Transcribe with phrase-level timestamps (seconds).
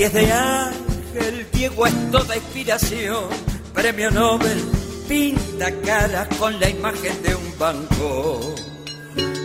[0.00, 3.24] pies de ángel, Diego es toda inspiración.
[3.74, 4.58] Premio Nobel
[5.06, 8.40] pinta caras con la imagen de un banco.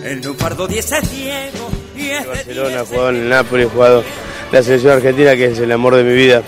[0.05, 4.03] El Lupardo 10 es Diego y es Barcelona, 10 jugado en el Napoli, he jugado
[4.53, 6.41] la selección argentina, que es el amor de mi vida.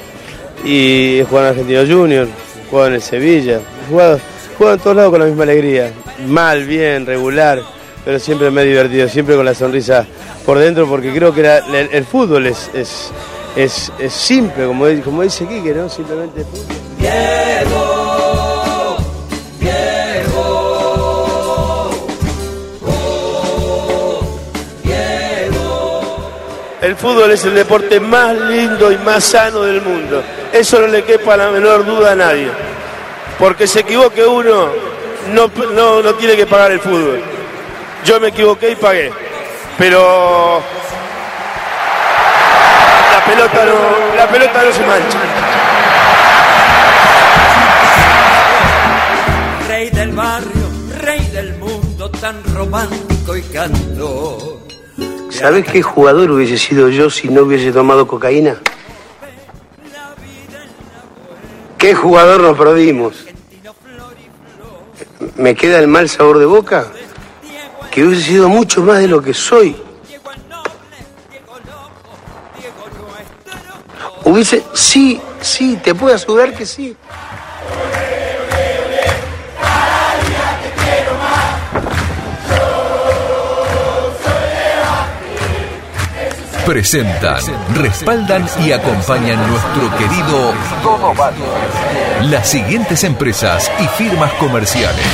[0.64, 2.28] Y he jugado en Argentino Junior,
[2.66, 5.44] he jugado en el Sevilla, he jugado, he jugado en todos lados con la misma
[5.44, 5.92] alegría.
[6.26, 7.62] Mal, bien, regular,
[8.06, 10.06] pero siempre me he divertido, siempre con la sonrisa
[10.46, 13.12] por dentro, porque creo que la- el, fútbol es, es,
[13.58, 15.90] es, es simple, como, como dice Quique, ¿no?
[15.90, 16.78] Simplemente fútbol.
[26.80, 30.24] El fútbol es el deporte más lindo y más sano del mundo.
[30.54, 32.50] Eso no le quepa la menor duda a nadie.
[33.40, 34.70] Porque se equivoque uno,
[35.34, 37.22] no, no, no tiene que pagar el fútbol.
[38.06, 39.12] Yo me equivoqué y pagué.
[39.78, 40.62] Pero
[43.38, 45.20] pelota no, la pelota no se mancha.
[49.68, 50.68] Rey del barrio,
[51.02, 54.58] rey del mundo, tan romántico y cantor.
[55.30, 58.58] ¿Sabes qué jugador hubiese sido yo si no hubiese tomado cocaína?
[61.78, 63.14] ¿Qué jugador nos perdimos?
[65.36, 66.88] Me queda el mal sabor de boca
[67.92, 69.76] que hubiese sido mucho más de lo que soy.
[74.28, 76.94] Hubiese, sí, sí, te puedo asegurar que sí.
[86.66, 87.42] Presentan,
[87.74, 91.38] respaldan y acompañan nuestro querido Todo Vale.
[92.24, 95.06] Las siguientes empresas y firmas comerciales.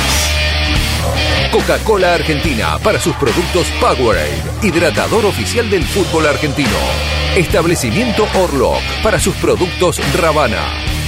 [1.52, 7.23] Coca-Cola Argentina para sus productos Powerade, hidratador oficial del fútbol argentino.
[7.36, 10.62] Establecimiento Orlock para sus productos Ravana.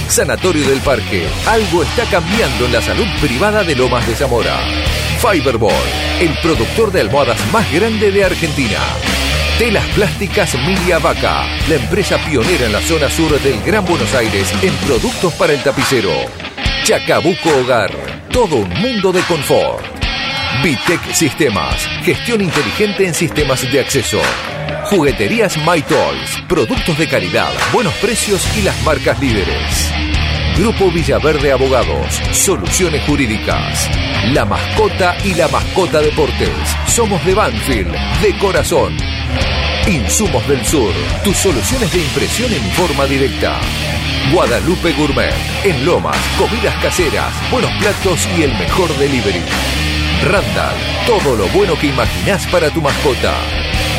[0.09, 4.59] Sanatorio del Parque, algo está cambiando en la salud privada de Lomas de Zamora.
[5.21, 5.71] Fiberball,
[6.19, 8.77] el productor de almohadas más grande de Argentina.
[9.57, 14.53] Telas Plásticas Milia Vaca, la empresa pionera en la zona sur del Gran Buenos Aires
[14.61, 16.11] en productos para el tapicero.
[16.83, 17.91] Chacabuco Hogar,
[18.33, 19.85] todo un mundo de confort.
[20.61, 24.19] Vitec Sistemas, gestión inteligente en sistemas de acceso.
[24.89, 29.91] Jugueterías My Toys, productos de calidad, buenos precios y las marcas líderes.
[30.57, 33.89] Grupo Villaverde Abogados, soluciones jurídicas.
[34.31, 36.49] La mascota y la mascota deportes.
[36.87, 38.95] Somos de Banfield, de corazón.
[39.87, 43.59] Insumos del Sur, tus soluciones de impresión en forma directa.
[44.31, 45.33] Guadalupe Gourmet,
[45.65, 49.43] en Lomas, comidas caseras, buenos platos y el mejor delivery.
[50.23, 50.75] Randall,
[51.05, 53.33] todo lo bueno que imaginás para tu mascota.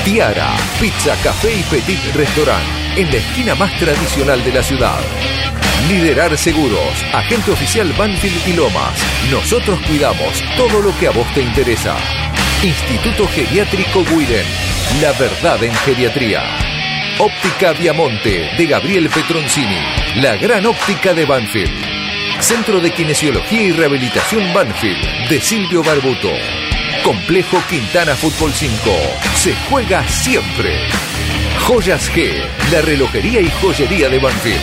[0.04, 2.62] Tiara, pizza, café y petit restaurant,
[2.96, 4.98] en la esquina más tradicional de la ciudad.
[5.88, 8.98] Liderar Seguros, agente oficial Banfield y Lomas.
[9.30, 11.96] Nosotros cuidamos todo lo que a vos te interesa.
[12.62, 14.46] Instituto Geriátrico Guiden,
[15.00, 16.42] la verdad en geriatría.
[17.18, 19.80] Óptica Viamonte, de Gabriel Petroncini,
[20.16, 21.98] la gran óptica de Banfield.
[22.40, 26.30] Centro de Kinesiología y Rehabilitación Banfield, de Silvio Barbuto.
[27.02, 28.74] Complejo Quintana Fútbol 5,
[29.68, 30.88] juega siempre.
[31.66, 32.32] Joyas G,
[32.72, 34.60] la relojería y joyería de Banfield.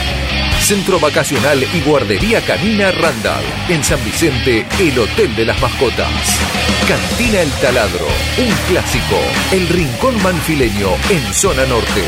[0.59, 3.43] Centro Vacacional y Guardería Canina Randall.
[3.69, 6.39] En San Vicente, el Hotel de las Mascotas.
[6.87, 9.19] Cantina El Taladro, un clásico.
[9.51, 12.03] El Rincón Manfileño en Zona Norte.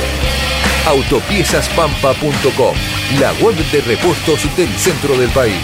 [0.88, 2.76] Autopiezaspampa.com,
[3.20, 5.56] la web de repuestos del centro del país.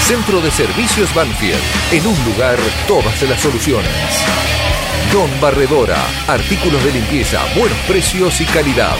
[0.00, 1.60] Centro de Servicios Banfield,
[1.92, 4.67] en un lugar todas las soluciones.
[5.12, 5.96] Don Barredora,
[6.26, 8.94] artículos de limpieza, buenos precios y calidad.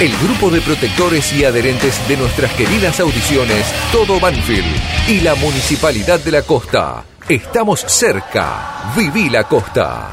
[0.00, 4.64] El grupo de protectores y adherentes de nuestras queridas audiciones Todo Banfield
[5.06, 7.04] y la Municipalidad de la Costa.
[7.28, 8.92] Estamos cerca.
[8.96, 10.10] Viví la Costa.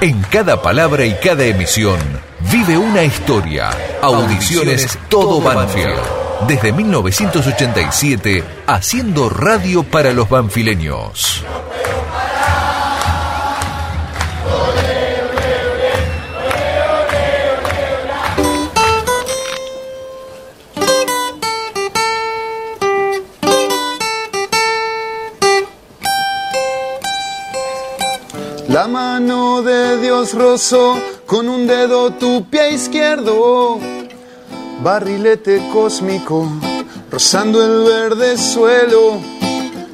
[0.00, 1.98] En cada palabra y cada emisión
[2.50, 3.70] vive una historia.
[4.02, 6.19] Audiciones Todo Banfield.
[6.46, 11.44] Desde 1987, haciendo radio para los banfileños.
[28.68, 30.96] La mano de Dios rozó
[31.26, 33.99] con un dedo tu pie izquierdo.
[34.82, 36.48] Barrilete cósmico,
[37.10, 39.20] rozando el verde suelo.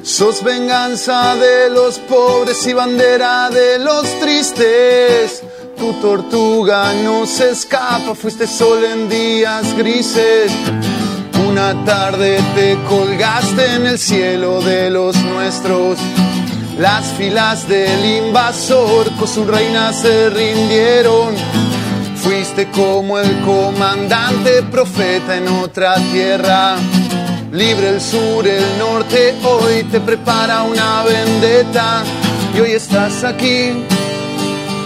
[0.01, 5.43] Sos venganza de los pobres y bandera de los tristes.
[5.77, 10.51] Tu tortuga no se escapa, fuiste sol en días grises.
[11.49, 15.97] Una tarde te colgaste en el cielo de los nuestros.
[16.79, 21.35] Las filas del invasor con su reina se rindieron.
[22.21, 26.75] Fuiste como el comandante profeta en otra tierra.
[27.51, 32.03] Libre el sur, el norte, hoy te prepara una vendetta.
[32.55, 33.85] Y hoy estás aquí,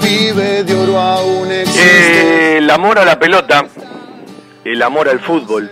[0.01, 2.57] pibe de oro aún existe.
[2.57, 3.65] El amor a la pelota,
[4.63, 5.71] el amor al fútbol,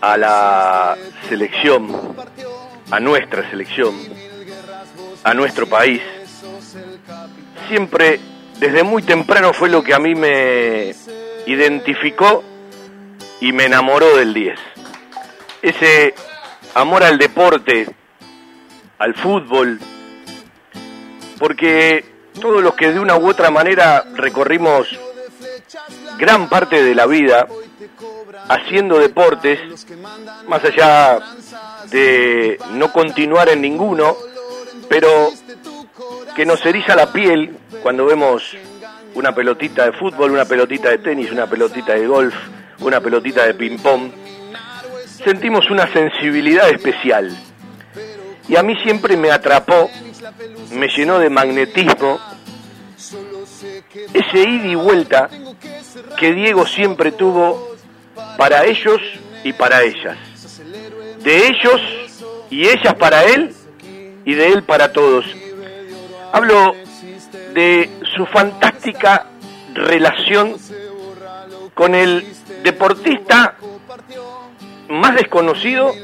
[0.00, 0.96] a la
[1.28, 1.88] selección,
[2.90, 3.94] a nuestra selección,
[5.24, 6.02] a nuestro país,
[7.68, 8.20] siempre
[8.58, 10.94] desde muy temprano fue lo que a mí me
[11.46, 12.42] identificó
[13.40, 14.58] y me enamoró del 10.
[15.62, 16.14] Ese
[16.74, 17.86] amor al deporte,
[18.98, 19.78] al fútbol,
[21.38, 22.04] porque
[22.40, 24.88] todos los que de una u otra manera recorrimos
[26.18, 27.46] gran parte de la vida
[28.48, 29.86] haciendo deportes,
[30.48, 31.18] más allá
[31.90, 34.16] de no continuar en ninguno,
[34.88, 35.32] pero
[36.36, 38.54] que nos eriza la piel cuando vemos
[39.14, 42.34] una pelotita de fútbol, una pelotita de tenis, una pelotita de golf,
[42.80, 44.10] una pelotita de ping-pong,
[45.24, 47.34] sentimos una sensibilidad especial.
[48.50, 49.90] Y a mí siempre me atrapó,
[50.72, 52.20] me llenó de magnetismo
[54.12, 55.30] ese ida y vuelta
[56.18, 57.76] que Diego siempre tuvo
[58.36, 59.00] para ellos
[59.42, 60.18] y para ellas.
[61.22, 61.80] De ellos
[62.50, 63.54] y ellas para él
[64.26, 65.24] y de él para todos.
[66.36, 66.74] Hablo
[67.54, 69.24] de su fantástica
[69.72, 70.54] relación
[71.72, 72.26] con el
[72.62, 73.56] deportista
[74.90, 75.94] más desconocido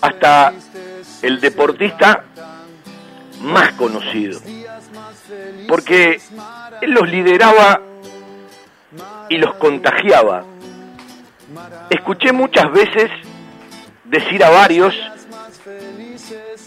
[0.00, 0.50] hasta
[1.20, 2.24] el deportista
[3.42, 4.40] más conocido.
[5.68, 6.18] Porque
[6.80, 7.82] él los lideraba
[9.28, 10.42] y los contagiaba.
[11.90, 13.10] Escuché muchas veces
[14.04, 14.94] decir a varios,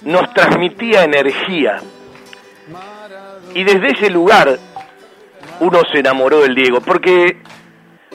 [0.03, 1.81] nos transmitía energía.
[3.57, 4.59] Y desde ese lugar
[5.62, 7.42] uno se enamoró del Diego, porque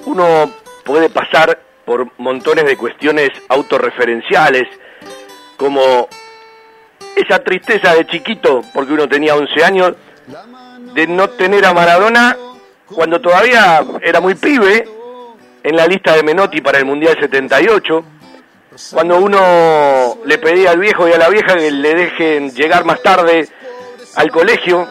[0.06, 0.48] uno
[0.84, 4.68] puede pasar por montones de cuestiones autorreferenciales,
[5.56, 6.06] como
[7.16, 9.94] esa tristeza de chiquito, porque uno tenía 11 años,
[10.94, 12.36] de no tener a Maradona
[12.86, 14.88] cuando todavía era muy pibe
[15.64, 18.04] en la lista de Menotti para el Mundial 78,
[18.92, 23.02] cuando uno le pedía al viejo y a la vieja que le dejen llegar más
[23.02, 23.48] tarde
[24.14, 24.86] al colegio,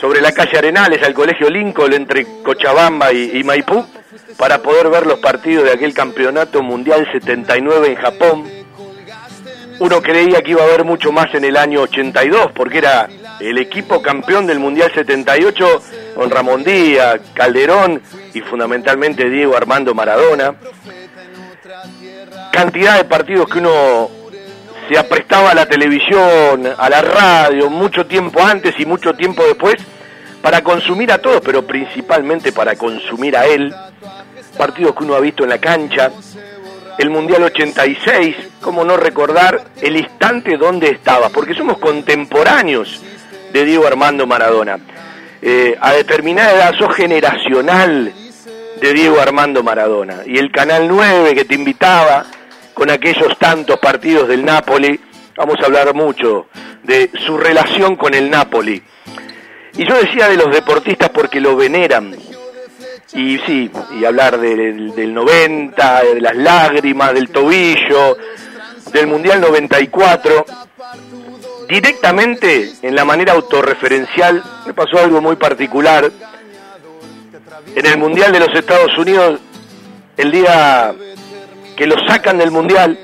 [0.00, 3.84] sobre la calle Arenales, al colegio Lincoln entre Cochabamba y, Maipú,
[4.36, 8.44] para poder ver los partidos de aquel campeonato mundial 79 en Japón.
[9.80, 13.08] Uno creía que iba a haber mucho más en el año 82, porque era
[13.40, 15.82] el equipo campeón del Mundial 78
[16.16, 18.02] con Ramón Díaz, Calderón
[18.34, 20.54] y fundamentalmente Diego Armando Maradona.
[22.50, 24.17] Cantidad de partidos que uno
[24.88, 29.76] se aprestaba a la televisión, a la radio, mucho tiempo antes y mucho tiempo después,
[30.40, 33.74] para consumir a todos, pero principalmente para consumir a él.
[34.56, 36.10] Partidos que uno ha visto en la cancha,
[36.98, 43.02] el Mundial 86, cómo no recordar el instante donde estaba, porque somos contemporáneos
[43.52, 44.78] de Diego Armando Maradona.
[45.40, 48.12] Eh, a determinada edad sos generacional
[48.80, 50.22] de Diego Armando Maradona.
[50.26, 52.24] Y el Canal 9 que te invitaba
[52.78, 55.00] con aquellos tantos partidos del Napoli,
[55.36, 56.46] vamos a hablar mucho
[56.84, 58.80] de su relación con el Napoli.
[59.76, 62.14] Y yo decía de los deportistas porque lo veneran.
[63.14, 63.68] Y sí,
[63.98, 68.16] y hablar del, del 90, de las lágrimas, del tobillo,
[68.92, 70.46] del Mundial 94
[71.68, 76.10] directamente en la manera autorreferencial me pasó algo muy particular.
[77.74, 79.40] En el Mundial de los Estados Unidos,
[80.16, 80.94] el día
[81.78, 82.98] que lo sacan del Mundial,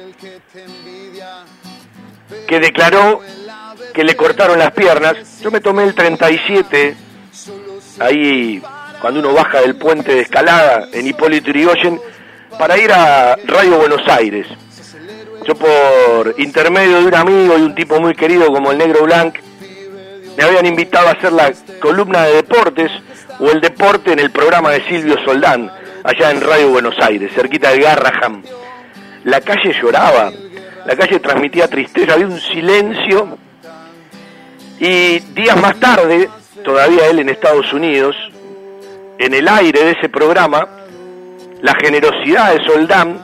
[2.48, 3.20] que declaró
[3.94, 6.96] que le cortaron las piernas, yo me tomé el 37,
[8.00, 8.60] ahí
[9.00, 12.00] cuando uno baja del puente de escalada en Hipólito Yrigoyen,
[12.58, 14.48] para ir a Radio Buenos Aires.
[15.46, 19.36] Yo por intermedio de un amigo y un tipo muy querido como el Negro Blanc,
[20.36, 22.90] me habían invitado a hacer la columna de deportes
[23.38, 25.70] o el deporte en el programa de Silvio Soldán,
[26.02, 28.42] allá en Radio Buenos Aires, cerquita de Garraham.
[29.24, 30.30] La calle lloraba,
[30.84, 33.38] la calle transmitía tristeza, había un silencio.
[34.78, 36.28] Y días más tarde,
[36.62, 38.14] todavía él en Estados Unidos,
[39.18, 40.68] en el aire de ese programa,
[41.62, 43.18] la generosidad de Soldán,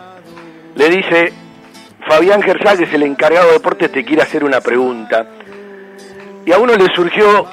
[0.75, 1.33] le dice,
[2.09, 5.27] Fabián Gersal, que es el encargado de deportes, te quiere hacer una pregunta.
[6.47, 7.47] Y a uno le surgió,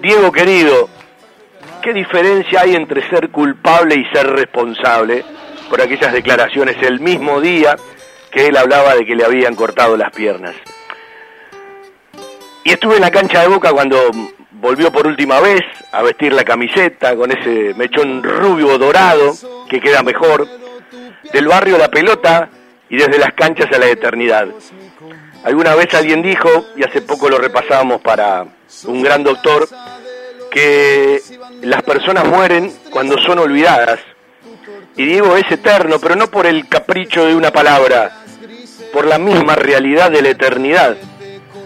[0.00, 0.88] Diego querido,
[1.82, 5.24] ¿qué diferencia hay entre ser culpable y ser responsable
[5.70, 7.76] por aquellas declaraciones el mismo día
[8.30, 10.54] que él hablaba de que le habían cortado las piernas?
[12.64, 14.10] Y estuve en la cancha de Boca cuando
[14.50, 15.62] volvió por última vez
[15.92, 19.34] a vestir la camiseta con ese mechón rubio dorado
[19.68, 20.46] que queda mejor,
[21.32, 22.50] del barrio La Pelota
[22.88, 24.48] y desde las canchas a la eternidad.
[25.44, 28.44] Alguna vez alguien dijo, y hace poco lo repasábamos para
[28.84, 29.66] un gran doctor,
[30.50, 31.22] que
[31.62, 34.00] las personas mueren cuando son olvidadas.
[35.00, 38.20] Y Diego es eterno, pero no por el capricho de una palabra,
[38.92, 40.94] por la misma realidad de la eternidad.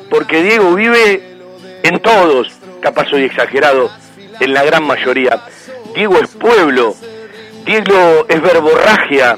[0.08, 1.36] Porque Diego vive
[1.82, 3.90] en todos, capaz soy exagerado,
[4.38, 5.42] en la gran mayoría.
[5.96, 6.94] Diego es pueblo,
[7.64, 9.36] Diego es verborragia,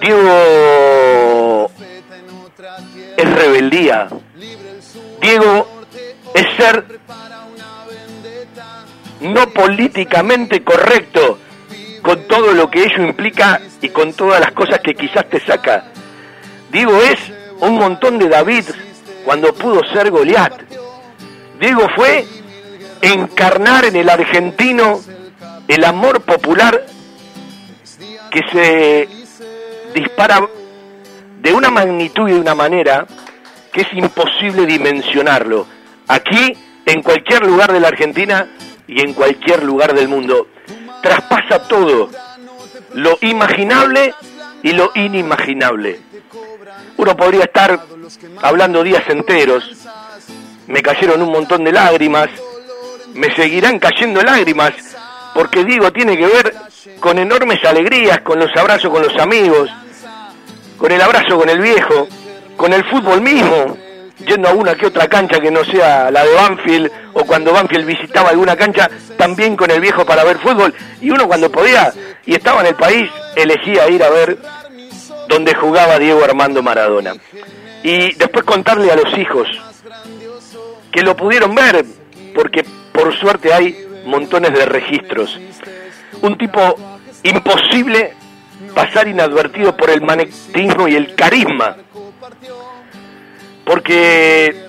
[0.00, 1.72] Diego
[3.16, 4.06] es rebeldía,
[5.20, 5.66] Diego
[6.34, 6.84] es ser
[9.22, 11.40] no políticamente correcto
[12.08, 15.92] con todo lo que ello implica y con todas las cosas que quizás te saca.
[16.72, 17.18] Diego es
[17.60, 18.64] un montón de David
[19.26, 20.54] cuando pudo ser Goliat.
[21.60, 22.24] Diego fue
[23.02, 25.02] encarnar en el argentino
[25.68, 26.86] el amor popular
[28.30, 29.08] que se
[29.94, 30.48] dispara
[31.42, 33.06] de una magnitud y de una manera
[33.70, 35.66] que es imposible dimensionarlo.
[36.06, 38.48] Aquí, en cualquier lugar de la Argentina
[38.86, 40.46] y en cualquier lugar del mundo,
[41.02, 42.10] traspasa todo,
[42.94, 44.14] lo imaginable
[44.62, 46.00] y lo inimaginable.
[46.96, 47.80] Uno podría estar
[48.42, 49.64] hablando días enteros,
[50.66, 52.28] me cayeron un montón de lágrimas,
[53.14, 54.72] me seguirán cayendo lágrimas,
[55.34, 56.54] porque digo, tiene que ver
[57.00, 59.70] con enormes alegrías, con los abrazos con los amigos,
[60.76, 62.08] con el abrazo con el viejo,
[62.56, 63.76] con el fútbol mismo,
[64.26, 67.86] yendo a una que otra cancha que no sea la de Banfield, o cuando Banfield
[67.86, 71.92] visitaba alguna cancha, también con el viejo para ver fútbol, y uno cuando podía
[72.26, 74.38] y estaba en el país, elegía ir a ver
[75.28, 77.14] donde jugaba Diego Armando Maradona.
[77.82, 79.48] Y después contarle a los hijos
[80.90, 81.84] que lo pudieron ver,
[82.34, 85.38] porque por suerte hay montones de registros.
[86.22, 86.76] Un tipo
[87.22, 88.14] imposible
[88.74, 91.76] pasar inadvertido por el magnetismo y el carisma.
[93.68, 94.64] Porque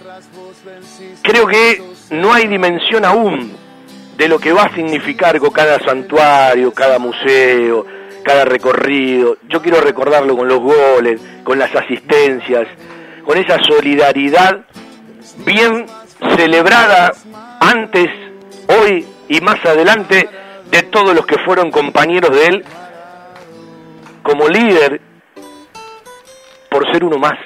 [1.21, 3.55] creo que no hay dimensión aún
[4.17, 7.85] de lo que va a significar con cada santuario, cada museo,
[8.25, 9.37] cada recorrido.
[9.47, 12.67] Yo quiero recordarlo con los goles, con las asistencias,
[13.25, 14.65] con esa solidaridad
[15.45, 15.85] bien
[16.35, 17.13] celebrada
[17.61, 18.09] antes,
[18.67, 20.27] hoy y más adelante
[20.69, 22.65] de todos los que fueron compañeros de él
[24.23, 24.99] como líder
[26.69, 27.39] por ser uno más.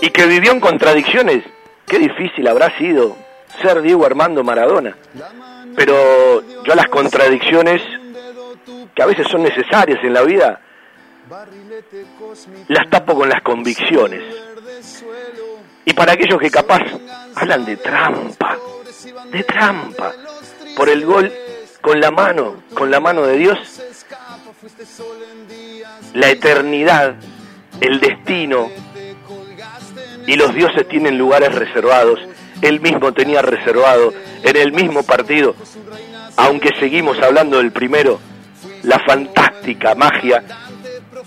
[0.00, 1.44] Y que vivió en contradicciones.
[1.86, 3.16] Qué difícil habrá sido
[3.62, 4.96] ser Diego Armando Maradona.
[5.74, 7.82] Pero yo las contradicciones,
[8.94, 10.60] que a veces son necesarias en la vida,
[12.68, 14.22] las tapo con las convicciones.
[15.84, 16.82] Y para aquellos que capaz
[17.34, 18.56] hablan de trampa,
[19.30, 20.12] de trampa,
[20.76, 21.32] por el gol
[21.80, 23.58] con la mano, con la mano de Dios,
[26.14, 27.14] la eternidad,
[27.80, 28.70] el destino
[30.26, 32.20] y los dioses tienen lugares reservados.
[32.62, 35.54] Él mismo tenía reservado en el mismo partido,
[36.36, 38.20] aunque seguimos hablando del primero,
[38.82, 40.42] la fantástica magia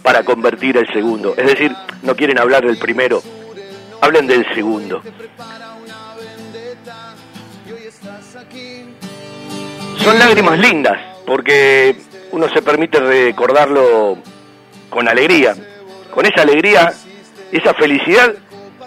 [0.02, 1.34] para convertir el segundo.
[1.38, 3.22] Es decir, no quieren hablar del primero,
[4.02, 5.02] hablen del segundo.
[9.98, 11.96] Son lágrimas lindas, porque
[12.32, 14.18] uno se permite recordarlo
[14.90, 15.56] con alegría,
[16.12, 16.94] con esa alegría,
[17.52, 18.34] esa felicidad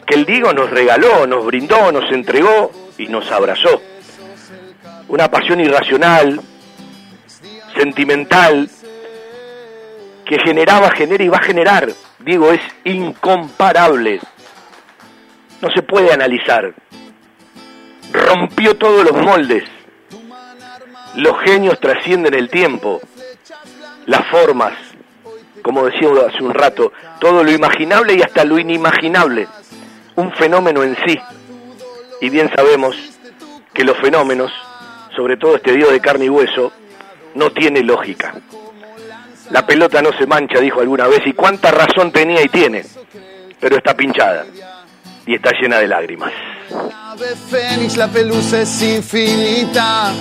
[0.06, 3.80] que el Diego nos regaló, nos brindó, nos entregó y nos abrazó.
[5.08, 6.40] Una pasión irracional,
[7.76, 8.68] sentimental,
[10.24, 11.88] que generaba, genera y va a generar.
[12.20, 14.20] Digo, es incomparable.
[15.60, 16.72] No se puede analizar.
[18.12, 19.64] Rompió todos los moldes.
[21.14, 23.00] Los genios trascienden el tiempo,
[24.06, 24.72] las formas,
[25.62, 26.90] como decía hace un rato,
[27.20, 29.46] todo lo imaginable y hasta lo inimaginable.
[30.16, 31.18] Un fenómeno en sí.
[32.20, 32.96] Y bien sabemos
[33.72, 34.52] que los fenómenos,
[35.16, 36.72] sobre todo este Dios de carne y hueso,
[37.34, 38.34] no tiene lógica.
[39.50, 42.84] La pelota no se mancha, dijo alguna vez, y cuánta razón tenía y tiene,
[43.60, 44.44] pero está pinchada
[45.26, 46.32] y está llena de lágrimas.
[47.50, 50.12] Fénix, la pelusa es infinita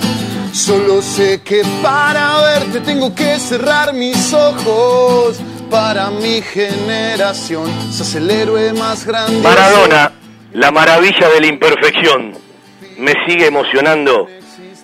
[0.52, 5.40] Solo sé que para verte tengo que cerrar mis ojos.
[5.72, 9.40] Para mi generación, sos el héroe más grande.
[9.40, 10.12] Maradona,
[10.52, 12.34] la maravilla de la imperfección.
[12.98, 14.26] Me sigue emocionando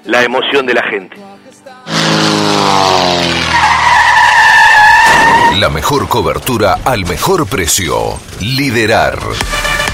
[0.07, 1.17] la emoción de la gente.
[5.59, 8.19] La mejor cobertura al mejor precio.
[8.41, 9.19] Liderar.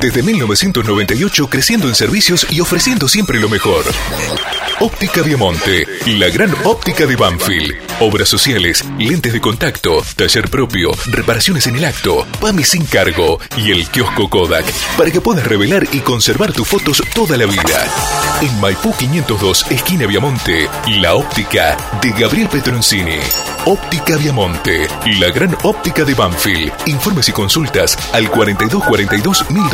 [0.00, 3.84] Desde 1998 creciendo en servicios y ofreciendo siempre lo mejor.
[4.80, 7.74] Óptica Viamonte, la gran óptica de Banfield.
[8.00, 13.70] Obras sociales, lentes de contacto, taller propio, reparaciones en el acto, PAMI sin cargo y
[13.70, 14.64] el kiosco Kodak
[14.96, 17.86] para que puedas revelar y conservar tus fotos toda la vida.
[18.40, 23.18] En Maipú 502, esquina Viamonte, la óptica de Gabriel Petroncini.
[23.66, 24.88] Óptica Viamonte,
[25.20, 26.72] la gran óptica de Banfield.
[26.86, 29.73] Informes y consultas al 4242 1200.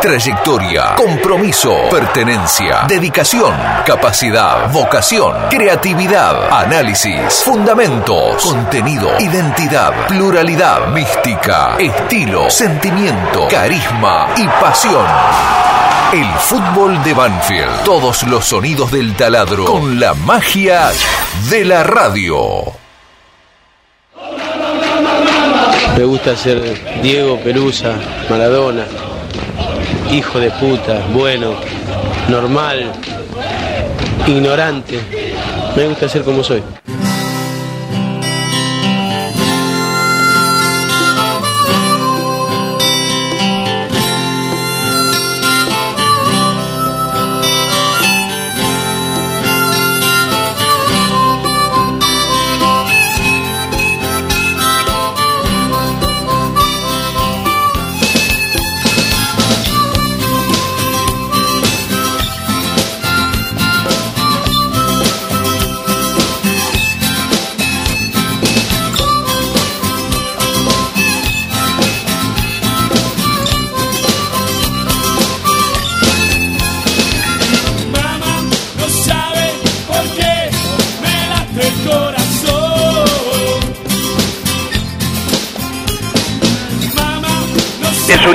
[0.00, 13.46] Trayectoria, compromiso, pertenencia, dedicación, capacidad, vocación, creatividad, análisis, fundamentos, contenido, identidad, pluralidad, mística, estilo, sentimiento,
[13.48, 15.04] carisma y pasión.
[16.14, 17.84] El fútbol de Banfield.
[17.84, 20.90] Todos los sonidos del taladro con la magia
[21.50, 22.72] de la radio.
[25.96, 27.94] Me gusta ser Diego Pelusa,
[28.30, 28.86] Maradona,
[30.12, 31.54] hijo de puta, bueno,
[32.28, 32.92] normal,
[34.26, 34.98] ignorante.
[35.76, 36.62] Me gusta ser como soy.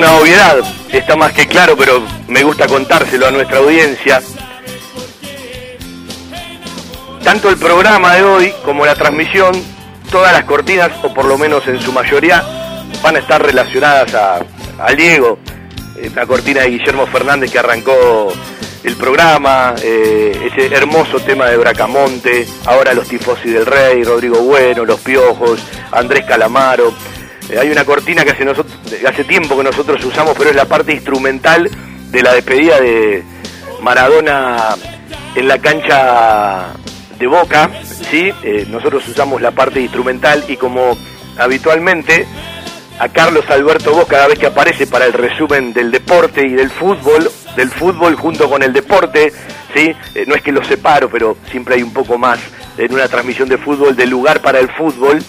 [0.06, 0.58] Una obviedad,
[0.92, 4.22] está más que claro, pero me gusta contárselo a nuestra audiencia.
[7.24, 9.52] Tanto el programa de hoy como la transmisión,
[10.12, 12.44] todas las cortinas, o por lo menos en su mayoría,
[13.02, 15.40] van a estar relacionadas a, Diego.
[15.98, 18.32] Eh, La cortina de Guillermo Fernández que arrancó
[18.84, 24.86] el programa, eh, ese hermoso tema de Bracamonte, ahora los Tifosi del Rey, Rodrigo Bueno,
[24.86, 26.94] Los Piojos, Andrés Calamaro.
[27.50, 31.70] Eh, hay una cortina que hace, tiempo que nosotros usamos, pero es la parte instrumental
[32.12, 33.24] de la despedida de
[33.82, 34.76] Maradona
[35.36, 36.68] en la cancha
[37.20, 37.70] de Boca,
[38.10, 38.32] ¿sí?
[38.44, 40.98] Eh, nosotros usamos la parte instrumental y como
[41.38, 42.26] habitualmente
[43.00, 46.70] a Carlos Alberto Vos cada vez que aparece para el resumen del deporte y del
[46.70, 49.34] fútbol, del fútbol junto con el deporte,
[49.74, 49.94] ¿sí?
[50.16, 52.40] Eh, no es que los separo, pero siempre hay un poco más
[52.78, 55.22] en una transmisión de fútbol de lugar para el fútbol.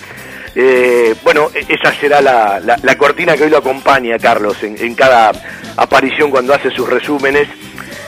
[0.58, 5.30] Eh, bueno, e- esa será la, la- cortina que hoy lo acompaña, Carlos, en, cada
[5.76, 7.46] aparición cuando hace sus resúmenes.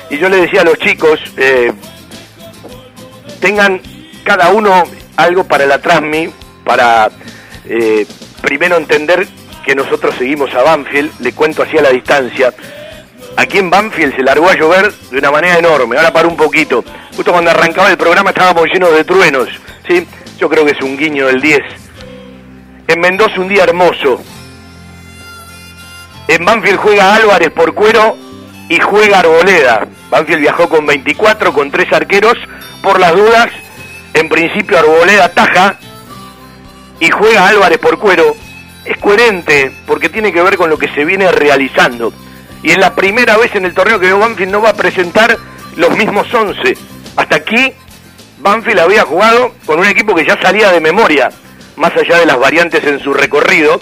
[0.08, 1.70] Y yo le decía a los chicos, eh,
[3.40, 3.80] tengan
[4.24, 4.84] cada uno
[5.16, 6.30] algo para la Transmi,
[6.64, 7.10] para
[7.66, 8.06] eh,
[8.40, 9.26] primero entender
[9.64, 12.54] que nosotros seguimos a Banfield, le cuento así a la distancia,
[13.36, 15.96] aquí en Banfield se largó a llover de una manera enorme.
[15.98, 16.82] Ahora paró un poquito.
[17.14, 19.48] Justo cuando arrancaba el programa estábamos llenos de truenos.
[19.86, 20.06] ¿sí?
[20.38, 21.60] Yo creo que es un guiño del 10.
[22.88, 24.18] En Mendoza un día hermoso.
[26.26, 28.16] En Banfield juega Álvarez por cuero
[28.70, 29.86] y juega Arboleda.
[30.08, 32.38] Banfield viajó con 24, con tres arqueros.
[32.82, 33.48] Por las dudas,
[34.14, 35.76] en principio Arboleda taja
[36.98, 38.34] y juega Álvarez por cuero.
[38.86, 42.10] Es coherente porque tiene que ver con lo que se viene realizando.
[42.62, 45.36] Y es la primera vez en el torneo que Banfield no va a presentar
[45.76, 46.74] los mismos 11.
[47.16, 47.70] Hasta aquí
[48.38, 51.30] Banfield había jugado con un equipo que ya salía de memoria,
[51.78, 53.80] más allá de las variantes en su recorrido.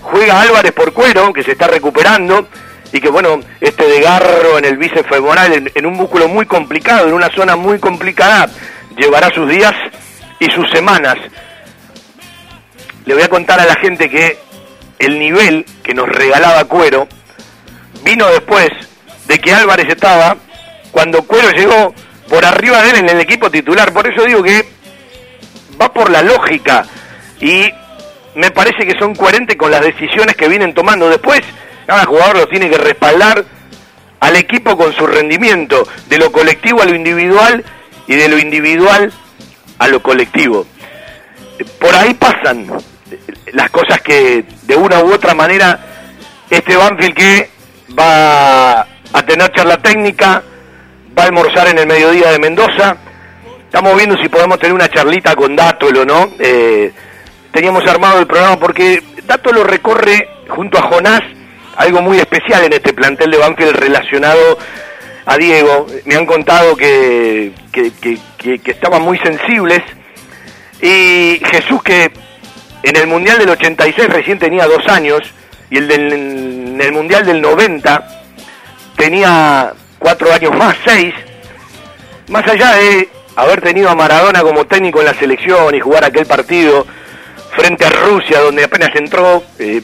[0.00, 2.48] Juega Álvarez por cuero, que se está recuperando,
[2.92, 7.08] y que bueno, este desgarro en el bíceps femoral, en, en un músculo muy complicado,
[7.08, 8.48] en una zona muy complicada,
[8.96, 9.74] llevará sus días
[10.38, 11.16] y sus semanas.
[13.04, 14.38] Le voy a contar a la gente que
[14.98, 17.08] el nivel que nos regalaba Cuero
[18.04, 18.68] vino después
[19.26, 20.36] de que Álvarez estaba,
[20.90, 21.94] cuando Cuero llegó
[22.28, 23.92] por arriba de él en el equipo titular.
[23.92, 24.68] Por eso digo que
[25.80, 26.84] va por la lógica
[27.42, 27.74] y
[28.36, 31.10] me parece que son coherentes con las decisiones que vienen tomando.
[31.10, 31.40] Después,
[31.86, 33.44] cada jugador lo tiene que respaldar
[34.20, 37.64] al equipo con su rendimiento, de lo colectivo a lo individual
[38.06, 39.12] y de lo individual
[39.78, 40.64] a lo colectivo.
[41.80, 42.68] Por ahí pasan
[43.52, 45.80] las cosas que de una u otra manera
[46.48, 47.50] este Banfield que
[47.98, 50.42] va a tener charla técnica,
[51.18, 52.96] va a almorzar en el mediodía de Mendoza.
[53.64, 56.30] Estamos viendo si podemos tener una charlita con Dátolo, ¿no?
[56.38, 56.92] Eh,
[57.52, 61.20] teníamos armado el programa porque Dátolo recorre junto a Jonás
[61.76, 64.58] algo muy especial en este plantel de Banfield relacionado
[65.24, 65.86] a Diego.
[66.04, 67.92] Me han contado que, que,
[68.58, 69.80] que estaban muy sensibles.
[70.80, 72.10] Y Jesús que
[72.82, 75.20] en el Mundial del 86 recién tenía dos años
[75.70, 78.24] y el del, en el Mundial del 90
[78.96, 81.14] tenía cuatro años más, seis.
[82.28, 86.26] Más allá de haber tenido a Maradona como técnico en la selección y jugar aquel
[86.26, 86.86] partido
[87.52, 89.82] frente a Rusia donde apenas entró, eh,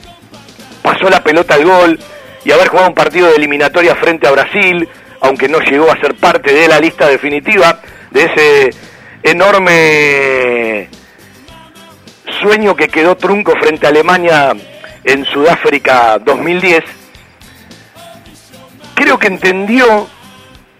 [0.82, 1.98] pasó la pelota al gol
[2.44, 4.88] y haber jugado un partido de eliminatoria frente a Brasil,
[5.20, 8.70] aunque no llegó a ser parte de la lista definitiva de ese
[9.22, 10.88] enorme
[12.40, 14.52] sueño que quedó trunco frente a Alemania
[15.04, 16.84] en Sudáfrica 2010,
[18.94, 20.08] creo que entendió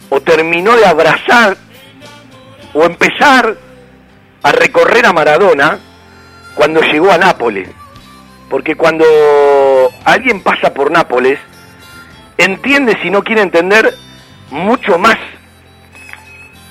[0.09, 1.57] o terminó de abrazar
[2.73, 3.57] o empezar
[4.43, 5.79] a recorrer a Maradona
[6.59, 7.69] cuando llegó a Nápoles.
[8.51, 9.05] Porque cuando
[10.05, 11.39] alguien pasa por Nápoles,
[12.37, 13.95] entiende, si no quiere entender,
[14.51, 15.17] mucho más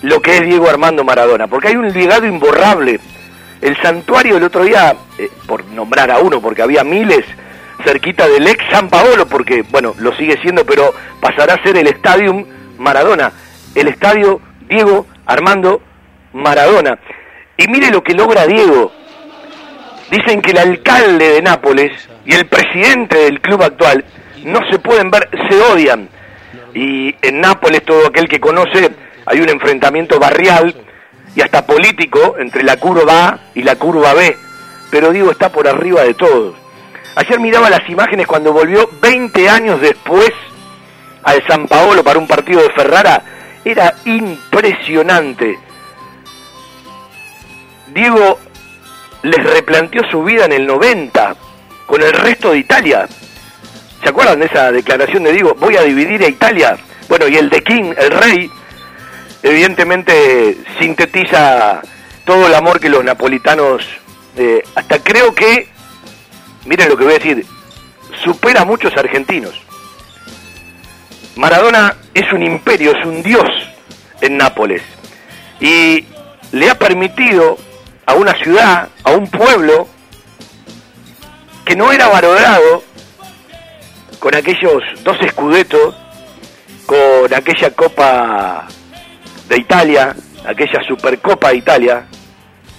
[0.02, 1.48] lo que es Diego Armando Maradona.
[1.48, 3.00] Porque hay un legado imborrable.
[3.62, 7.24] El santuario el otro día, eh, por nombrar a uno, porque había miles
[7.86, 11.88] cerquita del ex San Paolo, porque, bueno, lo sigue siendo, pero pasará a ser el
[11.88, 12.46] Stadium
[12.78, 13.32] Maradona.
[13.74, 15.82] El estadio Diego Armando
[16.34, 17.00] Maradona.
[17.56, 18.92] Y mire lo que logra Diego.
[20.10, 21.92] Dicen que el alcalde de Nápoles
[22.26, 24.06] y el presidente del club actual
[24.44, 26.10] no se pueden ver, se odian.
[26.74, 28.90] Y en Nápoles todo aquel que conoce
[29.26, 30.74] hay un enfrentamiento barrial
[31.36, 34.38] y hasta político entre la curva A y la curva B.
[34.90, 36.56] Pero Diego está por arriba de todos.
[37.16, 40.32] Ayer miraba las imágenes cuando volvió 20 años después
[41.24, 43.22] al San Paolo para un partido de Ferrara.
[43.66, 45.60] Era impresionante.
[47.94, 48.40] Diego
[49.24, 51.36] les replanteó su vida en el 90
[51.86, 53.08] con el resto de Italia.
[54.04, 55.56] ¿Se acuerdan de esa declaración de Diego?
[55.60, 56.78] Voy a dividir a Italia.
[57.10, 58.50] Bueno, y el de King, el rey,
[59.42, 61.82] evidentemente sintetiza
[62.26, 63.84] todo el amor que los napolitanos,
[64.36, 65.70] eh, hasta creo que,
[66.66, 67.46] miren lo que voy a decir,
[68.24, 69.54] supera a muchos argentinos.
[71.38, 73.48] Maradona es un imperio, es un dios
[74.22, 74.82] en Nápoles.
[75.60, 76.06] Y
[76.52, 77.58] le ha permitido
[78.08, 79.88] a una ciudad, a un pueblo,
[81.66, 82.84] que no era valorado
[84.18, 85.94] con aquellos dos escudetos,
[86.86, 88.66] con aquella Copa
[89.50, 90.16] de Italia,
[90.46, 92.06] aquella Supercopa de Italia,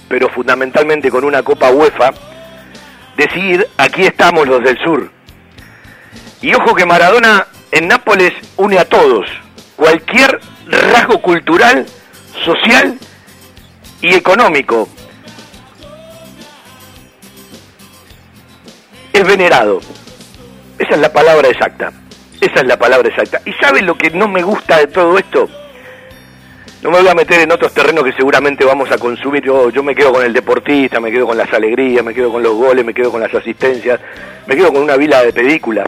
[0.08, 2.10] pero fundamentalmente con una Copa UEFA,
[3.16, 5.10] decir, aquí estamos los del sur.
[6.40, 9.26] Y ojo que Maradona en Nápoles une a todos,
[9.76, 11.84] cualquier rasgo cultural,
[12.44, 12.98] social
[14.00, 14.88] y económico.
[19.18, 19.80] Es venerado.
[20.78, 21.90] Esa es la palabra exacta.
[22.40, 23.40] Esa es la palabra exacta.
[23.44, 25.48] ¿Y saben lo que no me gusta de todo esto?
[26.82, 29.42] No me voy a meter en otros terrenos que seguramente vamos a consumir.
[29.42, 32.54] Yo, me quedo con el deportista, me quedo con las alegrías, me quedo con los
[32.54, 33.98] goles, me quedo con las asistencias,
[34.46, 35.84] me quedo con una vila de película.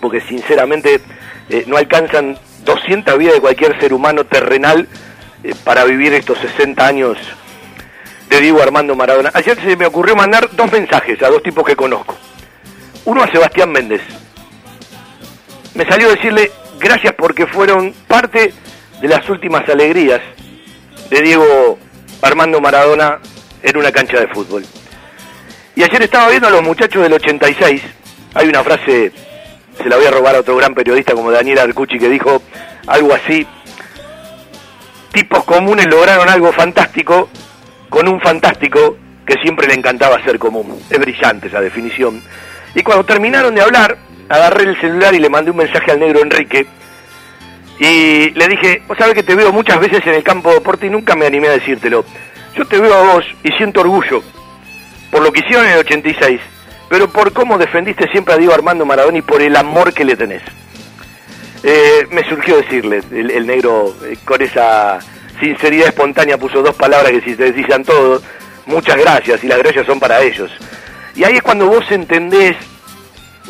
[0.00, 1.00] porque sinceramente
[1.48, 4.86] eh, no alcanzan 200 vidas de cualquier ser humano terrenal
[5.42, 7.18] eh, para vivir estos 60 años
[8.28, 9.32] de Diego Armando Maradona.
[9.34, 12.16] Ayer se me ocurrió mandar dos mensajes a dos tipos que conozco.
[13.04, 14.00] Uno a Sebastián Méndez.
[15.74, 18.52] Me salió decirle gracias porque fueron parte
[19.00, 20.20] de las últimas alegrías
[21.10, 21.78] de Diego
[22.22, 23.18] Armando Maradona
[23.62, 24.64] en una cancha de fútbol.
[25.76, 27.82] Y ayer estaba viendo a los muchachos del 86.
[28.34, 29.12] Hay una frase,
[29.76, 32.40] se la voy a robar a otro gran periodista como Daniel Arcucci, que dijo
[32.86, 33.46] algo así.
[35.12, 37.28] Tipos comunes lograron algo fantástico
[37.88, 40.80] con un fantástico que siempre le encantaba ser común.
[40.90, 42.22] Es brillante esa definición.
[42.74, 46.20] Y cuando terminaron de hablar, agarré el celular y le mandé un mensaje al negro
[46.20, 46.66] Enrique.
[47.78, 50.86] Y le dije, vos sabés que te veo muchas veces en el campo de deporte
[50.86, 52.04] y nunca me animé a decírtelo.
[52.56, 54.22] Yo te veo a vos y siento orgullo
[55.14, 56.40] por lo que hicieron en el 86,
[56.88, 60.16] pero por cómo defendiste siempre a Diego Armando Maradona y por el amor que le
[60.16, 60.42] tenés.
[61.62, 64.98] Eh, me surgió decirle, el, negro eh, con esa
[65.38, 68.20] sinceridad espontánea puso dos palabras que si te decían todo,
[68.66, 70.50] muchas gracias y las gracias son para ellos.
[71.16, 72.56] Y ahí es cuando vos entendés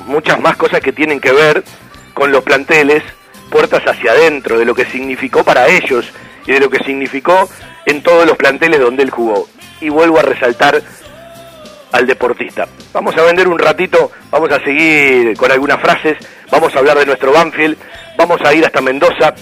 [0.06, 1.64] muchas más cosas que tienen que ver
[2.12, 3.02] con los planteles,
[3.50, 6.06] puertas hacia adentro, de lo que significó para ellos
[6.46, 7.48] y de lo que significó
[7.86, 9.48] en todos los planteles donde él jugó.
[9.80, 10.82] Y vuelvo a resaltar
[11.92, 12.66] al deportista.
[12.92, 16.18] Vamos a vender un ratito, vamos a seguir con algunas frases,
[16.50, 17.78] vamos a hablar de nuestro Banfield,
[18.18, 19.34] vamos a ir hasta Mendoza,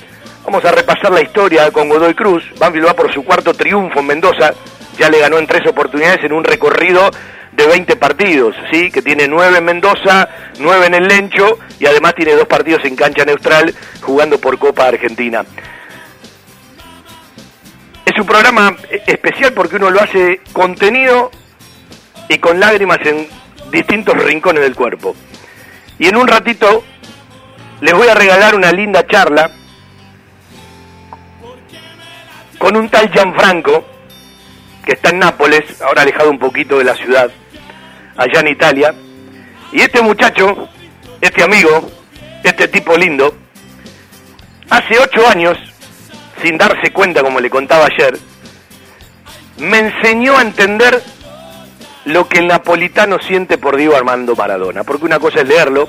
[0.44, 2.44] vamos a repasar la historia con Godoy Cruz.
[2.58, 4.52] Banfield va por su cuarto triunfo en Mendoza,
[4.98, 7.10] ya le ganó en tres oportunidades en un recorrido
[7.52, 8.90] de 20 partidos, ¿sí?
[8.90, 12.96] que tiene nueve en Mendoza, nueve en el Lencho y además tiene dos partidos en
[12.96, 15.44] cancha neutral jugando por Copa Argentina.
[18.04, 21.30] Es un programa especial porque uno lo hace contenido
[22.28, 23.28] y con lágrimas en
[23.70, 25.14] distintos rincones del cuerpo.
[25.98, 26.84] Y en un ratito
[27.80, 29.50] les voy a regalar una linda charla
[32.58, 33.84] con un tal Gianfranco,
[34.84, 37.30] que está en Nápoles, ahora alejado un poquito de la ciudad,
[38.16, 38.94] allá en Italia.
[39.72, 40.68] Y este muchacho,
[41.20, 41.90] este amigo,
[42.42, 43.34] este tipo lindo,
[44.70, 45.58] hace ocho años,
[46.42, 48.18] sin darse cuenta como le contaba ayer,
[49.58, 51.02] me enseñó a entender
[52.04, 54.84] lo que el napolitano siente por Diego Armando Maradona.
[54.84, 55.88] Porque una cosa es leerlo,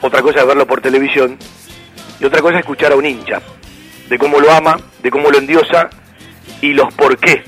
[0.00, 1.38] otra cosa es verlo por televisión
[2.20, 3.40] y otra cosa es escuchar a un hincha,
[4.08, 5.88] de cómo lo ama, de cómo lo endiosa
[6.60, 7.42] y los por qué.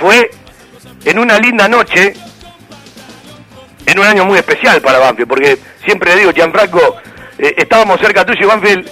[0.00, 0.30] Fue
[1.04, 2.14] en una linda noche,
[3.88, 6.98] en un año muy especial para Banfield, porque siempre le digo, Gianfranco,
[7.38, 8.90] eh, estábamos cerca tuyo y Banfield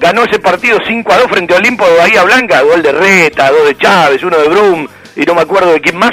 [0.00, 3.50] ganó ese partido 5 a 2 frente a Olimpo de Bahía Blanca, gol de Reta,
[3.50, 6.12] dos de Chávez, uno de Brum y no me acuerdo de quién más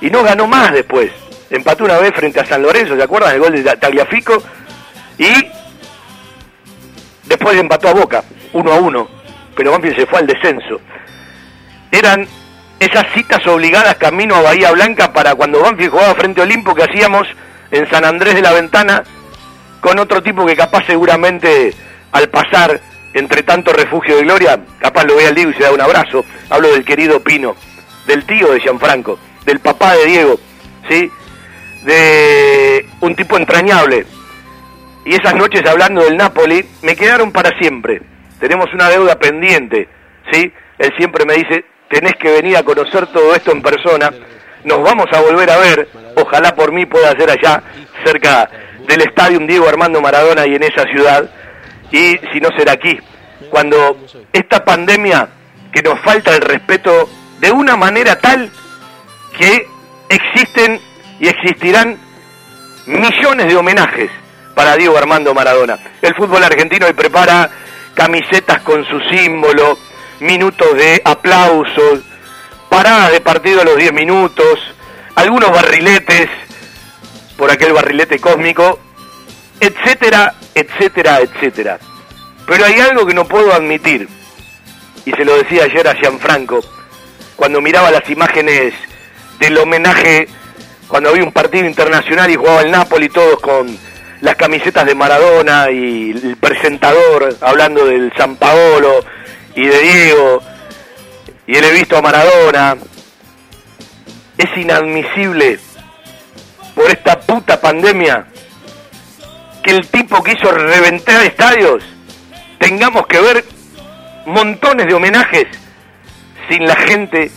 [0.00, 1.10] y no ganó más después.
[1.50, 3.34] Empató una vez frente a San Lorenzo, ¿se acuerdan?
[3.34, 4.42] El gol de Tagliafico.
[5.18, 5.32] Y
[7.24, 9.08] después empató a Boca, uno a uno.
[9.54, 10.80] Pero Banfield se fue al descenso.
[11.90, 12.26] Eran
[12.80, 16.84] esas citas obligadas camino a Bahía Blanca para cuando Banfield jugaba frente a Olimpo que
[16.84, 17.26] hacíamos
[17.70, 19.02] en San Andrés de la Ventana
[19.80, 21.74] con otro tipo que capaz seguramente
[22.12, 22.80] al pasar
[23.14, 26.24] entre tanto refugio de gloria, capaz lo ve al Diego y se da un abrazo.
[26.50, 27.56] Hablo del querido Pino,
[28.06, 30.38] del tío de Gianfranco del papá de Diego,
[30.88, 31.10] ¿sí?
[31.84, 34.04] De un tipo entrañable.
[35.04, 38.02] Y esas noches hablando del Napoli me quedaron para siempre.
[38.40, 39.88] Tenemos una deuda pendiente,
[40.30, 40.52] ¿sí?
[40.78, 44.12] Él siempre me dice, tenés que venir a conocer todo esto en persona.
[44.64, 45.88] Nos vamos a volver a ver.
[46.16, 47.62] Ojalá por mí pueda ser allá,
[48.04, 48.50] cerca
[48.86, 51.28] del estadio Diego Armando Maradona y en esa ciudad.
[51.90, 52.98] Y si no será aquí.
[53.50, 53.96] Cuando
[54.32, 55.28] esta pandemia
[55.72, 58.50] que nos falta el respeto de una manera tal
[59.38, 59.66] que
[60.08, 60.80] existen
[61.20, 61.98] y existirán
[62.86, 64.10] millones de homenajes
[64.54, 65.78] para Diego Armando Maradona.
[66.00, 67.50] El fútbol argentino hoy prepara
[67.94, 69.78] camisetas con su símbolo,
[70.20, 72.00] minutos de aplausos,
[72.68, 74.58] paradas de partido a los 10 minutos,
[75.14, 76.28] algunos barriletes
[77.36, 78.78] por aquel barrilete cósmico,
[79.60, 81.78] etcétera, etcétera, etcétera.
[82.46, 84.08] Pero hay algo que no puedo admitir,
[85.04, 86.60] y se lo decía ayer a Gianfranco,
[87.36, 88.74] cuando miraba las imágenes
[89.38, 90.28] del homenaje
[90.88, 93.76] cuando había un partido internacional y jugaba el Napoli, todos con
[94.20, 99.04] las camisetas de Maradona y el presentador hablando del San Paolo
[99.56, 100.42] y de Diego,
[101.48, 102.76] y él he visto a Maradona.
[104.38, 105.58] Es inadmisible
[106.74, 108.26] por esta puta pandemia
[109.64, 111.82] que el tipo que hizo reventar estadios
[112.58, 113.44] tengamos que ver
[114.26, 115.46] montones de homenajes
[116.48, 117.30] sin la gente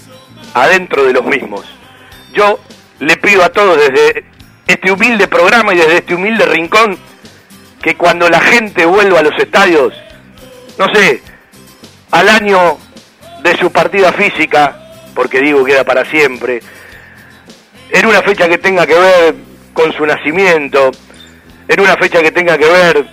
[0.54, 1.66] adentro de los mismos
[2.34, 2.60] yo
[3.00, 4.24] le pido a todos desde
[4.68, 6.98] este humilde programa y desde este humilde rincón
[7.82, 9.94] que cuando la gente vuelva a los estadios,
[10.78, 11.22] no sé,
[12.12, 12.78] al año
[13.44, 14.78] de su partida física,
[15.14, 16.62] porque digo queda para siempre,
[17.92, 19.36] en una fecha que tenga que ver
[19.74, 20.92] con su nacimiento,
[21.68, 23.06] en una fecha que tenga que ver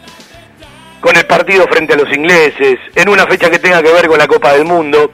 [1.00, 4.18] con el partido frente a los ingleses, en una fecha que tenga que ver con
[4.18, 5.12] la Copa del Mundo,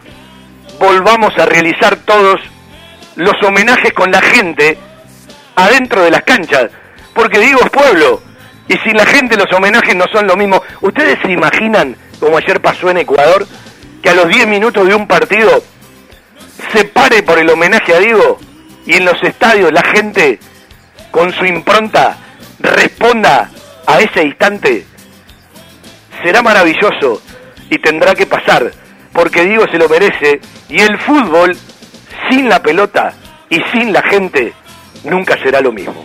[0.79, 2.40] volvamos a realizar todos
[3.16, 4.79] los homenajes con la gente
[5.55, 6.71] adentro de las canchas,
[7.14, 8.23] porque digo es pueblo,
[8.68, 10.62] y sin la gente los homenajes no son lo mismo.
[10.81, 13.47] ¿Ustedes se imaginan, como ayer pasó en Ecuador,
[14.02, 15.62] que a los 10 minutos de un partido
[16.72, 18.38] se pare por el homenaje a Diego
[18.84, 20.38] y en los estadios la gente
[21.10, 22.18] con su impronta
[22.58, 23.50] responda
[23.86, 24.86] a ese instante?
[26.22, 27.22] Será maravilloso
[27.70, 28.72] y tendrá que pasar,
[29.12, 31.56] porque Diego se lo merece y el fútbol
[32.30, 33.12] sin la pelota
[33.48, 34.52] y sin la gente
[35.04, 36.04] nunca será lo mismo.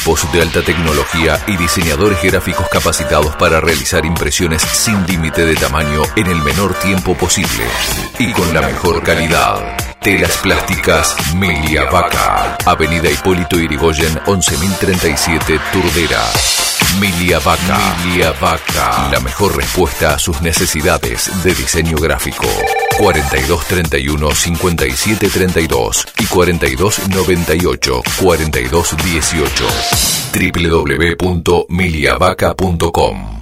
[0.00, 6.00] Equipos de alta tecnología y diseñadores gráficos capacitados para realizar impresiones sin límite de tamaño
[6.16, 7.64] en el menor tiempo posible
[8.18, 9.76] y con la mejor calidad.
[10.00, 12.56] Telas plásticas Milia Vaca.
[12.64, 16.22] Avenida Hipólito Irigoyen 11037 Turdera.
[16.98, 17.78] Milia Vaca.
[18.02, 19.10] Milia Vaca.
[19.12, 22.46] La mejor respuesta a sus necesidades de diseño gráfico.
[23.00, 29.66] 4231 5732 y 4298 4218
[31.18, 33.40] www.miliavaca.com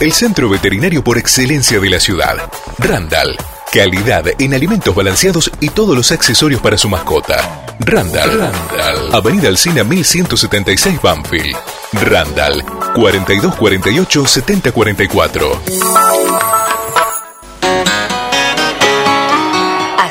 [0.00, 2.36] El centro veterinario por excelencia de la ciudad.
[2.78, 3.36] Randall.
[3.72, 7.66] Calidad en alimentos balanceados y todos los accesorios para su mascota.
[7.80, 8.38] Randall.
[8.38, 9.16] Randall.
[9.16, 11.56] Avenida Alcina 1176 Banfield.
[11.92, 12.62] Randall.
[12.94, 16.57] 4248 7044.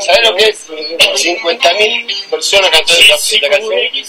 [0.00, 0.68] ¿Sabes lo que es?
[0.68, 3.72] 50.000 personas cantando esta canción.
[3.74, 4.04] En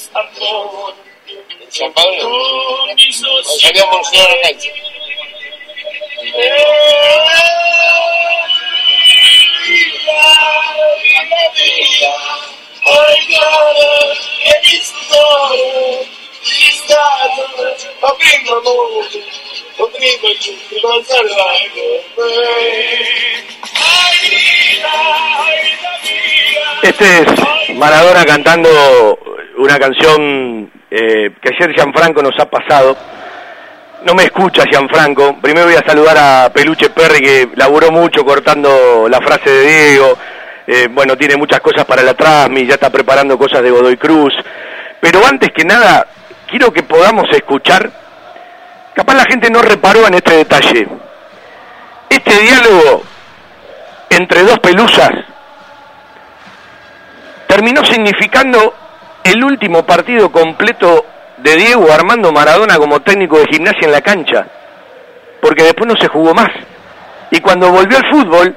[1.69, 2.85] San Pablo.
[3.59, 4.69] Salíamos a la cancha.
[26.81, 28.69] Este es Maradona cantando
[29.57, 32.95] una canción eh, que ayer Gianfranco nos ha pasado.
[34.03, 35.37] No me escucha Gianfranco.
[35.41, 40.17] Primero voy a saludar a Peluche Perry que laburó mucho cortando la frase de Diego.
[40.65, 44.33] Eh, bueno, tiene muchas cosas para la Trasmi, ya está preparando cosas de Godoy Cruz.
[44.99, 46.07] Pero antes que nada,
[46.49, 47.91] quiero que podamos escuchar.
[48.95, 50.87] Capaz la gente no reparó en este detalle.
[52.09, 53.03] Este diálogo
[54.09, 55.11] entre dos pelusas
[57.47, 58.73] terminó significando
[59.23, 61.05] el último partido completo
[61.37, 64.47] de Diego Armando Maradona como técnico de gimnasia en la cancha,
[65.41, 66.49] porque después no se jugó más.
[67.29, 68.55] Y cuando volvió al fútbol,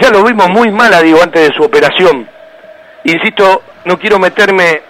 [0.00, 2.28] ya lo vimos muy mal a Diego antes de su operación.
[3.04, 4.82] Insisto, no quiero meterme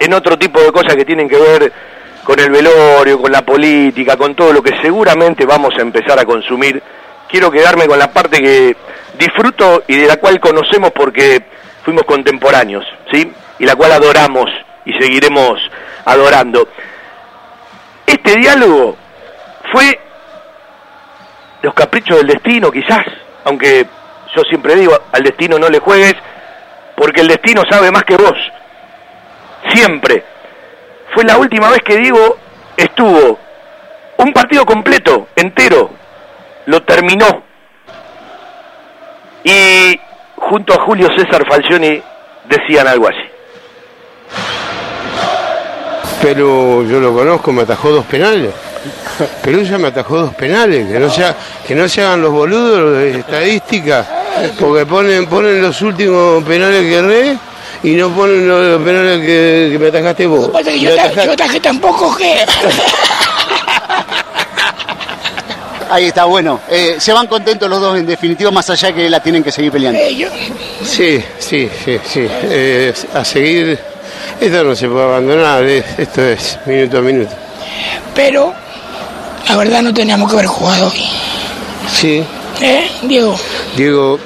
[0.00, 1.72] en otro tipo de cosas que tienen que ver
[2.24, 6.24] con el velorio, con la política, con todo lo que seguramente vamos a empezar a
[6.24, 6.82] consumir.
[7.28, 8.76] Quiero quedarme con la parte que
[9.18, 11.42] disfruto y de la cual conocemos porque
[11.84, 13.30] fuimos contemporáneos, ¿sí?
[13.58, 14.46] Y la cual adoramos
[14.86, 15.60] y seguiremos
[16.06, 16.66] adorando.
[18.06, 18.96] Este diálogo
[19.70, 20.00] fue
[21.60, 23.04] los caprichos del destino, quizás,
[23.44, 23.86] aunque
[24.34, 26.14] yo siempre digo, al destino no le juegues,
[26.96, 28.36] porque el destino sabe más que vos.
[29.72, 30.24] Siempre.
[31.14, 32.36] Fue la última vez que Diego
[32.76, 33.38] estuvo
[34.18, 35.90] un partido completo, entero,
[36.66, 37.42] lo terminó.
[39.44, 39.98] Y
[40.36, 42.02] junto a Julio César Falcioni
[42.48, 43.28] decían algo así.
[46.22, 48.52] Pero yo lo conozco, me atajó dos penales.
[49.42, 51.34] Pelusa me atajó dos penales, que no se, ha-
[51.66, 54.06] que no se hagan los boludos de estadística,
[54.58, 57.38] porque ponen, ponen los últimos penales que erré
[57.82, 60.48] y no ponen los, penales que, que me atajaste vos.
[60.48, 62.44] Pasa que Me yo, ta- atajaste- yo tajé tampoco que.
[65.90, 66.60] Ahí está, bueno.
[66.70, 69.72] Eh, se van contentos los dos, en definitiva, más allá que la tienen que seguir
[69.72, 69.98] peleando.
[70.00, 70.28] Eh,
[70.84, 72.26] Sí, sí, sí, sí.
[72.44, 73.76] Eh, a seguir,
[74.40, 77.32] esto no se puede abandonar, eh, esto es minuto a minuto.
[78.14, 78.54] pero
[79.48, 81.04] la verdad no teníamos que haber jugado hoy.
[81.92, 82.22] Sí,
[82.60, 83.36] ¿Eh, Diego?
[83.76, 84.20] Diego,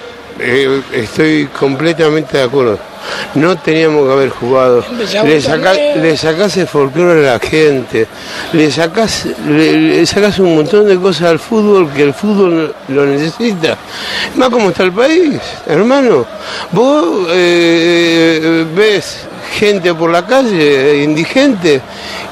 [0.45, 2.79] eh, estoy completamente de acuerdo.
[3.35, 4.83] No teníamos que haber jugado.
[5.29, 8.07] Le, saca- le sacás el folclore a la gente,
[8.55, 13.07] le sacás, le, le sacás un montón de cosas al fútbol que el fútbol lo
[13.07, 13.77] necesita.
[14.37, 16.25] Más como está el país, hermano.
[16.73, 19.19] Vos eh, ves
[19.59, 21.81] gente por la calle, indigente,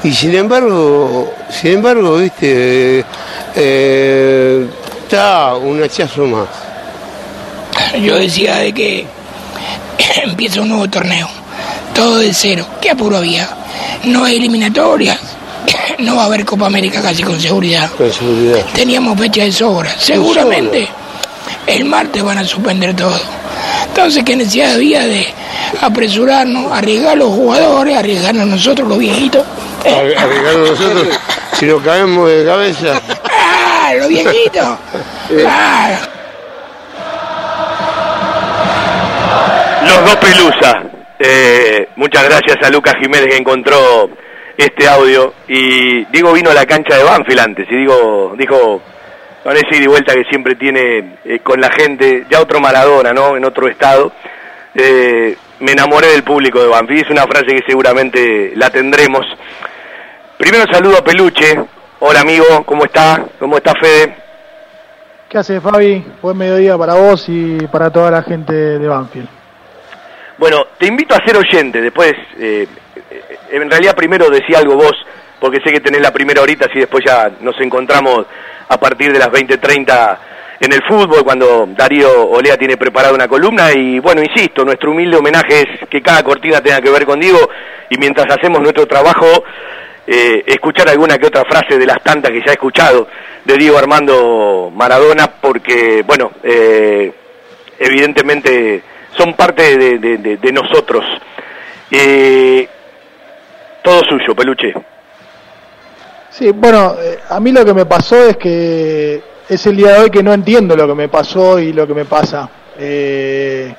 [0.03, 3.05] y sin embargo, sin embargo, viste,
[3.55, 4.65] eh,
[5.03, 6.47] está un hachazo más.
[8.01, 9.07] Yo decía de que
[10.23, 11.27] empieza un nuevo torneo.
[11.93, 12.65] Todo de cero.
[12.81, 13.47] ¿Qué apuro había?
[14.05, 15.19] No hay eliminatorias.
[15.99, 17.89] No va a haber Copa América casi con seguridad.
[17.91, 18.65] Con seguridad.
[18.73, 19.93] Teníamos fecha de sobra.
[19.97, 20.89] Seguramente
[21.67, 23.17] el martes van a suspender todo.
[23.87, 25.25] Entonces, ¿qué necesidad había de
[25.81, 29.45] apresurarnos, arriesgar a los jugadores, arriesgarnos nosotros los viejitos?
[29.85, 31.07] Arreglarlo nosotros,
[31.59, 33.01] si nos caemos de cabeza.
[33.31, 34.65] ¡Ah, los viejitos!
[35.47, 35.89] ¡Ah!
[39.85, 40.83] Los dos Pelusa.
[41.19, 44.09] Eh, muchas gracias a Lucas Jiménez que encontró
[44.57, 45.33] este audio.
[45.47, 48.81] Y Diego vino a la cancha de Banfield antes y digo, dijo,
[49.43, 53.11] con ese ida y vuelta que siempre tiene eh, con la gente, ya otro Maradona,
[53.11, 53.35] ¿no?
[53.35, 54.13] En otro estado.
[54.73, 57.05] Eh, me enamoré del público de Banfield.
[57.05, 59.25] Es una frase que seguramente la tendremos.
[60.37, 61.59] Primero saludo a Peluche.
[61.99, 63.25] Hola amigo, ¿cómo está?
[63.37, 64.15] ¿Cómo está Fede?
[65.29, 66.05] ¿Qué hace Fabi?
[66.21, 69.42] Buen mediodía para vos y para toda la gente de Banfield.
[70.37, 72.67] Bueno, te invito a ser oyente, después, eh,
[73.11, 74.93] eh, en realidad primero decía algo vos,
[75.39, 78.25] porque sé que tenés la primera horita, si después ya nos encontramos
[78.67, 80.17] a partir de las 20.30
[80.59, 85.17] en el fútbol, cuando Darío Olea tiene preparada una columna, y bueno, insisto, nuestro humilde
[85.17, 87.49] homenaje es que cada cortina tenga que ver con Diego,
[87.89, 89.43] y mientras hacemos nuestro trabajo,
[90.07, 93.07] eh, escuchar alguna que otra frase de las tantas que ya he escuchado
[93.45, 97.11] de Diego Armando Maradona, porque, bueno, eh,
[97.77, 98.81] evidentemente
[99.17, 99.97] son parte de,
[100.37, 101.03] de- nosotros.
[101.91, 102.67] Eh,
[103.83, 104.73] todo suyo, peluche.
[106.29, 109.99] Sí, bueno, eh, a mí lo que me pasó es que es el día de
[109.99, 112.49] hoy que no entiendo lo que me pasó y lo que me pasa.
[112.77, 113.73] Eh,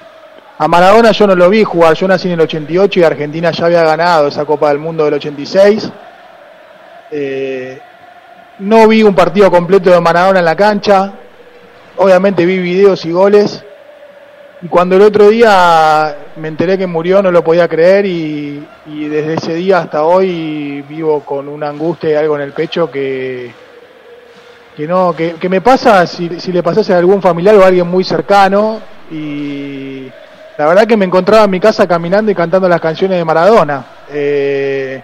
[0.58, 3.66] a Maradona yo no lo vi jugar, yo nací en el 88 y Argentina ya
[3.66, 5.90] había ganado esa Copa del Mundo del 86.
[7.10, 7.80] Eh,
[8.60, 11.12] no vi un partido completo de Maradona en la cancha,
[11.96, 13.64] obviamente vi videos y goles.
[14.64, 19.34] Y cuando el otro día me enteré que murió no lo podía creer y, desde
[19.34, 23.52] ese día hasta hoy vivo con una angustia y algo en el pecho que,
[24.74, 27.66] que no que, que me pasa si, si le pasase a algún familiar o a
[27.66, 30.10] alguien muy cercano y
[30.56, 33.84] la verdad que me encontraba en mi casa caminando y cantando las canciones de Maradona.
[34.10, 35.02] Eh,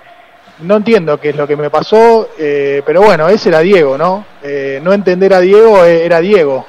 [0.61, 4.25] no entiendo qué es lo que me pasó, eh, pero bueno, ese era Diego, ¿no?
[4.43, 6.65] Eh, no entender a Diego eh, era Diego.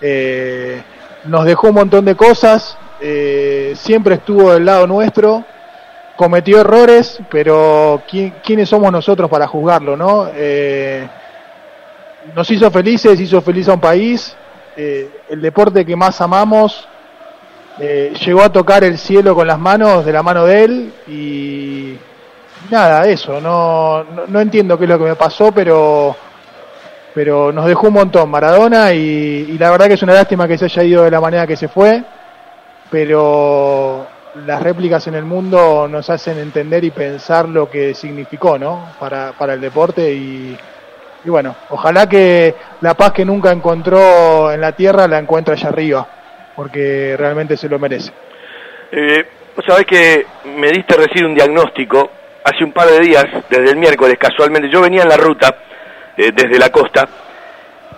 [0.00, 0.80] Eh,
[1.28, 5.44] nos dejó un montón de cosas, eh, siempre estuvo del lado nuestro,
[6.16, 10.28] cometió errores, pero ¿quién- ¿quiénes somos nosotros para juzgarlo, no?
[10.34, 11.06] Eh,
[12.34, 14.34] nos hizo felices, hizo feliz a un país,
[14.76, 16.88] eh, el deporte que más amamos,
[17.78, 21.96] eh, llegó a tocar el cielo con las manos, de la mano de él, y
[22.70, 26.16] nada, eso, no, no, no entiendo qué es lo que me pasó, pero
[27.14, 30.66] pero nos dejó un montón Maradona y, la verdad que es una lástima que se
[30.66, 32.02] haya ido de la manera que se fue,
[32.90, 34.06] pero
[34.46, 38.92] las réplicas en el mundo nos hacen entender y pensar lo que significó, ¿no?
[39.00, 40.56] Para, para el deporte y,
[41.24, 45.68] y bueno, ojalá que la paz que nunca encontró en la tierra la encuentre allá
[45.68, 46.06] arriba,
[46.54, 48.12] porque realmente se lo merece.
[48.92, 49.26] Eh,
[49.58, 50.24] Vos sabés que
[50.56, 52.12] me diste recién un diagnóstico
[52.44, 54.70] hace un par de días, desde el miércoles casualmente.
[54.70, 55.52] Yo venía en la ruta
[56.18, 57.08] eh, desde la costa.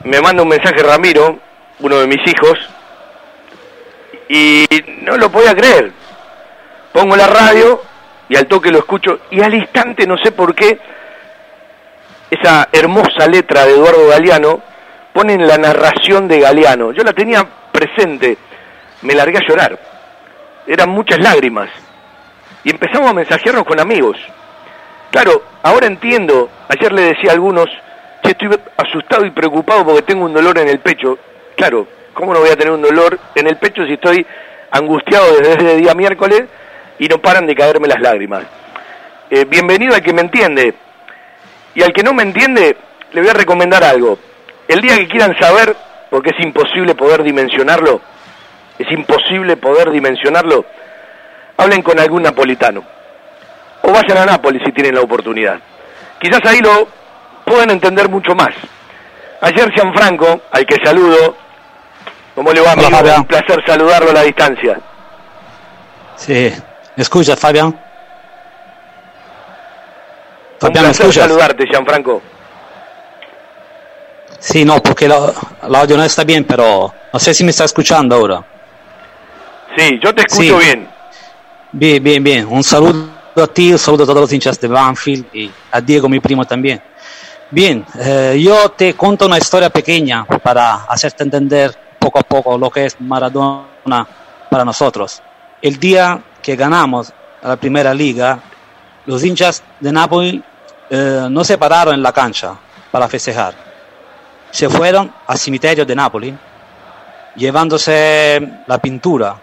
[0.05, 1.39] Me manda un mensaje Ramiro,
[1.81, 2.59] uno de mis hijos,
[4.29, 4.67] y
[5.03, 5.91] no lo podía creer.
[6.93, 7.83] Pongo la radio
[8.29, 10.79] y al toque lo escucho y al instante no sé por qué
[12.31, 14.61] esa hermosa letra de Eduardo Galeano
[15.13, 16.93] pone en la narración de Galeano.
[16.93, 18.37] Yo la tenía presente,
[19.03, 19.79] me largué a llorar.
[20.67, 21.71] Eran muchas lágrimas.
[22.65, 24.19] Y empezamos a mensajearnos con amigos.
[25.11, 26.51] Claro, ahora entiendo.
[26.69, 27.69] Ayer le decía a algunos,
[28.23, 31.19] che, estoy asustado y preocupado porque tengo un dolor en el pecho.
[31.57, 34.27] Claro, ¿cómo no voy a tener un dolor en el pecho si estoy
[34.71, 36.45] angustiado desde el día miércoles
[36.99, 38.45] y no paran de caerme las lágrimas?
[39.31, 40.75] Eh, bienvenido al que me entiende.
[41.75, 42.77] Y al que no me entiende,
[43.13, 44.19] le voy a recomendar algo.
[44.67, 45.77] El día que quieran saber,
[46.11, 48.01] porque es imposible poder dimensionarlo,
[48.79, 50.65] es imposible poder dimensionarlo,
[51.57, 52.83] hablen con algún napolitano.
[53.83, 55.59] O vayan a Nápoles si tienen la oportunidad.
[56.21, 56.89] Quizás ahí lo
[57.51, 58.51] puedan entender mucho más.
[59.41, 61.37] Ayer Gianfranco, al que saludo,
[62.35, 62.89] ¿cómo le va, amigo?
[63.17, 64.79] Un placer saludarlo a la distancia.
[66.17, 66.53] Sí,
[66.97, 67.79] ¿me escuchas, Fabián?
[70.61, 71.15] Fabián, ¿me escuchas?
[71.27, 72.23] saludarte, Gianfranco.
[74.39, 75.33] Sí, no, porque la-
[75.67, 78.45] el audio no está bien, pero no sé si me está escuchando ahora.
[79.77, 80.67] Sí, yo te escucho Sí.
[80.67, 80.89] bien.
[81.73, 82.47] Bien, bien, bien.
[82.51, 86.09] Un saludo a ti, un saludo a todos los hinchas de Banfield y a Diego,
[86.09, 86.83] mi primo también.
[87.53, 92.71] Bien, eh, yo te cuento una historia pequeña para hacerte entender poco a poco lo
[92.71, 94.07] que es Maradona
[94.49, 95.21] para nosotros.
[95.61, 98.39] El día que ganamos la primera liga,
[99.05, 100.41] los hinchas de Napoli
[100.91, 102.55] eh, no se pararon en la cancha
[102.89, 103.53] para festejar.
[104.53, 106.39] Se fueron al cementerio de Napoli
[107.35, 109.37] llevándose la pintura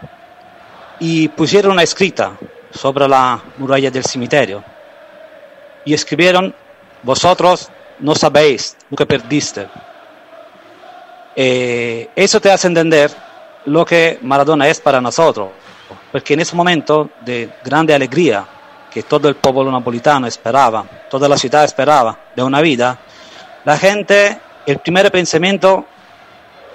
[0.98, 2.32] y pusieron una escrita
[2.70, 4.64] sobre la muralla del cementerio
[5.84, 6.54] y escribieron
[7.02, 7.70] vosotros
[8.00, 9.66] no sabéis lo que perdiste.
[11.36, 13.10] Eh, eso te hace entender
[13.66, 15.50] lo que Maradona es para nosotros
[16.10, 18.44] porque en ese momento de grande alegría
[18.90, 22.98] que todo el pueblo napolitano esperaba toda la ciudad esperaba de una vida
[23.64, 25.84] la gente el primer pensamiento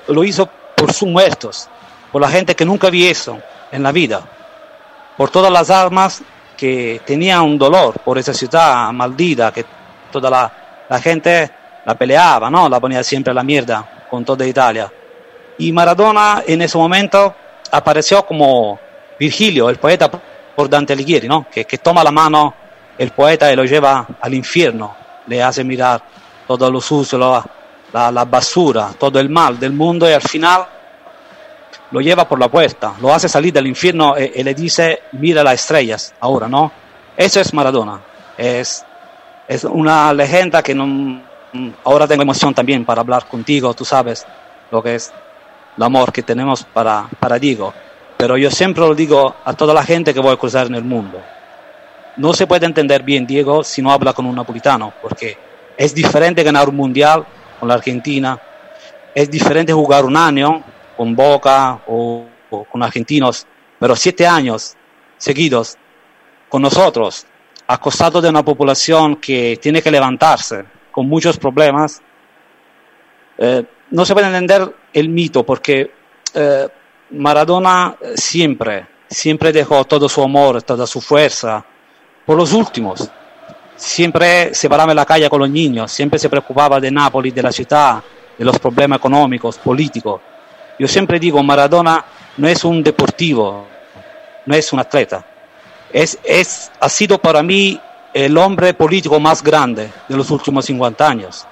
[0.07, 0.47] lo hizo
[0.78, 1.67] por sus muertos
[2.13, 3.39] por la gente que nunca eso
[3.71, 4.21] en la vida,
[5.17, 6.21] por todas las almas
[6.55, 9.65] que tenían un dolor por esa ciudad maldita, que
[10.11, 10.53] toda la,
[10.93, 11.49] la gente
[11.85, 12.69] la peleaba, ¿no?
[12.69, 14.93] La ponía siempre a la mierda con toda Italia.
[15.57, 17.33] Y Maradona en ese momento
[17.71, 18.79] apareció como
[19.19, 20.11] Virgilio, el poeta
[20.55, 21.47] por Dante Alighieri, ¿no?
[21.51, 22.53] Que, que toma la mano
[22.95, 25.99] el poeta y lo lleva al infierno, le hace mirar
[26.45, 30.63] todo lo sucio, la, basura, todo el mal del mundo y al final
[31.89, 35.43] lo lleva por la puerta, lo hace salir del infierno y, y le dice, mira
[35.43, 36.71] las estrellas ahora, ¿no?
[37.17, 37.99] Eso es Maradona,
[38.37, 38.85] es,
[39.47, 41.21] es una leyenda que no,
[41.83, 44.25] ahora tengo emoción también para hablar contigo, tú sabes
[44.71, 45.13] lo que es
[45.77, 47.73] el amor que tenemos para, para Diego,
[48.17, 50.83] pero yo siempre lo digo a toda la gente que voy a cruzar en el
[50.83, 51.21] mundo.
[52.15, 55.37] No se puede entender bien Diego si no habla con un napolitano, porque
[55.75, 57.25] es diferente ganar un mundial
[57.59, 58.39] con la Argentina,
[59.15, 60.63] es diferente jugar un año
[60.95, 63.47] con Boca o, o con argentinos,
[63.79, 64.75] pero siete años
[65.17, 65.77] seguidos
[66.49, 67.25] con nosotros,
[67.68, 72.01] a costado de una población que tiene que levantarse con muchos problemas,
[73.38, 75.91] eh, no se puede entender el mito porque
[76.34, 76.68] eh,
[77.11, 81.64] Maradona siempre, siempre dejó todo su amor, toda su fuerza
[82.26, 83.09] por los últimos.
[83.76, 87.41] Siempre se paraba en la calle con los niños, siempre se preocupaba de Nápoles, de
[87.41, 88.03] la ciudad,
[88.38, 90.22] de los problemas económicos, políticos.
[90.80, 92.03] Yo siempre digo, Maradona
[92.38, 93.68] no es un deportivo,
[94.45, 95.26] no es un atleta.
[95.93, 97.79] Es, es, ha sido para mí
[98.13, 101.45] el hombre político más grande de los últimos 50 años.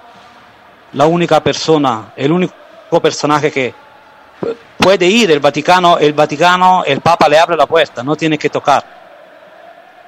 [0.94, 2.54] La única persona, el único
[3.02, 3.74] personaje que
[4.78, 8.50] puede ir el Vaticano, el Vaticano, el Papa le abre la puerta, no tiene que
[8.50, 8.84] tocar.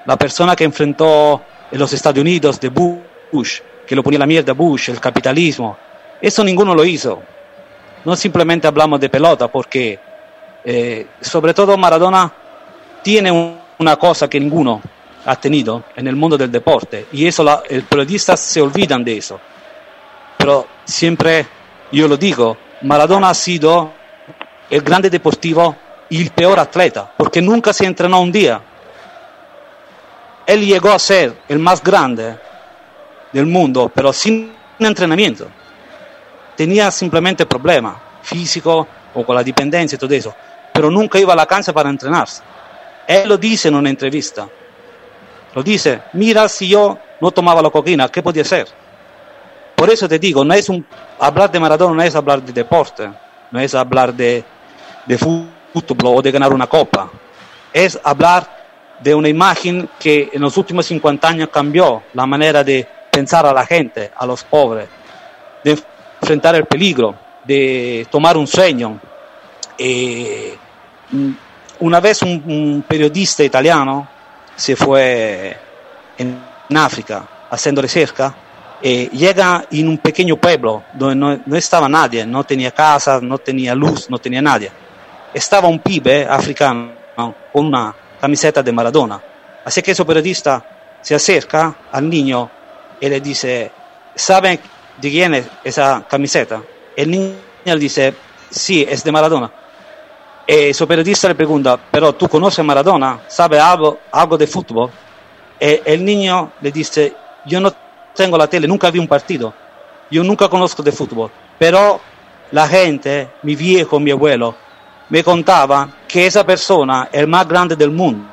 [0.06, 4.54] La persona que enfrentó en los Estados Unidos de Bush, que lo ponía la mierda
[4.54, 5.78] Bush, el capitalismo,
[6.20, 7.22] eso ninguno lo hizo.
[8.04, 10.00] No simplemente hablamos de pelota, porque
[10.66, 12.32] eh, sobre todo Maradona
[13.02, 14.82] tiene un, una cosa que ninguno
[15.26, 19.18] ha tenido en el mundo del deporte, y eso la, el periodistas se olvidan de
[19.18, 19.40] eso.
[20.38, 21.46] Pero siempre
[21.92, 23.92] yo lo digo, Maradona ha sido
[24.70, 25.76] el grande deportivo
[26.10, 28.62] y el peor atleta, porque nunca se entrenó un día.
[30.46, 32.38] Él llegó a ser el más grande
[33.32, 35.48] del mundo, pero sin entrenamiento.
[36.56, 40.34] Tenía simplemente problemas físicos o con la dependencia y todo eso,
[40.74, 42.42] pero nunca iba a la cancha para entrenarse.
[43.08, 44.48] Él lo dice en una entrevista.
[45.54, 48.68] Lo dice, mira si yo no tomaba la cocaína, ¿qué podía ser?
[49.76, 50.68] Por eso te digo, no es
[51.20, 53.10] hablar de Maradona no es hablar de deporte,
[53.52, 54.44] no es hablar de,
[55.06, 57.10] de fútbol o de ganar una copa,
[57.72, 58.64] es hablar
[59.00, 63.54] de una imagen que en los últimos 50 años cambió la manera de pensar a
[63.54, 64.88] la gente, a los pobres,
[65.64, 65.78] de
[66.22, 69.00] enfrentar el peligro, de tomar un sueño.
[69.78, 70.58] Eh,
[71.80, 74.08] una vez un, un, periodista italiano
[74.56, 75.58] se fue
[76.18, 78.34] en en África haciendo recerca,
[78.82, 83.38] eh, llega en un pequeño pueblo donde no, no estaba nadie, no tenía casa, no
[83.38, 84.72] tenía luz, no tenía nadie.
[85.34, 89.22] Estaba un pibe africano con una camiseta de Maradona.
[89.64, 90.64] Así que ese periodista
[91.02, 92.50] se acerca al niño
[93.00, 93.72] y le dice,
[94.16, 94.60] ¿saben
[94.98, 96.62] de quién es esa camiseta?
[96.96, 98.14] El niño le dice,
[98.50, 99.52] sí, es de Maradona.
[100.74, 104.90] Su periodista le pregunta, pero tú conoces a Maradona, ¿sabe algo, algo de fútbol?
[105.60, 107.16] Y el niño le dice,
[107.46, 107.74] yo no
[108.14, 109.54] tengo la tele, nunca vi un partido,
[110.12, 112.02] yo nunca conozco de fútbol, pero
[112.52, 114.56] la gente, mi viejo, mi abuelo,
[115.10, 118.28] me contaba que esa persona es el más grande del mundo.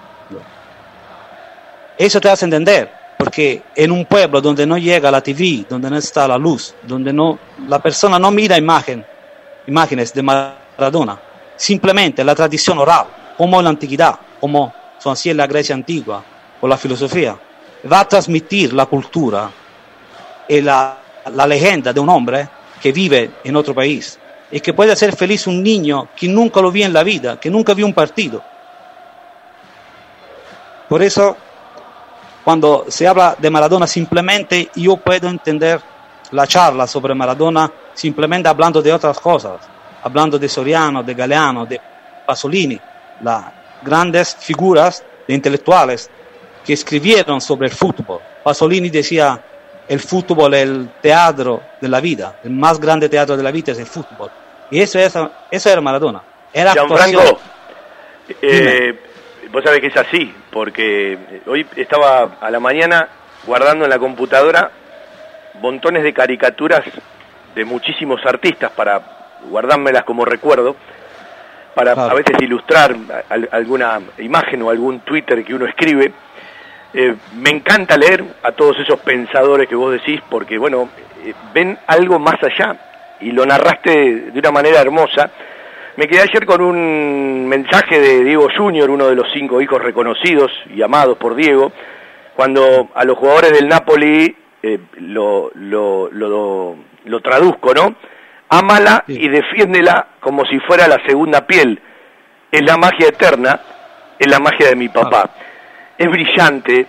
[1.97, 5.97] Eso te hace entender, porque en un pueblo donde no llega la TV, donde no
[5.97, 7.39] está la luz, donde no,
[7.69, 9.05] la persona no mira imagen,
[9.67, 11.21] imágenes de Maradona,
[11.61, 13.05] simplemente la tradición oral,
[13.37, 16.25] como en la antigüedad, como son así en la Grecia antigua,
[16.59, 17.37] o la filosofía,
[17.91, 19.51] va a transmitir la cultura
[20.49, 20.97] y la,
[21.35, 22.49] la leyenda de un hombre
[22.81, 24.19] que vive en otro país
[24.51, 27.51] y que puede hacer feliz un niño que nunca lo vio en la vida, que
[27.51, 28.43] nunca vio un partido.
[30.89, 31.37] Por eso,
[32.43, 35.79] cuando se habla de Maradona, simplemente yo puedo entender
[36.31, 39.61] la charla sobre Maradona simplemente hablando de otras cosas,
[40.03, 41.81] hablando de Soriano, de Galeano, de
[42.27, 42.79] Pasolini,
[43.23, 43.45] las
[43.83, 46.11] grandes figuras de intelectuales
[46.65, 48.21] que escribieron sobre el fútbol.
[48.43, 49.41] Pasolini decía,
[49.89, 53.73] el fútbol es el teatro de la vida, el más grande teatro de la vida
[53.73, 54.31] es el fútbol.
[54.71, 55.15] Y eso, es,
[55.51, 56.23] eso era Maradona.
[56.53, 57.37] Era actuación.
[58.41, 58.99] eh,
[59.51, 63.09] vos sabés que es así, porque hoy estaba a la mañana
[63.47, 64.71] guardando en la computadora
[65.61, 66.85] montones de caricaturas
[67.55, 70.77] de muchísimos artistas para guardármelas como recuerdo,
[71.75, 72.97] para a veces ilustrar
[73.29, 76.13] al- alguna imagen o algún Twitter que uno escribe.
[76.93, 80.89] Eh, me encanta leer a todos esos pensadores que vos decís, porque bueno,
[81.25, 82.77] eh, ven algo más allá
[83.21, 83.91] y lo narraste
[84.33, 85.31] de una manera hermosa.
[85.97, 90.51] Me quedé ayer con un mensaje de Diego Junior, uno de los cinco hijos reconocidos
[90.75, 91.71] y amados por Diego,
[92.35, 97.95] cuando a los jugadores del Napoli eh, lo, lo, lo, lo traduzco, ¿no?
[98.51, 101.81] Ámala y defiéndela como si fuera la segunda piel.
[102.51, 103.61] Es la magia eterna,
[104.19, 105.31] es la magia de mi papá.
[105.97, 106.87] Es brillante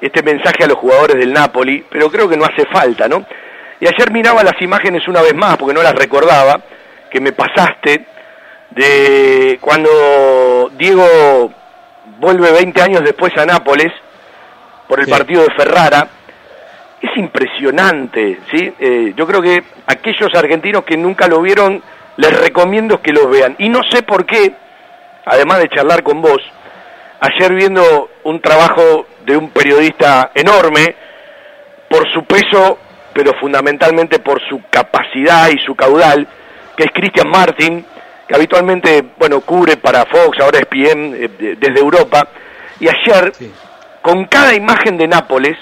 [0.00, 3.24] este mensaje a los jugadores del Napoli, pero creo que no hace falta, ¿no?
[3.80, 6.60] Y ayer miraba las imágenes una vez más, porque no las recordaba,
[7.10, 8.04] que me pasaste,
[8.70, 11.52] de cuando Diego
[12.18, 13.92] vuelve 20 años después a Nápoles
[14.88, 16.08] por el partido de Ferrara.
[17.00, 18.72] Es impresionante, ¿sí?
[18.78, 21.82] Eh, yo creo que aquellos argentinos que nunca lo vieron,
[22.16, 23.54] les recomiendo que lo vean.
[23.58, 24.52] Y no sé por qué,
[25.24, 26.40] además de charlar con vos,
[27.20, 30.94] ayer viendo un trabajo de un periodista enorme,
[31.88, 32.78] por su peso,
[33.14, 36.26] pero fundamentalmente por su capacidad y su caudal,
[36.76, 37.84] que es Christian Martin,
[38.26, 42.28] que habitualmente, bueno, cubre para Fox, ahora es PM eh, de- desde Europa,
[42.80, 43.32] y ayer,
[44.02, 45.56] con cada imagen de Nápoles,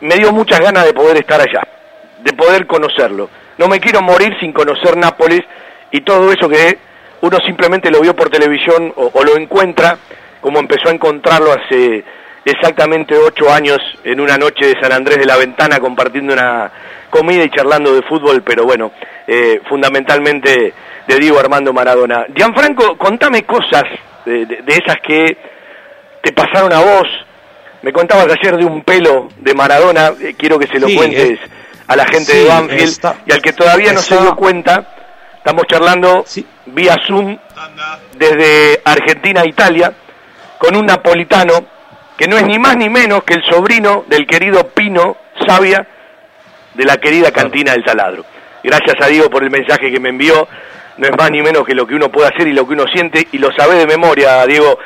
[0.00, 1.62] me dio muchas ganas de poder estar allá,
[2.22, 3.28] de poder conocerlo.
[3.58, 5.42] No me quiero morir sin conocer Nápoles
[5.90, 6.78] y todo eso que
[7.20, 9.96] uno simplemente lo vio por televisión o, lo encuentra
[10.40, 12.04] como empezó a encontrarlo hace
[12.44, 16.70] exactamente ocho años en una noche de San Andrés de la Ventana compartiendo una
[17.08, 18.92] comida y charlando de fútbol, pero bueno,
[19.26, 20.74] eh, fundamentalmente
[21.06, 22.26] de Diego Armando Maradona.
[22.34, 23.84] Gianfranco, contame cosas
[24.26, 25.36] de esas que
[26.24, 27.06] te pasaron a vos.
[27.84, 31.38] Me contabas ayer de un pelo de Maradona, eh, quiero que se lo Sí, cuentes
[31.38, 31.48] eh,
[31.86, 34.88] a la gente sí, de Banfield está- y al que todavía no se dio cuenta,
[35.36, 36.24] estamos charlando
[36.64, 37.36] vía Zoom
[38.16, 39.92] desde Argentina a Italia
[40.56, 41.66] con un napolitano
[42.16, 45.86] que no es ni más ni menos que el sobrino del querido Pino Sabia
[46.72, 48.24] de la querida cantina del Taladro.
[48.62, 50.48] Gracias a Diego por el mensaje que me envió.
[50.96, 52.84] No es más ni menos que lo que uno puede hacer y lo que uno
[52.86, 54.78] siente, y lo sabe de memoria, Diego.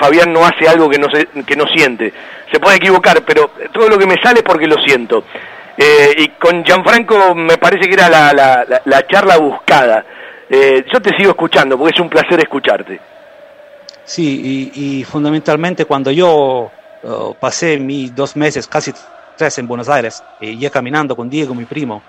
[0.00, 2.12] Fabián no hace algo que no, se, que no siente.
[2.50, 5.24] Se puede equivocar, pero todo lo que me sale es porque lo siento.
[5.76, 10.04] Eh, y con Gianfranco me parece que era la, la- la- la charla buscada.
[10.48, 13.00] Eh, yo te sigo escuchando porque es un placer escucharte.
[14.04, 16.70] Sí, y, y fundamentalmente cuando yo
[17.02, 18.92] eh, pasé mis dos meses, casi
[19.36, 22.02] tres en Buenos Aires, y ya caminando con Diego, mi primo,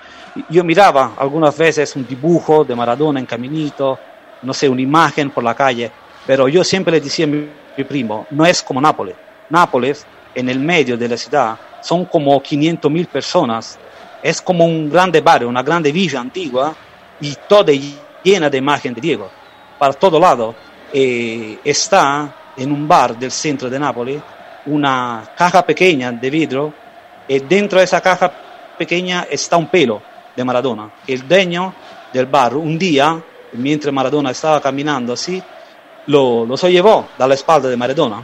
[0.49, 3.99] yo miraba algunas veces un dibujo de Maradona en caminito,
[4.41, 5.91] no sé, una imagen por la calle,
[6.25, 9.15] pero yo siempre le decía a mi, mi primo, no es como Nápoles.
[9.49, 13.77] Nápoles, en el medio de la ciudad, son como 500 mil personas,
[14.21, 16.75] es como un grande barrio, una grande villa antigua,
[17.19, 17.73] y toda
[18.23, 19.29] llena de imagen de Diego,
[19.77, 20.55] para todo lado.
[20.93, 24.21] Eh, está en un bar del centro de Nápoles
[24.65, 26.73] una caja pequeña de vidrio
[27.27, 28.31] y dentro de esa caja
[28.77, 30.01] pequeña está un pelo
[30.35, 30.91] de Maradona.
[31.07, 31.73] El dueño
[32.13, 33.21] del bar un día,
[33.53, 35.41] mientras Maradona estaba caminando así,
[36.07, 38.23] lo, lo se llevó de la espalda de Maradona,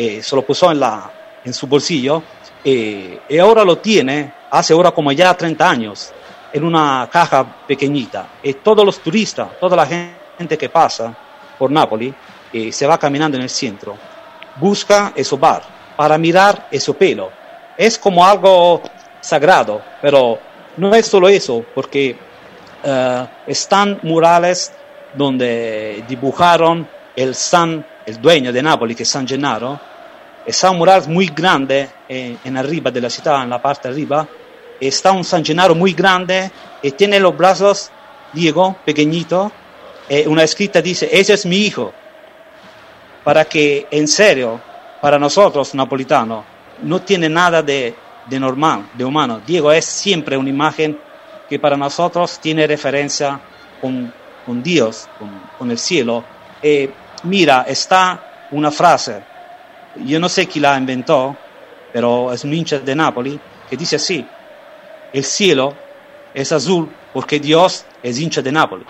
[0.00, 1.10] eh, se lo puso en, la,
[1.44, 2.22] en su bolsillo
[2.64, 6.10] eh, y ahora lo tiene, hace ahora como ya 30 años,
[6.50, 8.26] en una caja pequeñita.
[8.42, 11.14] Y todos los turistas, toda la gente que pasa
[11.58, 12.14] por Nápoles,
[12.50, 13.94] eh, se va caminando en el centro,
[14.56, 15.64] busca ese bar
[15.98, 17.30] para mirar ese pelo.
[17.76, 18.80] Es como algo
[19.20, 20.38] sagrado, pero
[20.78, 22.16] no es solo eso, porque
[22.82, 24.72] eh, están murales
[25.14, 29.89] donde dibujaron el San, el dueño de Nápoles, que es San Gennaro,
[30.46, 33.94] está un mural muy grande en, en arriba de la ciudad, en la parte de
[33.94, 34.28] arriba,
[34.80, 36.50] está un San Gennaro muy grande
[36.82, 37.90] y tiene los brazos,
[38.32, 39.52] Diego, pequeñito,
[40.08, 41.92] y una escrita dice, ese es mi hijo,
[43.22, 44.60] para que en serio,
[45.00, 46.44] para nosotros napolitanos,
[46.82, 47.94] no tiene nada de,
[48.26, 49.40] de normal, de humano.
[49.46, 50.98] Diego es siempre una imagen
[51.48, 53.40] que para nosotros tiene referencia
[53.80, 54.12] con,
[54.46, 55.28] con Dios, con,
[55.58, 56.24] con, el cielo.
[56.62, 56.88] Y
[57.24, 59.22] mira, está una frase,
[60.04, 61.36] yo no sé quién la inventó,
[61.92, 63.34] pero es un hincha de Nápoles,
[63.68, 64.24] que dice así,
[65.12, 65.74] el cielo
[66.34, 68.86] es azul porque Dios es hincha de Nápoles.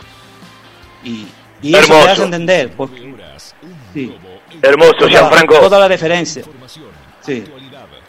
[1.05, 1.27] Y,
[1.63, 2.05] y eso Hermoso.
[2.05, 2.71] te hace entender.
[2.77, 3.15] Porque,
[3.95, 4.15] sí.
[4.63, 5.59] Hermoso, Toda- Gianfranco.
[5.61, 6.43] Toda la referencia.
[7.21, 7.45] Sí.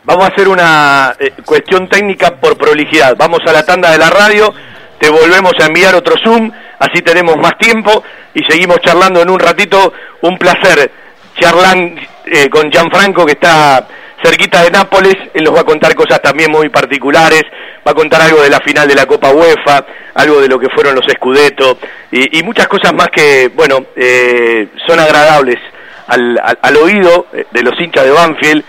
[0.03, 3.15] Vamos a hacer una eh, cuestión técnica por prolijidad.
[3.17, 4.53] Vamos a la tanda de la radio,
[4.99, 9.39] te volvemos a enviar otro Zoom, así tenemos más tiempo y seguimos charlando en un
[9.39, 9.93] ratito.
[10.23, 10.91] Un placer
[11.41, 11.77] charlar
[12.25, 13.85] eh, con Gianfranco que está
[14.23, 17.41] cerquita de Nápoles, él nos va a contar cosas también muy particulares,
[17.85, 19.83] va a contar algo de la final de la Copa UEFA,
[20.13, 21.79] algo de lo que fueron los Scudetto
[22.11, 25.57] y, y muchas cosas más que, bueno, eh, son agradables
[26.07, 28.63] al, al- al oído eh, de los hinchas de Banfield,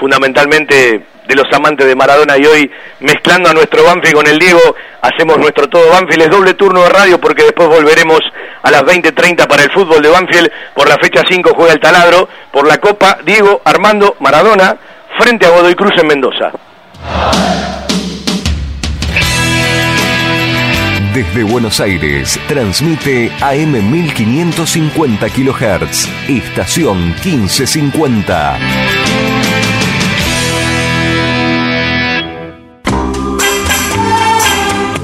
[0.00, 2.70] fundamentalmente de los amantes de Maradona y hoy
[3.00, 4.60] mezclando a nuestro Banfield con el Diego,
[5.02, 8.20] hacemos nuestro todo Banfield, es doble turno de radio porque después volveremos
[8.62, 12.28] a las 20.30 para el fútbol de Banfield, por la fecha 5 juega el taladro,
[12.52, 14.76] por la Copa Diego Armando Maradona
[15.18, 16.52] frente a Godoy Cruz en Mendoza.
[21.16, 28.58] Desde Buenos Aires, transmite AM 1550 kHz, estación 1550.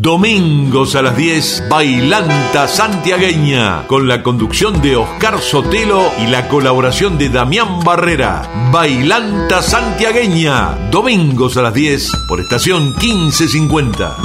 [0.00, 7.18] Domingos a las 10, Bailanta Santiagueña, con la conducción de Oscar Sotelo y la colaboración
[7.18, 8.48] de Damián Barrera.
[8.70, 14.16] Bailanta Santiagueña, domingos a las 10, por estación 1550.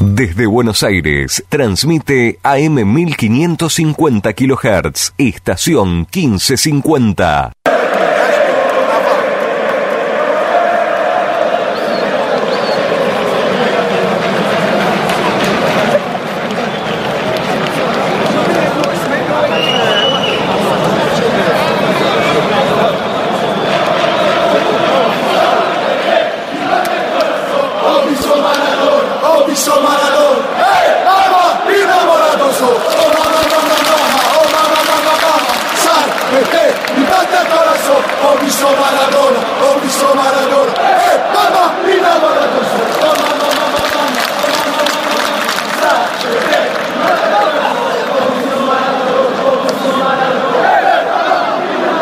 [0.00, 7.52] Desde Buenos Aires, transmite AM 1550 kHz, estación 1550.
[27.84, 31.04] Obiso Maradona, Obiso Maradona, ¡eh!
[31.04, 31.50] ¡Vamos!
[31.66, 32.68] ¡Viva Moradoso!
[32.68, 34.22] ¡Oh, mamá, mamá, mamá!
[34.34, 35.34] ¡Oh, mamá, mamá, mamá!
[35.82, 36.64] ¡Sal, vete!
[36.96, 38.02] ¡Mi tanta corazón!
[38.30, 39.40] Obiso Maradona,
[39.70, 41.16] Obiso Maradona, ¡eh!
[41.34, 41.68] ¡Vamos!
[41.84, 42.78] ¡Viva Moradoso!
[43.02, 44.12] ¡Oh, mamá, mamá, mamá!
[45.80, 46.60] ¡Sal, vete!
[46.88, 48.00] ¡Mi tanta corazón!
[48.24, 51.02] Obiso Maradona, Obiso Maradona, ¡eh!
[51.04, 51.48] ¡Vamos!
[51.54, 51.94] ¡Viva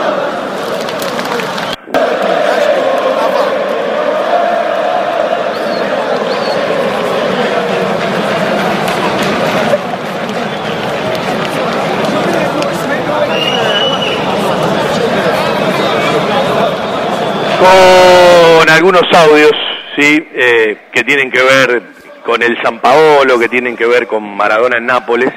[17.62, 19.52] con algunos audios,
[19.96, 21.82] sí, eh, que tienen que ver
[22.24, 25.32] con el San Paolo, que tienen que ver con Maradona en Nápoles.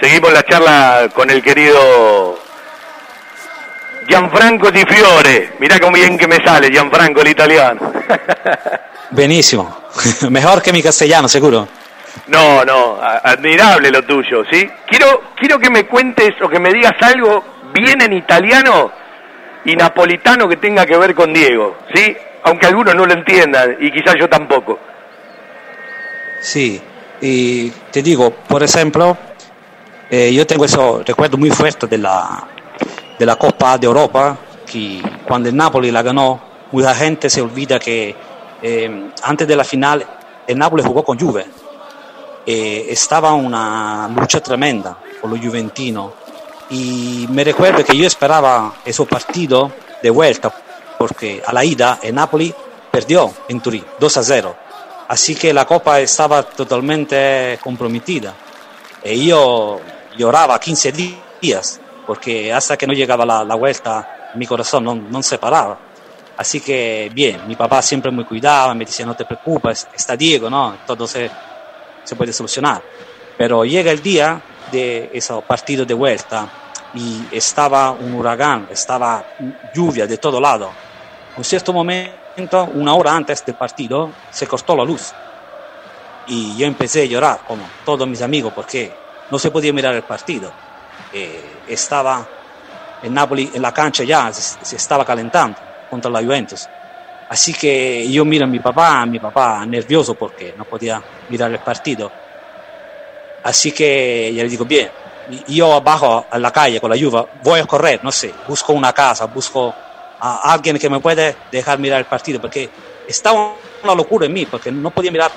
[0.00, 2.38] Seguimos la charla con el querido
[4.08, 5.52] Gianfranco Di Fiore.
[5.58, 7.92] Mirá cómo bien que me sale Gianfranco el italiano.
[9.10, 9.84] Benissimo,
[10.30, 11.68] mejor que mi castellano, seguro.
[12.26, 14.68] No, no, admirable lo tuyo, ¿sí?
[14.86, 18.92] Quiero, quiero que me cuentes o que me digas algo bien en italiano
[19.64, 22.16] y napolitano que tenga que ver con Diego, ¿sí?
[22.44, 24.78] Aunque algunos no lo entiendan y quizás yo tampoco.
[26.40, 26.80] Sí,
[27.20, 29.16] y te digo, por ejemplo,
[30.10, 32.46] eh, yo tengo ese recuerdo muy fuerte de la,
[33.18, 34.36] de la Copa de Europa,
[34.70, 36.40] que cuando el Napoli la ganó,
[36.70, 38.14] mucha gente se olvida que
[38.60, 40.04] eh, antes de la final
[40.46, 41.46] el Napoli jugó con Juve.
[42.46, 46.12] Eh, estaba una lucha tremenda con los juventinos
[46.68, 49.72] y me recuerdo que yo esperaba ese partido
[50.02, 50.52] de vuelta
[51.04, 52.54] porque a la ida el Napoli
[52.90, 54.56] perdió en Turín 2 a 0
[55.08, 58.32] así que la copa estaba totalmente comprometida.
[59.04, 59.82] Y yo
[60.16, 60.92] lloraba 15
[61.42, 65.78] días porque hasta que no llegaba la, la vuelta mi corazón no, no se paraba.
[66.38, 70.48] Así que bien mi papá siempre me cuidaba me decía no te preocupes está Diego
[70.48, 71.30] no todo se,
[72.02, 72.80] se puede solucionar
[73.36, 74.40] pero llega el día
[74.72, 76.48] de ese partido de vuelta
[76.94, 79.24] y estaba un huracán, estaba
[79.74, 80.70] lluvia de todo lado.
[81.36, 85.12] En cierto momento, una hora antes del partido, se cortó la luz.
[86.26, 88.92] Y yo empecé a llorar, como todos mis amigos, porque
[89.30, 90.52] no se podía mirar el partido.
[91.12, 92.26] Eh, estaba
[93.04, 95.58] el Napoli en la cancha ya se, se estaba calentando
[95.90, 96.66] contra la Juventus.
[97.28, 101.58] Así que yo miro a mi papá, mi papá nervioso porque no podía mirar el
[101.58, 102.10] partido.
[103.42, 104.90] Así que yo le digo, bien,
[105.48, 108.92] yo bajo a la calle con la lluvia, voy a correr, no sé, busco una
[108.92, 109.74] casa, busco
[110.20, 112.70] a alguien que me puede dejar mirar el partido, porque
[113.06, 115.30] estaba una locura en mí, porque no podía mirar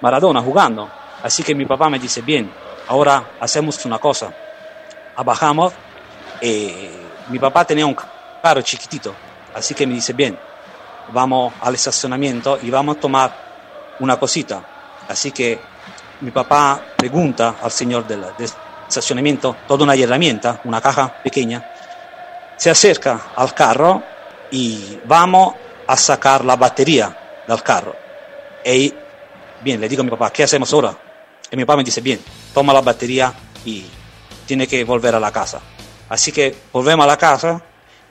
[0.00, 0.88] Maradona jugando.
[1.22, 2.52] Así que mi papá me dice, bien,
[2.88, 4.32] ahora hacemos una cosa.
[5.24, 5.72] Bajamos,
[6.40, 6.90] eh,
[7.28, 7.96] mi papá tenía un
[8.42, 9.14] carro chiquitito,
[9.54, 10.38] así que me dice, bien,
[11.08, 13.36] vamos al estacionamiento y vamos a tomar
[14.00, 14.62] una cosita.
[15.08, 15.58] Así que
[16.20, 18.50] mi papá pregunta al señor del, del
[18.86, 21.64] estacionamiento toda una herramienta, una caja pequeña,
[22.56, 24.02] se acerca al carro
[24.50, 25.54] y vamos
[25.86, 27.94] a sacar la batería del carro.
[28.64, 28.92] Y
[29.62, 30.96] bien, le digo a mi papá, ¿qué hacemos ahora?
[31.50, 32.20] Y mi papá me dice, bien,
[32.52, 33.32] toma la batería
[33.64, 33.84] y
[34.46, 35.60] tiene que volver a la casa.
[36.08, 37.60] Así que volvemos a la casa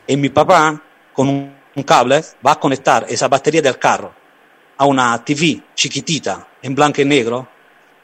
[0.08, 0.82] y mi papá
[1.14, 1.56] con un,
[1.86, 4.14] cable va a conectar esa batería del carro
[4.78, 7.48] a una TV chiquitita en blanco y negro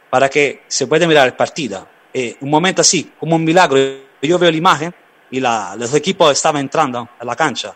[0.09, 1.87] para que se pueda mirar el partido.
[2.13, 3.77] Y un momento así, como un milagro,
[4.21, 4.93] yo veo la imagen
[5.29, 7.73] y la, los equipos estaban entrando a la cancha.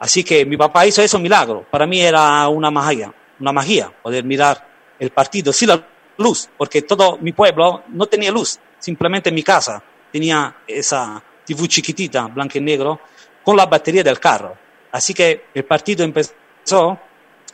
[0.00, 1.66] Así que mi papá hizo eso milagro.
[1.70, 4.66] Para mí era una magia, una magia poder mirar
[4.98, 5.86] el partido sin la
[6.16, 12.26] luz, porque todo mi pueblo no tenía luz, simplemente mi casa tenía esa TV chiquitita,
[12.26, 13.00] blanco y negro,
[13.44, 14.56] con la batería del carro.
[14.92, 16.98] Así que el partido empezó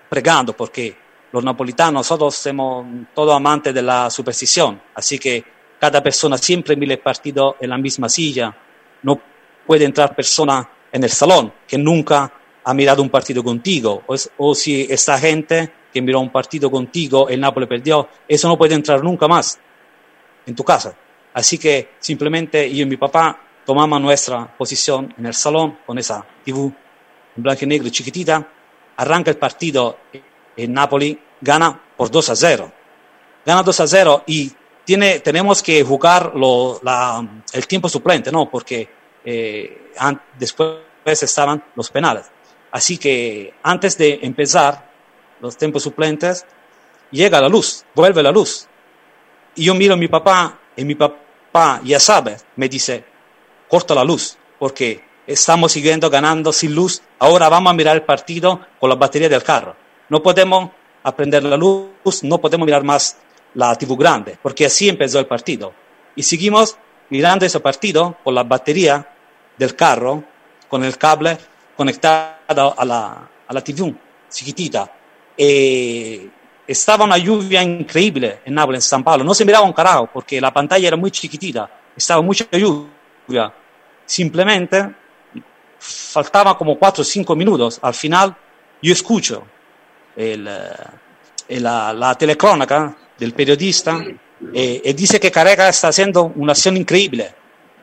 [0.09, 0.97] pregando, porque
[1.33, 5.45] los napolitanos todos somos todos amantes de la superstición, así que
[5.79, 8.57] cada persona siempre mira el partido en la misma silla,
[9.03, 9.21] no
[9.67, 12.33] puede entrar persona en el salón que nunca
[12.65, 14.03] ha mirado un partido contigo,
[14.39, 18.75] o, si esta gente que miró un partido contigo, el Napoli perdió, eso no puede
[18.75, 19.59] entrar nunca más
[20.47, 20.97] en tu casa.
[21.35, 26.27] Así que simplemente yo y mi papá tomamos nuestra posición en el salón con esa
[26.43, 26.73] TV
[27.37, 28.49] en blanco y negro chiquitita,
[28.97, 29.99] arranca el partido,
[30.57, 32.73] el Napoli gana por 2 a 0.
[33.45, 34.51] Gana 2 a 0 y
[34.83, 36.81] tiene, tenemos que jugar lo,
[37.53, 38.49] el tiempo suplente, ¿no?
[38.49, 38.96] Porque
[39.27, 39.91] eh,
[40.39, 42.31] después estaban los penales.
[42.71, 44.91] Así que antes de empezar
[45.41, 46.47] los tiempos suplentes,
[47.11, 48.69] llega la luz, vuelve la luz.
[49.57, 53.05] Y yo miro a mi papá y mi papá ya sabe, me dice,
[53.69, 58.61] corta la luz, porque estamos siguiendo ganando sin luz, ahora vamos a mirar el partido
[58.79, 59.75] con la batería del carro.
[60.09, 60.71] No podemos
[61.03, 63.17] aprender la luz, no podemos mirar más
[63.55, 65.73] la TV grande, porque así empezó el partido.
[66.15, 66.79] Y seguimos
[67.11, 69.16] mirando ese partido con la batería
[69.57, 70.23] del carro,
[70.69, 71.39] con el cable
[71.77, 73.95] conectado a la, a la TV
[74.29, 74.91] chiquitita.
[75.37, 76.29] Y
[76.67, 79.25] estaba una lluvia increíble en Nápoles, en San Pablo.
[79.25, 83.53] No se miraba un carajo porque la pantalla era muy chiquitita, estaba mucha lluvia.
[84.05, 84.95] Simplemente
[85.79, 87.79] faltaba como 4 o 5 minutos.
[87.83, 88.37] Al final
[88.83, 89.45] yo escucho
[90.17, 90.49] el,
[91.49, 94.05] el, la, la telecrónica del periodista
[94.53, 97.35] eh, y dice que Careca está haciendo una acción increíble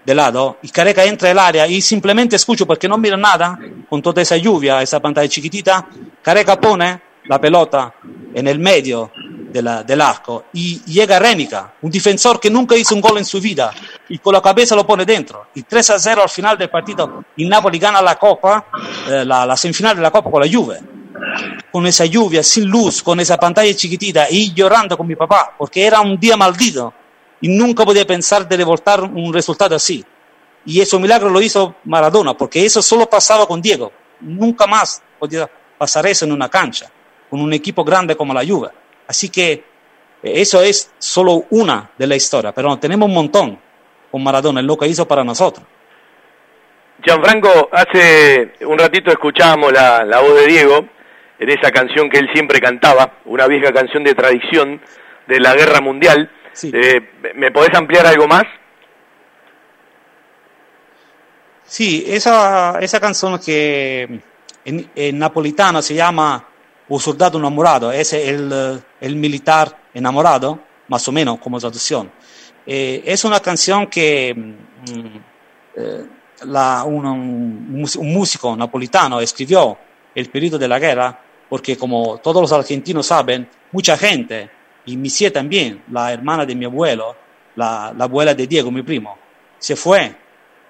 [0.05, 3.57] de lado y Careca entra al área y simplemente escucho porque mira nada
[3.89, 5.87] con toda esa lluvia, esa pantalla chiquitita,
[6.21, 7.93] Careca pone la pelota
[8.33, 9.11] en el medio
[9.51, 13.25] de la, del arco y llega Renica, un defensor que nunca hizo un gol en
[13.25, 13.71] su vida
[14.09, 17.23] y con la cabeza lo pone dentro y 3 a 0 al final del partido
[17.37, 18.65] il Napoli gana la Copa,
[19.07, 20.79] eh, la, la semifinal de la con la Juve.
[21.71, 25.83] Con esa lluvia, sin luz, con esa pantalla chiquitita y llorando con mi papá, porque
[25.83, 26.93] era un día maldito
[27.43, 30.03] y nunca podía pensar de revoltar un resultado así.
[30.65, 33.91] Y ese milagro lo hizo Maradona, porque eso solo pasaba con Diego.
[34.21, 36.89] Nunca más podía pasar eso en una cancha,
[37.29, 38.69] con un equipo grande como la Juve.
[39.05, 39.61] Así que
[40.23, 43.59] eso es solo una de la historia, pero tenemos un montón
[44.09, 45.67] con Maradona, es lo que hizo para nosotros.
[47.03, 50.87] Gianfranco, hace un ratito escuchábamos la, la voz de Diego
[51.39, 54.79] en esa canción que él siempre cantaba, una vieja canción de tradición
[55.27, 56.31] de la guerra mundial.
[56.53, 56.71] Sí.
[56.73, 58.43] Eh, ¿Me podés ampliar algo más?
[61.65, 64.21] Sí, esa, esa canción que
[64.65, 66.47] en, en napolitano se llama
[66.89, 72.11] Un soldado enamorado, es el, el militar enamorado, más o menos como traducción.
[72.65, 75.17] Eh, es una canción que mm,
[75.75, 76.05] eh,
[76.45, 79.77] la, un, un, un músico napolitano escribió
[80.13, 84.49] el periodo de la guerra, porque como todos los argentinos saben, mucha gente,
[84.85, 87.15] y mi tía también, la hermana de mi abuelo,
[87.55, 89.17] la, la abuela de Diego, mi primo,
[89.57, 90.15] se fue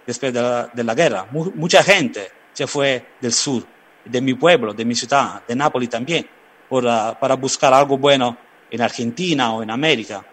[0.06, 1.28] después de la, guerra.
[1.32, 3.64] Mu mucha gente se fue del sur,
[4.06, 6.28] de mi pueblo, de mi ciudad, de Nápoles también,
[6.70, 6.82] uh,
[7.20, 8.38] para buscar algo bueno
[8.70, 10.24] en Argentina o en América.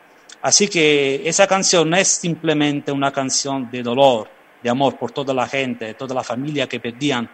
[0.43, 4.29] Así que esa canción no es simplemente una canción de dolor,
[4.63, 7.29] de amor por toda la gente, toda la familia que perdían,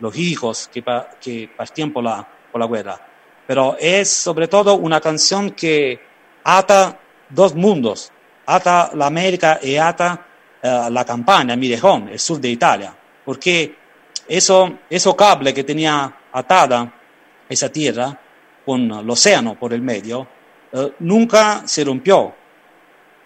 [0.00, 0.82] los hijos que,
[1.20, 3.00] que partían la, por la guerra.
[3.46, 6.00] Pero es sobre todo una canción que
[6.44, 8.10] ata dos mundos,
[8.46, 10.26] ata la América y ata
[10.62, 12.94] eh, la campaña, Mirejón, el sur de Italia,
[13.24, 13.76] porque
[14.28, 16.92] eso, eso cable que tenía atada
[17.48, 18.18] esa tierra
[18.64, 20.26] con el océano por el medio,
[20.72, 22.34] eh, nunca se rompió.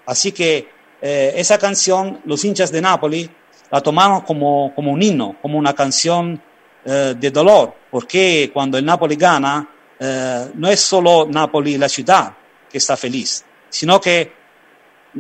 [0.07, 0.69] Así que
[1.01, 3.31] eh, esa canción, los hinchas de Nápoles
[3.71, 6.41] la tomaron como, como un himno, como una canción
[6.85, 9.67] eh, de dolor, porque cuando el Napoli gana,
[10.01, 12.35] no es solo Napoli la ciudad
[12.71, 14.33] que está feliz, sino que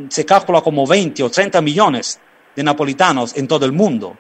[0.09, 2.18] se calcula como 20 o 30 millones
[2.55, 4.16] de napolitanos en todo el mundo.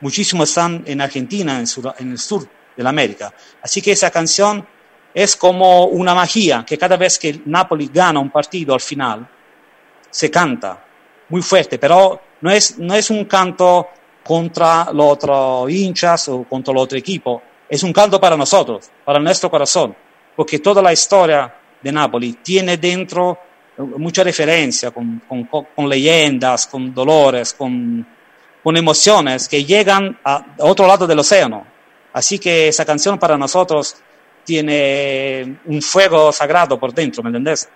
[0.00, 1.66] Muchísimos están en Argentina, en,
[1.98, 3.34] en el sur de la América.
[3.62, 4.66] Así que esa canción
[5.12, 9.28] es como una magia que cada vez que Napoli gana un partido al final,
[10.08, 10.84] se canta
[11.28, 13.88] muy fuerte, pero no es, no es un canto
[14.24, 19.20] contra los otros hinchas o contra el otro equipo, es un canto para nosotros, para
[19.20, 19.94] nuestro corazón,
[20.34, 23.38] porque toda la historia de Napoli tiene dentro
[23.96, 25.22] mucha referencia con,
[25.74, 28.04] con, leyendas, con dolores, con,
[28.62, 31.64] con emociones que llegan a otro lado del océano.
[32.12, 33.96] Así que esa canción para nosotros
[34.44, 37.70] tiene un fuego sagrado por dentro, ¿me entendés?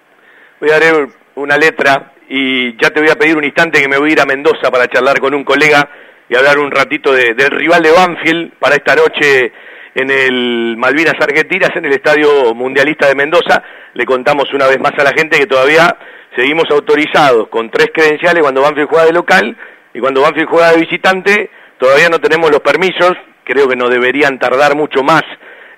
[0.61, 3.97] Voy a leer una letra y ya te voy a pedir un instante que me
[3.97, 5.89] voy a ir a Mendoza para charlar con un colega
[6.29, 9.53] y hablar un ratito del rival de Banfield para esta noche
[9.95, 13.63] en el Malvinas Argentinas, en el Estadio Mundialista de Mendoza.
[13.95, 15.97] Le contamos una vez más a la gente que todavía
[16.37, 19.57] seguimos autorizados con tres credenciales cuando Banfield juega de local
[19.93, 21.51] y cuando Banfield juega de visitante.
[21.79, 23.13] Todavía no tenemos los permisos,
[23.45, 25.23] creo que no deberían tardar mucho más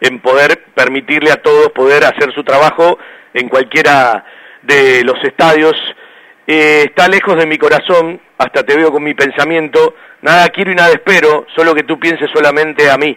[0.01, 2.99] en poder permitirle a todos poder hacer su trabajo
[3.35, 4.25] en cualquiera
[4.63, 5.75] de los estadios.
[6.47, 10.75] Eh, está lejos de mi corazón, hasta te veo con mi pensamiento, nada quiero y
[10.75, 13.17] nada espero, solo que tú pienses solamente a mí.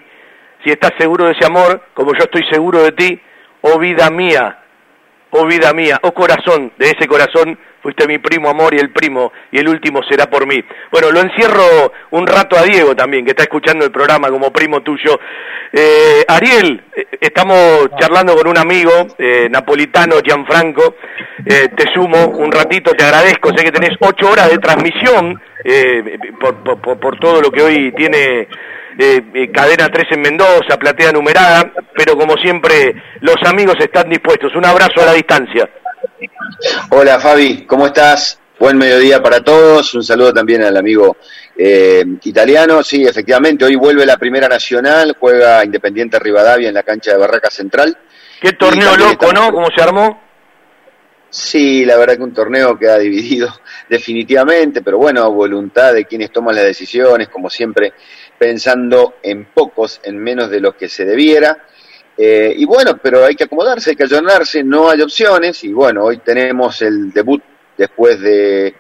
[0.64, 3.22] Si estás seguro de ese amor, como yo estoy seguro de ti,
[3.62, 4.60] oh vida mía,
[5.32, 9.32] oh vida mía, oh corazón, de ese corazón fuiste mi primo amor y el primo,
[9.52, 10.62] y el último será por mí.
[10.92, 14.82] Bueno, lo encierro un rato a Diego también, que está escuchando el programa como primo
[14.82, 15.20] tuyo.
[15.72, 20.96] Eh, Ariel, eh, estamos charlando con un amigo eh, napolitano, Gianfranco,
[21.46, 25.42] eh, te sumo un ratito, te agradezco, sé que tenés ocho horas de transmisión
[26.40, 28.48] por, por, por todo lo que hoy tiene
[29.54, 34.54] Cadena 3 en Mendoza, platea numerada, pero como siempre los amigos están dispuestos.
[34.56, 35.70] Un abrazo a la distancia.
[36.90, 38.40] Hola Fabi, ¿cómo estás?
[38.60, 39.94] Buen mediodía para todos.
[39.94, 41.16] Un saludo también al amigo
[41.58, 42.84] eh, italiano.
[42.84, 47.50] Sí, efectivamente, hoy vuelve la Primera Nacional, juega Independiente Rivadavia en la cancha de Barraca
[47.50, 47.98] Central.
[48.42, 49.50] Qué torneo loco, ¿no?
[49.54, 50.22] ¿Cómo se armó?
[51.30, 53.48] Sí, la verdad que un torneo que ha dividido
[53.90, 57.94] definitivamente, pero bueno, voluntad de quienes toman las decisiones, como siempre,
[58.40, 61.66] pensando en pocos, en menos de lo que se debiera.
[62.18, 65.64] Eh, y bueno, pero hay que acomodarse, hay que allornarse, no hay opciones.
[65.66, 67.44] Y bueno, hoy tenemos el debut
[67.78, 68.74] después de,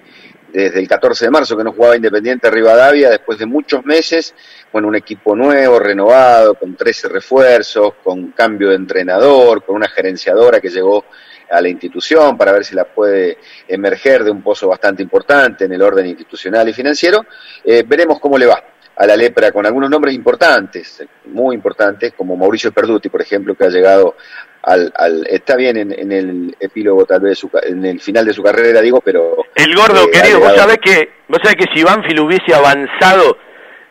[0.52, 4.34] desde el 14 de marzo que no jugaba Independiente Rivadavia, después de muchos meses,
[4.72, 10.60] bueno, un equipo nuevo, renovado, con 13 refuerzos, con cambio de entrenador, con una gerenciadora
[10.60, 11.06] que llegó
[11.49, 13.38] a la institución para ver si la puede
[13.68, 17.26] emerger de un pozo bastante importante en el orden institucional y financiero.
[17.64, 18.64] Eh, veremos cómo le va
[19.00, 23.64] a la lepra con algunos nombres importantes, muy importantes, como Mauricio Perduti, por ejemplo, que
[23.64, 24.18] ha llegado
[24.62, 28.82] al, al está bien en, el epílogo tal vez en el final de su carrera
[28.82, 32.54] digo pero el gordo eh, querido vos sabés que vos sabés que si Banfield hubiese
[32.54, 33.38] avanzado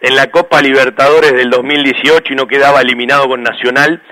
[0.03, 4.03] en la Copa Libertadores del 2018 y no quedaba eliminado con Nacional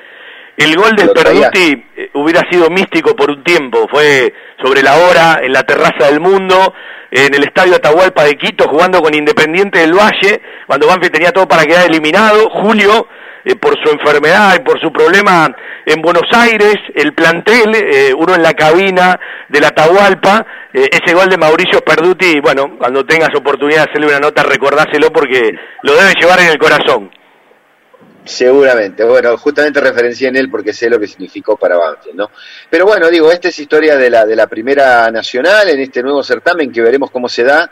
[0.57, 3.87] el gol del Perduti eh, hubiera sido místico por un tiempo.
[3.89, 4.33] Fue
[4.63, 6.73] sobre la hora en la terraza del mundo
[7.11, 11.47] en el estadio Atahualpa de Quito jugando con Independiente del Valle, cuando Banfield tenía todo
[11.47, 13.09] para quedar eliminado, Julio,
[13.45, 15.55] eh, por su enfermedad y por su problema
[15.87, 21.29] en Buenos Aires, el plantel, eh, uno en la cabina del Atahualpa, eh, ese gol
[21.29, 25.53] de Mauricio Perduti, bueno, cuando tengas oportunidad de hacerle una nota, recordáselo porque
[25.83, 27.09] lo debe llevar en el corazón.
[28.27, 32.31] Seguramente, bueno, justamente referencié en él porque sé lo que significó para Banfield, ¿no?
[32.69, 36.25] Pero bueno, digo, esta es historia de la, de la Primera Nacional en este nuevo
[36.25, 37.71] certamen que veremos cómo se da.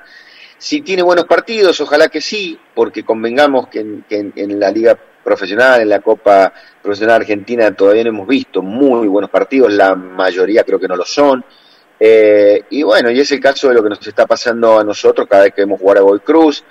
[0.56, 5.88] Si tiene buenos partidos, ojalá que sí, porque convengamos que en, la Liga Profesional, en
[5.88, 10.88] la Copa Profesional Argentina, todavía no hemos visto muy buenos partidos, la mayoría creo que
[10.88, 11.44] no lo son.
[11.98, 15.26] Eh, y bueno, y es el caso de lo que nos está pasando a nosotros
[15.28, 16.64] cada vez que vemos jugar a Boy Cruz.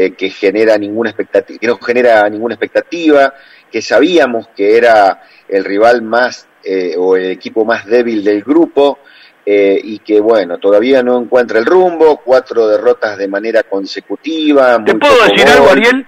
[0.00, 3.34] Eh, que genera ninguna expectativa, que no genera ninguna expectativa,
[3.68, 9.00] que sabíamos que era el rival más eh, o el equipo más débil del grupo.
[9.44, 14.80] eh, y que bueno, todavía no encuentra el rumbo, cuatro derrotas de manera consecutiva.
[14.84, 16.06] ¿Te puedo decir algo, Ariel?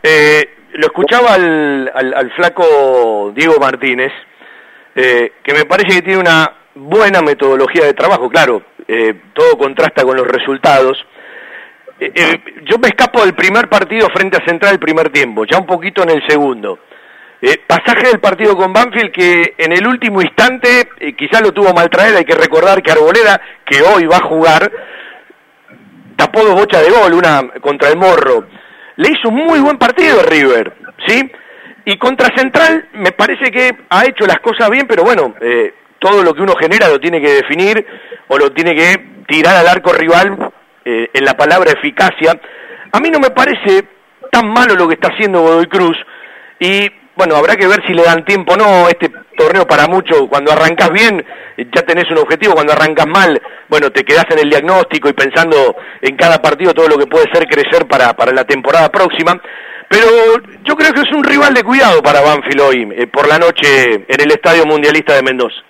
[0.00, 4.12] Eh, lo escuchaba al, al, flaco Diego Martínez,
[4.94, 8.62] que me parece que tiene una buena metodología de trabajo, claro,
[9.34, 11.04] todo contrasta con los resultados.
[12.00, 16.02] Yo me escapo del primer partido frente a Central el primer tiempo, ya un poquito
[16.02, 16.78] en el segundo.
[17.40, 21.72] Eh, pasaje del partido con Banfield que en el último instante eh, quizás lo tuvo
[21.72, 24.70] mal traer, hay que recordar que Arboleda, que hoy va a jugar,
[26.16, 28.46] tapó dos bochas de gol, una contra el Morro.
[28.96, 30.72] Le hizo un muy buen partido River,
[31.06, 31.30] ¿sí?
[31.84, 36.24] Y contra Central me parece que ha hecho las cosas bien, pero bueno, eh, todo
[36.24, 37.86] lo que uno genera lo tiene que definir
[38.26, 38.96] o lo tiene que
[39.28, 40.52] tirar al arco rival
[41.12, 42.38] en la palabra eficacia.
[42.92, 43.84] A mí no me parece
[44.30, 45.96] tan malo lo que está haciendo Godoy Cruz
[46.58, 48.88] y bueno, habrá que ver si le dan tiempo o no.
[48.88, 51.24] Este torneo para mucho, cuando arrancas bien,
[51.56, 52.54] ya tenés un objetivo.
[52.54, 56.86] Cuando arrancas mal, bueno, te quedás en el diagnóstico y pensando en cada partido todo
[56.86, 59.40] lo que puede ser crecer para, para la temporada próxima.
[59.88, 60.06] Pero
[60.62, 63.94] yo creo que es un rival de cuidado para Banfield hoy, eh, por la noche
[63.94, 65.67] en el Estadio Mundialista de Mendoza.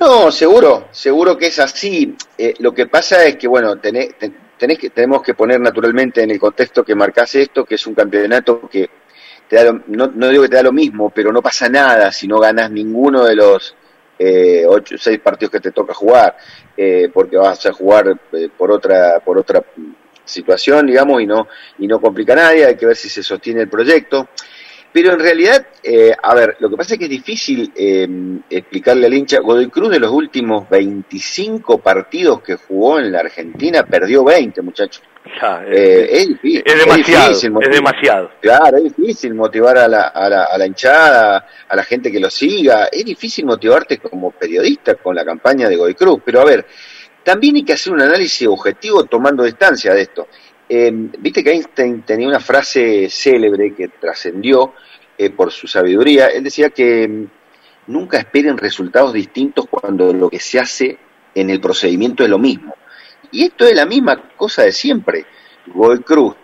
[0.00, 2.16] No, seguro, seguro que es así.
[2.36, 4.10] Eh, lo que pasa es que, bueno, tenés,
[4.56, 7.94] tenés que, tenemos que poner naturalmente en el contexto que marcás esto, que es un
[7.94, 8.88] campeonato que
[9.88, 13.24] no, digo que te da lo mismo, pero no pasa nada si no ganas ninguno
[13.24, 13.74] de los
[14.18, 16.36] eh, ocho, seis partidos que te toca jugar,
[16.76, 19.62] eh, porque vas a jugar eh, por otra, por otra
[20.24, 21.48] situación, digamos, y no,
[21.78, 24.28] y no complica a nadie, hay que ver si se sostiene el proyecto.
[24.92, 28.08] Pero en realidad, eh, a ver, lo que pasa es que es difícil eh,
[28.48, 33.84] explicarle al hincha, Godoy Cruz de los últimos 25 partidos que jugó en la Argentina
[33.84, 35.02] perdió 20, muchachos.
[35.66, 38.30] Eh, es, difícil, es, demasiado, es, demasiado.
[38.40, 42.18] Claro, es difícil motivar a la, a, la, a la hinchada, a la gente que
[42.18, 46.44] lo siga, es difícil motivarte como periodista con la campaña de Godoy Cruz, pero a
[46.44, 46.64] ver,
[47.22, 50.28] también hay que hacer un análisis objetivo tomando distancia de esto.
[50.68, 54.74] Eh, Viste que Einstein tenía una frase célebre que trascendió
[55.16, 56.26] eh, por su sabiduría.
[56.26, 57.26] Él decía que mm,
[57.88, 60.98] nunca esperen resultados distintos cuando lo que se hace
[61.34, 62.74] en el procedimiento es lo mismo.
[63.30, 65.26] Y esto es la misma cosa de siempre.
[65.66, 66.36] Gold Cruz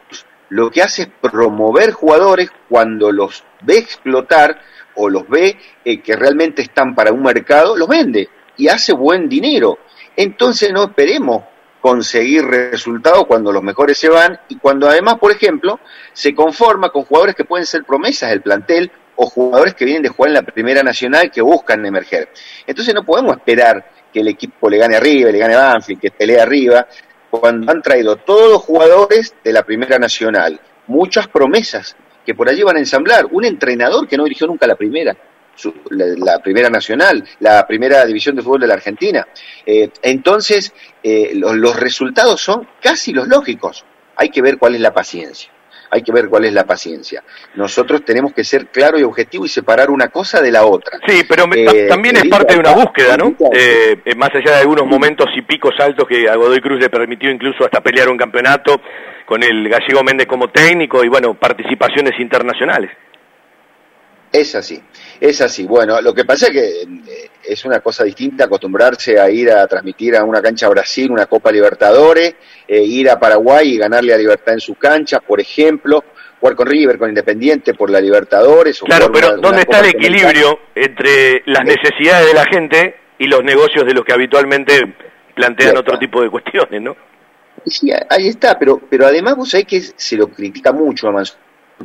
[0.51, 4.61] lo que hace es promover jugadores cuando los ve explotar
[4.95, 9.29] o los ve eh, que realmente están para un mercado, los vende y hace buen
[9.29, 9.79] dinero.
[10.17, 11.43] Entonces no esperemos
[11.85, 15.81] conseguir resultados cuando los mejores se van y cuando además, por ejemplo,
[16.15, 20.09] se conforma con jugadores que pueden ser promesas del plantel o jugadores que vienen de
[20.09, 22.31] jugar en la Primera Nacional que buscan emerger.
[22.67, 26.41] Entonces no podemos esperar que el equipo le gane arriba, le gane Banfield, que pelee
[26.41, 26.87] arriba,
[27.29, 31.95] cuando han traído todos los jugadores de la Primera Nacional, muchas promesas
[32.25, 35.15] que por allí van a ensamblar, un entrenador que no dirigió nunca la Primera,
[35.91, 39.27] la, primera nacional, la primera división de fútbol de la Argentina.
[39.65, 40.73] Eh, entonces,
[41.03, 43.85] eh, los, resultados son casi los lógicos.
[44.17, 45.51] Hay que ver cuál es la paciencia.
[45.91, 47.23] Hay que ver cuál es la paciencia.
[47.55, 50.99] Nosotros tenemos que ser claro y objetivo y separar una cosa de la otra.
[51.07, 53.37] Sí, pero eh, también es parte de una búsqueda, ¿no?
[54.17, 57.65] más allá de algunos momentos y picos altos que a Godoy Cruz le permitió incluso
[57.65, 58.81] hasta pelear un campeonato
[59.25, 62.91] con el gallego Méndez como técnico y bueno, participaciones internacionales.
[64.33, 64.83] Es así,
[65.29, 65.65] es así.
[65.65, 69.67] Bueno, lo que pasa es que eh, es una cosa distinta acostumbrarse a ir a
[69.67, 72.35] transmitir a una cancha Brasil una Copa Libertadores,
[72.69, 76.05] eh, ir a Paraguay y ganarle a Libertad en su cancha, por ejemplo,
[76.41, 78.79] jugar con River, con Independiente por la Libertadores.
[78.81, 83.87] claro, pero ¿dónde está el equilibrio entre las necesidades de la gente y los negocios
[83.87, 84.95] de los que habitualmente
[85.35, 86.97] plantean otro tipo de cuestiones, no?
[87.65, 91.39] Sí, ahí está, pero, pero además vos sabés que se lo critica mucho a Mansur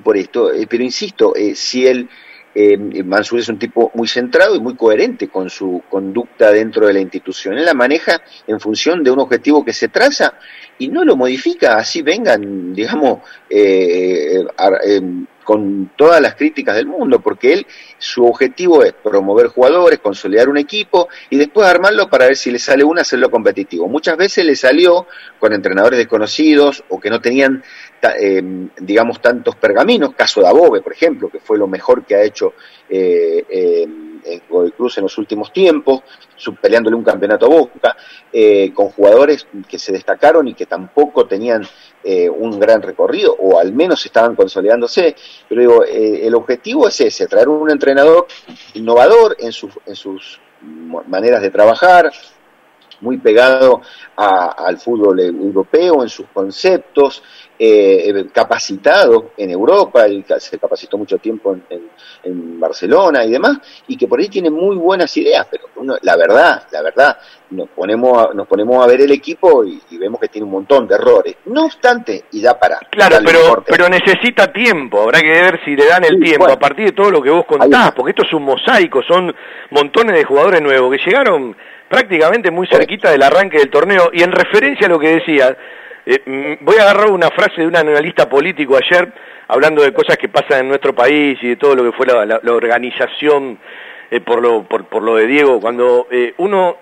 [0.03, 2.09] por esto, eh, pero insisto, si él
[2.55, 6.93] eh, Mansur es un tipo muy centrado y muy coherente con su conducta dentro de
[6.93, 7.57] la institución.
[7.57, 10.33] Él la maneja en función de un objetivo que se traza
[10.79, 13.19] y no lo modifica, así vengan, digamos,
[13.49, 14.43] eh,
[14.85, 15.01] eh,
[15.43, 17.67] con todas las críticas del mundo, porque él,
[17.97, 22.59] su objetivo es promover jugadores, consolidar un equipo y después armarlo para ver si le
[22.59, 23.87] sale una, hacerlo competitivo.
[23.87, 25.07] Muchas veces le salió
[25.39, 27.63] con entrenadores desconocidos o que no tenían
[28.19, 28.41] eh,
[28.79, 32.53] digamos, tantos pergaminos, caso de Above, por ejemplo, que fue lo mejor que ha hecho
[32.89, 36.01] eh, en Godoy Cruz en los últimos tiempos,
[36.61, 37.97] peleándole un campeonato a Boca,
[38.31, 41.65] eh, con jugadores que se destacaron y que tampoco tenían
[42.03, 45.15] un gran recorrido, o al menos estaban consolidándose.
[45.47, 48.25] Pero digo, el objetivo es ese, traer un entrenador
[48.73, 49.51] innovador en,
[49.85, 50.39] en sus
[51.07, 52.11] maneras de trabajar,
[53.01, 53.81] muy pegado
[54.15, 57.23] al fútbol europeo en sus conceptos,
[57.57, 61.89] eh, capacitado en Europa, y se capacitó mucho tiempo en,
[62.59, 63.57] Barcelona y demás,
[63.87, 65.63] y que por ahí tiene muy buenas ideas, pero
[66.01, 67.17] la verdad, la verdad,
[67.51, 70.87] nos ponemos a, nos ponemos a ver el equipo y, vemos que tiene un montón
[70.87, 71.37] de errores.
[71.45, 72.79] No obstante, y ya para.
[72.91, 76.87] Claro, pero, pero necesita tiempo, habrá que ver si le dan el tiempo a partir
[76.87, 79.33] de todo lo que vos contás, porque esto es un mosaico, son
[79.71, 81.55] montones de jugadores nuevos que llegaron
[81.89, 85.55] prácticamente muy cerquita del arranque del torneo, y en referencia a lo que decías,
[86.05, 89.11] eh, mm, voy a agarrar una frase de un analista político ayer,
[89.47, 92.39] hablando de cosas que pasan en nuestro país y de todo lo que fue la,
[92.53, 93.59] organización
[94.11, 96.77] eh, por, lo, por, lo de Diego, cuando eh, uno...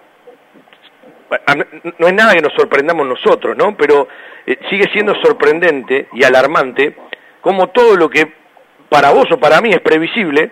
[1.98, 3.76] No es nada que nos sorprendamos nosotros, ¿no?
[3.76, 4.08] Pero
[4.70, 6.96] sigue siendo sorprendente y alarmante
[7.42, 8.32] como todo lo que
[8.88, 10.52] para vos o para mí es previsible,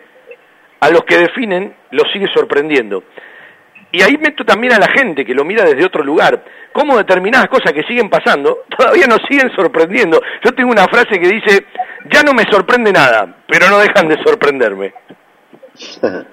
[0.81, 3.03] a los que definen lo sigue sorprendiendo.
[3.95, 6.43] Y ahí meto también a la gente que lo mira desde otro lugar.
[6.73, 10.21] Cómo determinadas cosas que siguen pasando todavía nos siguen sorprendiendo.
[10.43, 11.65] Yo tengo una frase que dice,
[12.11, 14.93] ya no me sorprende nada, pero no dejan de sorprenderme.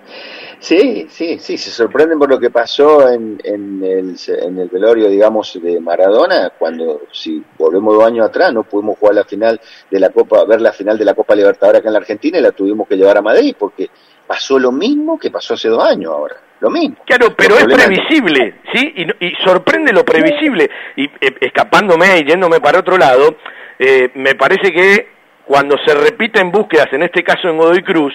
[0.62, 5.09] Sí, sí, sí, se sorprenden por lo que pasó en, en, el, en el velorio,
[5.09, 9.60] digamos, de Maradona, cuando, si volvemos dos años atrás, no pudimos jugar la final
[9.90, 12.43] de la Copa, ver la final de la Copa Libertadores acá en la Argentina y
[12.43, 13.90] la tuvimos que llevar a Madrid, porque
[14.24, 16.94] pasó lo mismo que pasó hace dos años ahora lo mismo.
[17.05, 18.94] Claro, pero es previsible, ¿sí?
[19.18, 20.70] Y, sorprende lo previsible.
[20.94, 23.36] Y eh, escapándome y yéndome para otro lado,
[23.80, 25.09] eh, me parece que
[25.44, 28.14] cuando se repiten búsquedas, en este caso en Godoy Cruz,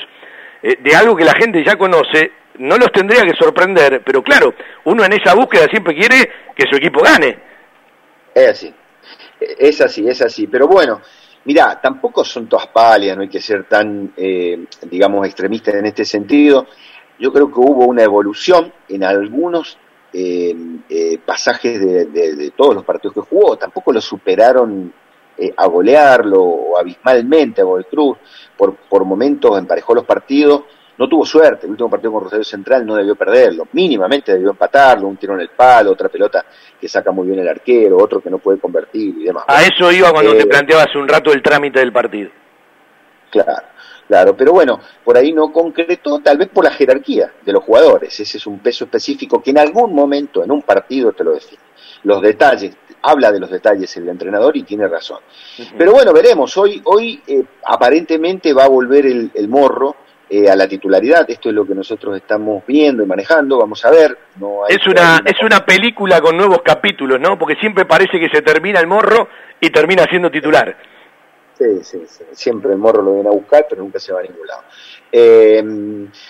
[0.69, 4.53] eh, de algo que la gente ya conoce, no los tendría que sorprender, pero claro,
[4.85, 7.37] uno en esa búsqueda siempre quiere que su equipo gane.
[8.33, 8.73] Es así,
[9.39, 10.47] es así, es así.
[10.47, 11.01] Pero bueno,
[11.45, 14.13] mira, tampoco son todas pálidas, no hay que ser tan,
[14.83, 16.67] digamos, extremistas en este sentido
[17.19, 19.77] yo creo que hubo una evolución en algunos
[20.13, 20.55] eh,
[20.89, 24.93] eh, pasajes de, todos los partidos que jugó, tampoco lo superaron
[25.37, 28.17] eh, a golearlo o abismalmente a Godoy Cruz,
[28.55, 30.63] por, por momentos emparejó los partidos,
[30.97, 35.07] no tuvo suerte, el último partido con Rosario Central no debió perderlo, mínimamente debió empatarlo,
[35.07, 36.43] un tiro en el palo, otra pelota
[36.79, 39.45] que saca muy bien el arquero, otro que no puede convertir y demás.
[39.47, 42.31] A eso iba cuando te planteabas un rato el trámite del partido.
[43.29, 43.67] Claro.
[44.07, 48.17] Claro, pero bueno, por ahí no concretó, tal vez por la jerarquía de los jugadores.
[48.17, 51.61] Ese es un peso específico que en algún momento, en un partido, te lo define.
[52.03, 55.19] Los detalles, habla de los detalles el entrenador y tiene razón.
[55.77, 56.55] Pero bueno, veremos.
[56.57, 59.95] Hoy, hoy eh, aparentemente va a volver el, morro
[60.29, 61.29] eh, a la titularidad.
[61.29, 63.57] Esto es lo que nosotros estamos viendo y manejando.
[63.57, 64.17] Vamos a ver.
[64.39, 67.37] No es una es una película con nuevos capítulos, ¿no?
[67.37, 69.29] Porque siempre parece que se termina el morro
[69.59, 70.75] y termina siendo titular.
[71.57, 72.23] Sí, sí, sí.
[72.33, 74.61] Siempre el morro lo viene a buscar, pero nunca se va a ningún lado.
[75.11, 75.63] Eh,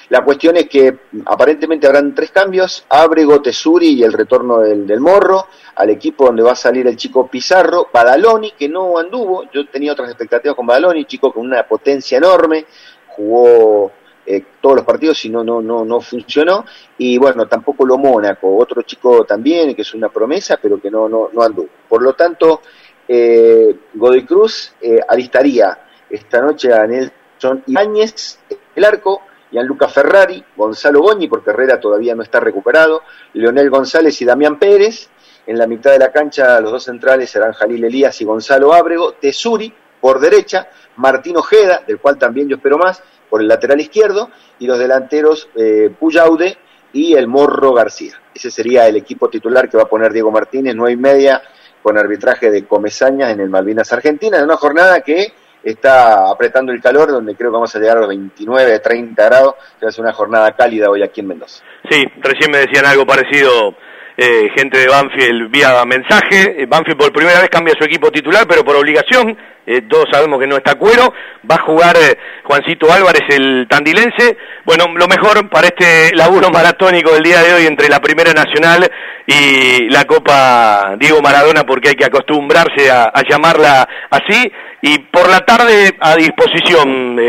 [0.09, 5.47] la cuestión es que aparentemente habrán tres cambios, Abrego, Tesuri y el retorno del, morro,
[5.75, 9.91] al equipo donde va a salir el chico Pizarro, Badaloni, que no anduvo, yo tenía
[9.91, 12.65] otras expectativas con Badaloni, chico con una potencia enorme,
[13.07, 13.91] jugó
[14.25, 16.63] eh, todos los partidos y no, no, no, no funcionó,
[16.97, 21.09] y bueno, tampoco lo Mónaco, otro chico también, que es una promesa, pero que no,
[21.09, 21.67] no, no anduvo.
[21.89, 22.61] Por lo tanto,
[23.07, 25.77] eh, Godoy Cruz eh, alistaría
[26.09, 28.39] esta noche a Nelson Ibáñez,
[28.75, 29.21] el arco,
[29.51, 33.03] Gianluca Ferrari, Gonzalo Goñi, porque Herrera todavía no está recuperado,
[33.33, 35.09] Leonel González y Damián Pérez.
[35.45, 39.13] En la mitad de la cancha, los dos centrales serán Jalil Elías y Gonzalo Ábrego,
[39.13, 40.67] Tesuri por derecha,
[40.97, 44.29] Martín Ojeda, del cual también yo espero más, por el lateral izquierdo,
[44.59, 46.57] y los delanteros eh, Puyaude
[46.91, 48.21] y el Morro García.
[48.33, 51.41] Ese sería el equipo titular que va a poner Diego Martínez, nueve y media
[51.81, 55.33] con arbitraje de Comezañas en el Malvinas Argentina, en una jornada que
[55.63, 59.55] está apretando el calor, donde creo que vamos a llegar a los 29, 30 grados,
[59.79, 61.63] que ser una jornada cálida hoy aquí en Mendoza.
[61.89, 63.75] Sí, recién me decían algo parecido
[64.19, 66.63] eh, gente de Banfield vía mensaje.
[66.63, 69.37] Eh, Banfield por primera vez cambia su equipo titular, pero por obligación.
[69.63, 71.13] Eh, todos sabemos que no está cuero.
[71.49, 71.95] Va a jugar
[72.43, 74.35] Juancito Álvarez, el tandilense.
[74.65, 78.89] Bueno, lo mejor para este laburo maratónico del día de hoy entre la Primera Nacional
[79.27, 84.51] y la Copa Diego Maradona, porque hay que acostumbrarse a, llamarla así.
[84.81, 87.19] Y por la tarde a disposición,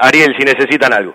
[0.00, 1.14] Ariel, si necesitan algo.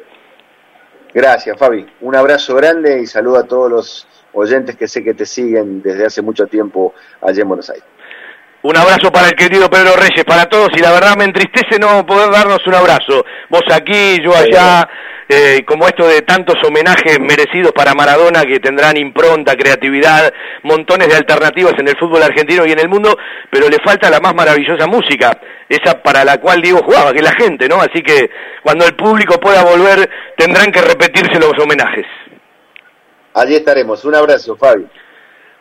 [1.14, 1.86] Gracias, Fabi.
[2.02, 4.08] Un abrazo grande y saludo a todos los
[4.40, 7.86] oyentes que sé que te siguen desde hace mucho tiempo allá en Buenos Aires.
[8.62, 12.06] Un abrazo para el querido Pedro Reyes, para todos, y la verdad me entristece no
[12.06, 13.26] poder darnos un abrazo.
[13.48, 14.86] Vos aquí, yo allá,
[15.30, 20.34] eh, como esto de tantos homenajes merecidos para Maradona que tendrán impronta, creatividad,
[20.64, 23.18] montones de alternativas en el fútbol argentino y en el mundo,
[23.50, 25.40] pero le falta la más maravillosa música,
[25.70, 27.78] esa para la cual Diego jugaba, que es la gente, ¿no?
[27.80, 28.30] Así que
[28.62, 32.06] cuando el público pueda volver, tendrán que repetirse los homenajes.
[33.34, 34.04] Allí estaremos.
[34.06, 34.90] Un abrazo, Fabio.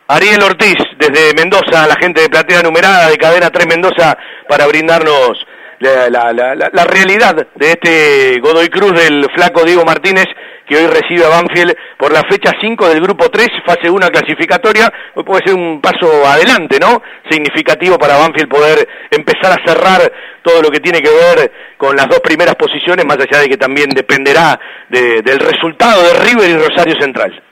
[0.07, 4.17] Ariel Ortiz, desde Mendoza, la gente de Platea Numerada, de Cadena 3 Mendoza,
[4.47, 5.37] para brindarnos
[5.77, 10.25] la, la, la, la, realidad de este Godoy Cruz del flaco Diego Martínez,
[10.67, 14.91] que hoy recibe a Banfield por la fecha 5 del grupo 3, fase 1 clasificatoria,
[15.13, 17.03] hoy puede ser un paso adelante, ¿no?
[17.29, 22.07] Significativo para Banfield poder empezar a cerrar todo lo que tiene que ver con las
[22.07, 24.59] dos primeras posiciones, más allá de que también dependerá
[24.89, 27.43] de, del resultado de River y Rosario Central.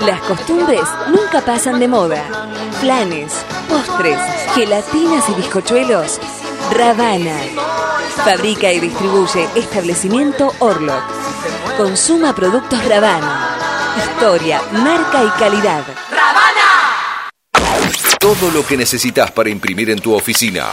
[0.00, 2.22] Las costumbres nunca pasan de moda.
[2.80, 3.32] Planes,
[3.68, 4.18] postres,
[4.54, 6.20] gelatinas y bizcochuelos.
[6.72, 7.36] Ravana.
[8.24, 11.02] Fabrica y distribuye establecimiento Orlok.
[11.76, 13.56] Consuma productos Ravana.
[13.98, 15.82] Historia, marca y calidad.
[18.20, 20.72] Todo lo que necesitas para imprimir en tu oficina.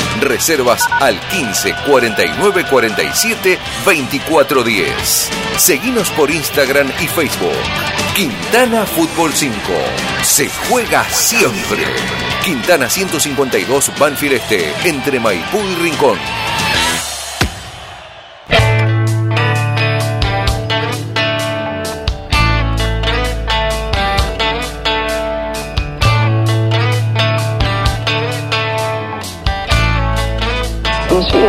[0.21, 5.29] Reservas al 15 49 47 24 10.
[5.57, 7.51] Seguinos por Instagram y Facebook.
[8.15, 9.55] Quintana Fútbol 5.
[10.23, 11.83] Se juega siempre.
[12.43, 16.17] Quintana 152 Banfield Este, entre Maipú y Rincón.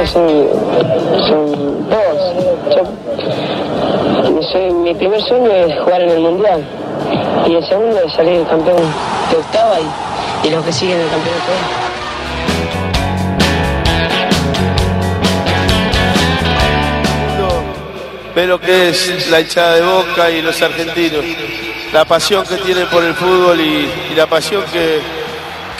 [0.06, 0.48] Son,
[1.28, 2.18] son dos.
[4.72, 6.64] mi primer sueño es jugar en el Mundial
[7.46, 8.82] y el segundo es salir campeón
[9.30, 9.76] de octava
[10.42, 11.52] y, los que siguen el campeonato.
[18.34, 21.24] Ve lo que es la hinchada de Boca y los argentinos,
[21.92, 25.21] la pasión que tienen por el fútbol y la pasión que,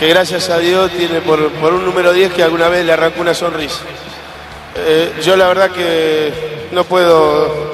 [0.03, 3.35] que gracias a Dios tiene por, un número 10 que alguna vez le arrancó una
[3.35, 3.83] sonrisa.
[4.75, 6.33] Eh, yo la verdad que
[6.73, 7.73] no puedo,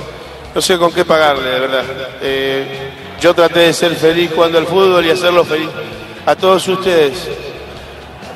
[0.55, 1.84] no sé con qué pagarle, de verdad.
[2.20, 5.70] Eh, yo traté de ser feliz jugando al fútbol y hacerlo feliz
[6.26, 7.14] a todos ustedes.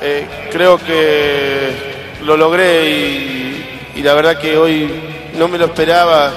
[0.01, 4.91] Eh, creo que lo logré y, la verdad que hoy
[5.35, 6.33] no me lo esperaba,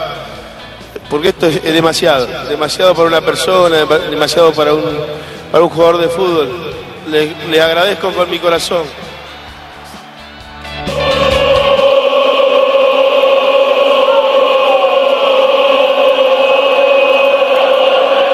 [1.09, 4.83] porque esto es, demasiado, demasiado para una persona, demasiado para un,
[5.53, 6.74] para un jugador de fútbol.
[7.07, 8.85] Le agradezco con mi corazón.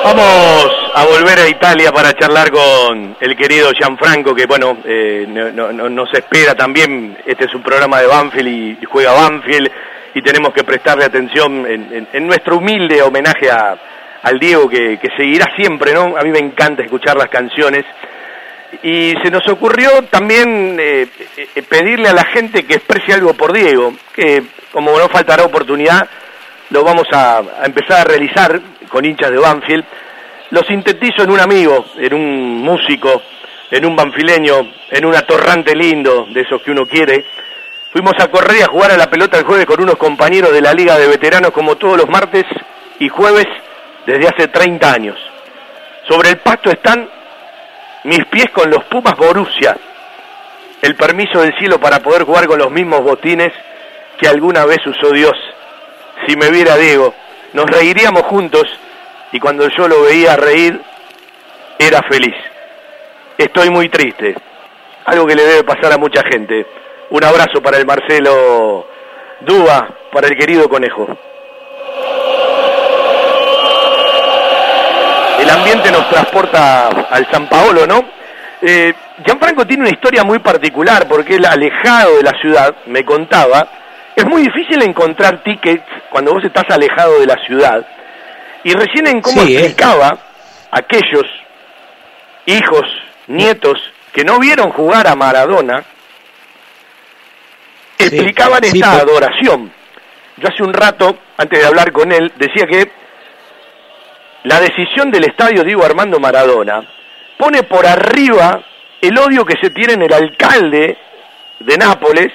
[0.03, 6.13] Vamos a volver a Italia para charlar con el querido Gianfranco, que bueno, eh, nos
[6.13, 7.17] espera también.
[7.25, 8.47] Este es un programa de Banfield
[8.81, 9.71] y, juega Banfield
[10.13, 13.77] y tenemos que prestarle atención en, nuestro humilde homenaje a,
[14.23, 16.17] al Diego, que, seguirá siempre, ¿no?
[16.17, 17.85] A mí me encanta escuchar las canciones.
[18.83, 21.07] Y se nos ocurrió también eh,
[21.37, 26.07] eh, pedirle a la gente que exprese algo por Diego, que como no faltará oportunidad,
[26.69, 29.85] lo vamos a empezar a realizar con hinchas de Banfield,
[30.51, 33.21] lo sintetizo en un amigo, en un músico,
[33.71, 37.25] en un banfileño, en un atorrante lindo, de esos que uno quiere.
[37.91, 40.61] Fuimos a correr y a jugar a la pelota el jueves con unos compañeros de
[40.61, 42.45] la Liga de Veteranos como todos los martes
[42.99, 43.47] y jueves
[44.05, 45.17] desde hace 30 años.
[46.07, 47.09] Sobre el pasto están
[48.03, 49.77] mis pies con los Pumas Borussia,
[50.81, 53.53] el permiso del cielo para poder jugar con los mismos botines
[54.17, 55.35] que alguna vez usó Dios.
[56.27, 57.13] Si me viera Diego,
[57.53, 58.65] nos reiríamos juntos
[59.31, 60.79] y cuando yo lo veía reír,
[61.77, 62.35] era feliz.
[63.37, 64.35] Estoy muy triste,
[65.05, 66.65] algo que le debe pasar a mucha gente.
[67.09, 68.87] Un abrazo para el Marcelo
[69.41, 71.17] Dúa, para el querido conejo.
[75.41, 78.05] El ambiente nos transporta al San Paolo, ¿no?
[78.61, 78.93] Eh,
[79.25, 83.67] Gianfranco tiene una historia muy particular porque él alejado de la ciudad, me contaba,
[84.15, 87.83] es muy difícil encontrar tickets cuando vos estás alejado de la ciudad.
[88.63, 89.59] Y recién en cómo Sí, eh.
[89.61, 90.15] explicaba
[90.69, 91.25] aquellos
[92.45, 92.85] hijos,
[93.25, 93.79] nietos
[94.13, 95.83] que no vieron jugar a Maradona,
[97.97, 99.73] explicaban sí, esta adoración.
[100.37, 103.00] Yo hace un rato, antes de hablar con él, decía que
[104.43, 106.83] la decisión del estadio Diego Armando Maradona
[107.37, 108.61] pone por arriba
[108.99, 110.97] el odio que se tiene en el alcalde
[111.59, 112.31] de Nápoles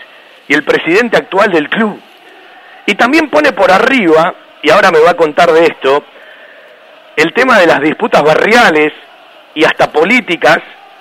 [0.49, 2.01] y el presidente actual del club.
[2.87, 6.05] Y también pone por arriba, y ahora me va a contar de esto,
[7.17, 8.93] el tema de las disputas barriales
[9.55, 10.59] y hasta políticas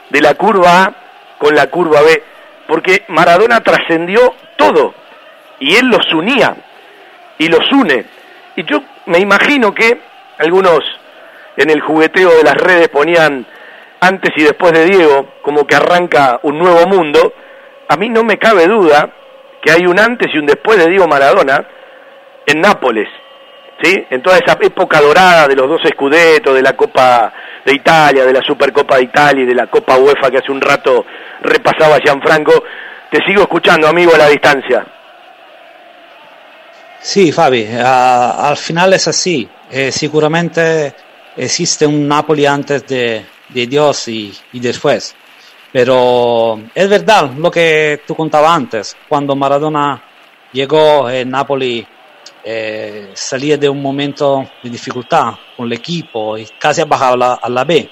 [0.10, 0.94] de la curva A
[1.38, 2.24] con la curva B,
[2.68, 4.94] porque Maradona trascendió todo
[5.60, 6.56] y él los unía
[7.38, 8.06] y los une.
[8.56, 10.00] Y yo me imagino que
[10.38, 10.80] algunos
[11.58, 13.46] en el jugueteo de las redes ponían
[14.00, 17.34] antes y después de Diego, como que arranca un nuevo mundo.
[17.88, 19.10] A mí no me cabe duda
[19.62, 21.66] que hay un antes y un después de Diego Maradona
[22.46, 23.08] en Nápoles,
[23.82, 24.06] ¿sí?
[24.10, 27.34] En toda esa época dorada de los dos escudetos, de la Copa
[27.66, 30.62] de Italia, de la Supercopa de Italia y de la Copa UEFA que hace un
[30.62, 31.06] rato
[31.42, 32.64] repasaba Gianfranco.
[33.10, 34.86] Te sigo escuchando, amigo, a la distancia.
[37.00, 39.50] Sí, Fabi, al final es así.
[39.70, 40.94] Eh, seguramente
[41.36, 45.16] existe un Napoli antes de, de Dios y, después.
[45.72, 48.98] Pero es verdad lo que tú contabas antes.
[49.08, 50.02] Cuando Maradona
[50.54, 51.86] llegó en Napoli,
[52.44, 57.50] eh, salía de un momento de dificultad con el equipo y casi ha bajado a
[57.50, 57.90] la, B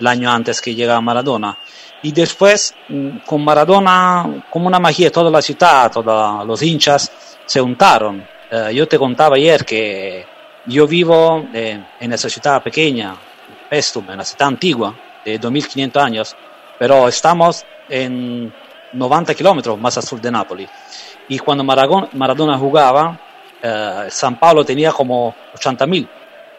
[0.00, 1.56] el año antes que llegara Maradona.
[2.02, 7.12] Y después, mm, con Maradona, como una magia, toda la ciudad, todos los hinchas
[7.46, 8.26] se juntaron.
[8.50, 10.31] Eh, yo te contaba ayer que
[10.66, 13.16] yo vivo eh, en esa ciudad pequeña,
[13.68, 14.94] Pestum, una ciudad antigua,
[15.24, 16.36] de 2500 años,
[16.78, 18.52] pero estamos en
[18.92, 20.68] 90 kilómetros más al sur de Nápoles.
[21.28, 23.18] Y cuando Maradona, jugaba,
[23.62, 26.08] eh, San Pablo tenía como 80.000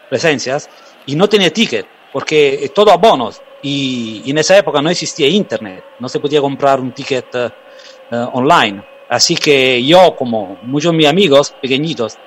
[0.08, 0.68] presencias
[1.06, 3.40] y no tenía ticket, porque todo a bonos.
[3.62, 7.50] Y, y en esa época no existía internet, no se podía comprar un ticket eh,
[8.10, 8.82] eh, online.
[9.08, 12.18] Así que yo, como muchos de mis amigos pequeñitos,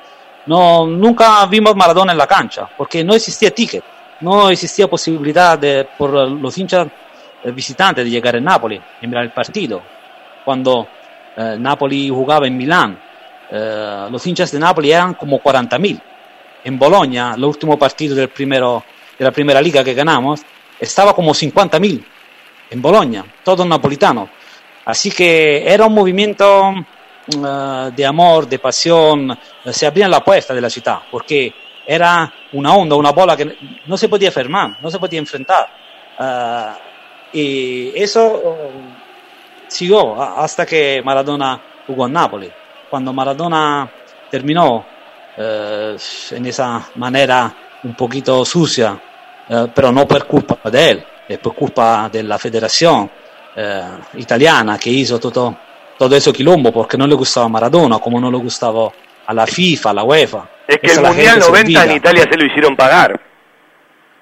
[0.47, 3.83] no, nunca vimos Maradona en la cancha, porque no existía ticket,
[4.21, 6.87] no existía posibilidad de, por los hinchas
[7.43, 9.81] eh, visitantes de llegar a Nápoles y mirar el partido.
[10.43, 10.87] Cuando
[11.35, 12.99] eh, Napoli jugaba en Milán,
[13.51, 16.01] eh, los hinchas de Napoli eran como 40.000.
[16.63, 18.83] En Bolonia, el último partido del primero,
[19.17, 20.41] de la primera liga que ganamos,
[20.79, 22.03] estaba como 50.000
[22.69, 24.29] en Bolonia, todo napolitano.
[24.85, 26.73] Así que era un movimiento
[27.27, 31.53] de amor, de pasión, eh, se abrían la puerta de la ciudad, porque
[31.85, 35.67] era una onda, una bola que no se podía fermar, no se podía enfrentar.
[36.19, 36.71] Eh,
[37.33, 38.69] y eso eh,
[39.67, 42.51] siguió a- hasta que Maradona jugó en Nápoles.
[42.89, 43.89] Cuando Maradona
[44.31, 44.85] terminó
[45.37, 45.97] eh,
[46.31, 48.99] en esa manera un poquito sucia,
[49.49, 53.09] eh, pero no por culpa de él, es por culpa de la federación
[53.55, 53.83] eh,
[54.15, 55.55] italiana que hizo todo,
[55.97, 58.91] todo ese quilombo porque no le gustaba Maradona, como no le gustaba
[59.25, 60.49] a la FIFA, a la UEFA.
[60.67, 61.91] Es que Eso el Mundial gente se 90 en.
[61.97, 63.21] Italia se lo hicieron pagar.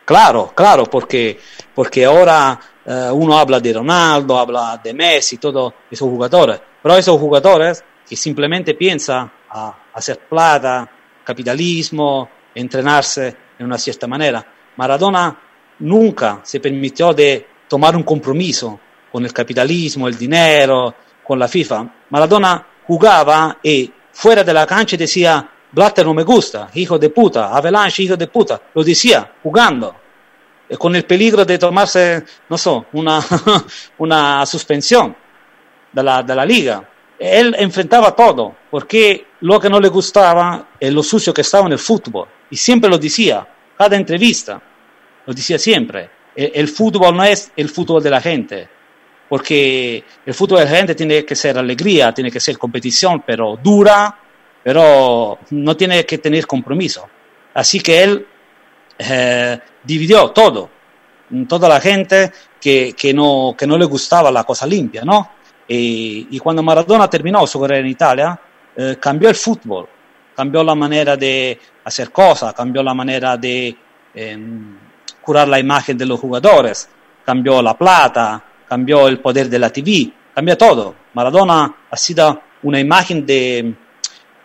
[0.05, 1.39] Claro, claro, porque,
[1.73, 7.19] porque ahora eh, uno habla de Ronaldo, habla de Messi, todos esos jugadores, pero esos
[7.19, 10.87] jugadores que simplemente piensan a hacer plata,
[11.23, 14.45] capitalismo, entrenarse en una cierta manera.
[14.77, 15.35] Maradona
[15.79, 18.79] nunca se permitió de tomar un compromiso
[19.11, 20.93] con el capitalismo, el dinero,
[21.25, 21.87] con la FIFA.
[22.09, 27.53] Maradona jugaba y fuera de la cancha decía, Blatter no me gusta, hijo de puta,
[27.53, 29.95] Avalanche, hijo de puta, lo decía jugando,
[30.69, 33.19] eh, con el peligro de tomarse, no sé, una,
[33.97, 35.15] una suspensión
[35.91, 36.89] de la, de la liga.
[37.17, 41.73] Él enfrentaba todo, porque lo que no le gustaba es lo sucio que estaba en
[41.73, 42.27] el fútbol.
[42.49, 43.45] Y siempre lo decía,
[43.77, 44.61] cada entrevista,
[45.25, 46.09] lo decía siempre.
[46.35, 48.69] El, el fútbol no es el fútbol de la gente,
[49.27, 53.57] porque el fútbol de la gente tiene que ser alegría, tiene que ser competición, pero
[53.61, 54.17] dura,
[54.63, 57.07] pero no tiene que tener compromiso.
[57.53, 58.27] Así que él
[58.97, 60.69] eh, dividió todo,
[61.47, 65.31] toda la gente que, que, no, que no le gustaba la cosa limpia, ¿no?
[65.67, 68.39] Y, y cuando Maradona terminó su carrera en Italia,
[68.75, 69.87] eh, cambió el fútbol,
[70.35, 73.75] cambió la manera de hacer cosas, cambió la manera de
[74.13, 74.37] eh,
[75.21, 76.89] curar la imagen de los jugadores,
[77.23, 80.95] cambió la plata, cambió el poder de la TV, cambió todo.
[81.13, 83.73] Maradona ha sido una imagen de,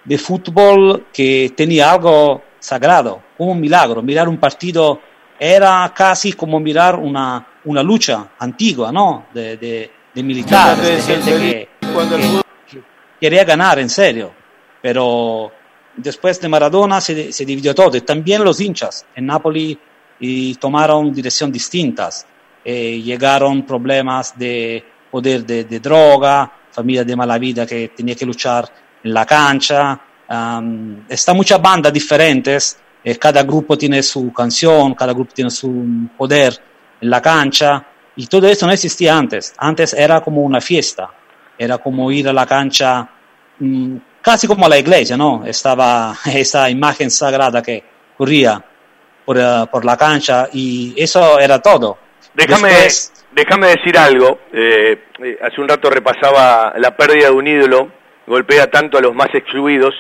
[0.05, 4.03] de fútbol que tenía algo sagrado, como un milagro.
[4.03, 5.01] Mirar un partido
[5.39, 9.27] era casi como mirar una, una lucha antigua, ¿no?
[9.33, 12.83] De, de, de militares, de gente que, que, que
[13.19, 14.33] quería ganar en serio.
[14.83, 15.51] Pero
[15.97, 19.79] después de Maradona se, se dividió todo, y también los hinchas en Napoli
[20.21, 22.27] y tomaron dirección distintas.
[22.65, 28.69] Eh, llegaron problemas de poder de, droga, familias de mala vida que tenía que luchar
[29.03, 29.99] en la cancha.
[30.29, 36.09] Um, está muchas bandas diferentes, eh, cada grupo tiene su canción, cada grupo tiene su
[36.17, 36.57] poder
[37.01, 37.85] en la cancha
[38.15, 39.55] y todo eso no existía antes.
[39.57, 41.11] Antes era como una fiesta,
[41.59, 43.09] era como ir a la cancha
[43.59, 45.45] mmm, casi como a la iglesia, ¿no?
[45.45, 47.83] Estaba esa imagen sagrada que
[48.17, 48.63] corría
[49.25, 52.10] por, uh, por la cancha y eso era todo.
[52.35, 54.41] Déjame, Después, déjame decir algo.
[54.53, 57.91] Eh, eh, hace un rato repasaba la pérdida de un ídolo,
[58.27, 59.95] golpea tanto a los más excluidos,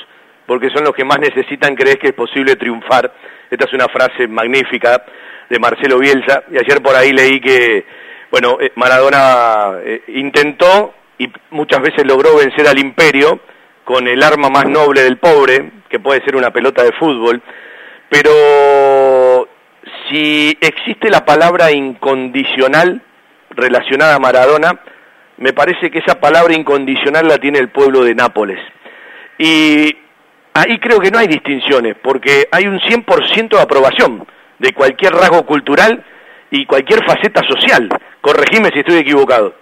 [0.47, 3.13] porque son los que más necesitan creer que es posible triunfar.
[3.51, 5.05] Esta es una frase magnífica
[5.49, 7.85] de Marcelo Bielsa, y ayer por ahí leí que,
[8.31, 13.41] bueno, eh, Maradona eh, intentó y muchas veces logró vencer al imperio
[13.85, 17.43] con el arma más noble del pobre, que puede ser una pelota de fútbol,
[18.09, 18.31] pero
[20.11, 23.03] si existe la palabra incondicional
[23.51, 24.81] relacionada a Maradona,
[25.39, 28.59] me parece que esa palabra incondicional la tiene el pueblo de Nápoles.
[29.39, 29.97] Y
[30.53, 34.27] ahí creo que no hay distinciones, porque hay un 100% de aprobación
[34.59, 36.05] de cualquier rasgo cultural
[36.51, 37.89] y cualquier faceta social.
[38.21, 39.55] Corregime si estoy equivocado.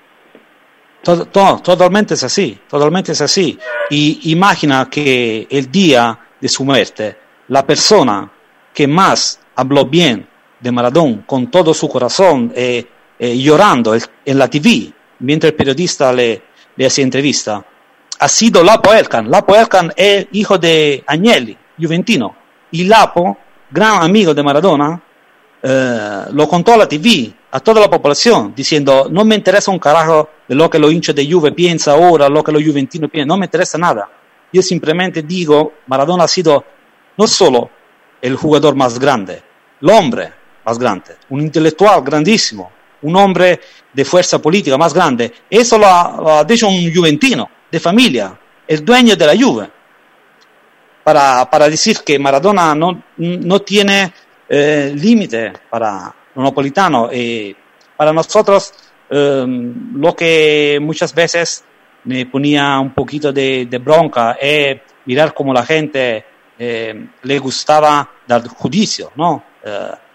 [1.03, 3.59] Totalmente es así, totalmente es así.
[3.91, 7.17] Y imagina que el día de su muerte,
[7.49, 8.29] la persona
[8.75, 10.27] que más habló bien
[10.61, 12.85] de Maradona con todo su corazón, eh,
[13.19, 16.43] eh, llorando en la TV, mientras el periodista le,
[16.77, 17.65] le hacía entrevista,
[18.21, 19.31] ha sido Lapo Elkan.
[19.31, 22.35] Lapo Elkan es hijo de Agnelli, juventino.
[22.71, 23.37] Y Lapo,
[23.71, 25.01] gran amigo de Maradona,
[25.63, 29.79] eh, lo contó a la TV, a toda la población, diciendo, no me interesa un
[29.79, 33.29] carajo de lo que los hinchas de Juve piensan ahora, lo que los juventinos piensan,
[33.29, 34.09] no me interesa nada.
[34.53, 36.65] Yo simplemente digo, Maradona ha sido
[37.17, 37.71] no solo
[38.21, 39.43] el jugador más grande,
[39.81, 40.33] el hombre
[40.69, 42.71] más grande, un intelectual grandísimo,
[43.01, 43.59] un hombre
[43.91, 45.33] de fuerza política más grande.
[45.49, 49.71] Eso lo ha, lo dicho un juventino de familia, el dueño de la Juve,
[51.03, 54.13] para, para decir que Maradona no, no tiene
[54.47, 57.15] eh, límite para los napolitanos.
[57.15, 57.57] Y
[57.97, 58.75] para nosotros,
[59.09, 59.47] eh,
[59.95, 61.65] lo que muchas veces
[62.05, 66.27] me ponía un poquito de, bronca es mirar cómo la gente
[66.59, 69.45] eh, le gustaba dar juicio, ¿no?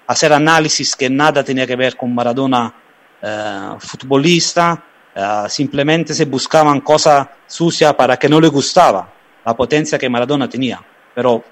[0.08, 2.74] Hacer análisis que nada tenía que ver con Maradona
[3.22, 4.84] eh, futbolista,
[5.16, 9.10] eh, simplemente se buscaban cosas sucias para que no le gustaba
[9.46, 10.82] la potencia que Maradona tenía.
[11.14, 11.44] Pero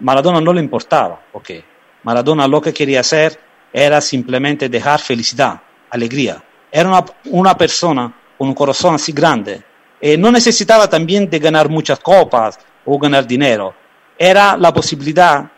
[0.00, 1.64] Maradona no le importaba, porque
[2.04, 3.38] Maradona lo que quería hacer
[3.72, 5.60] era simplemente dejar felicidad,
[5.90, 6.42] alegría.
[6.70, 9.62] Era una, una persona con un corazón así grande.
[10.00, 13.74] Eh, no necesitaba también de ganar muchas copas o ganar dinero.
[14.16, 15.50] Era la posibilidad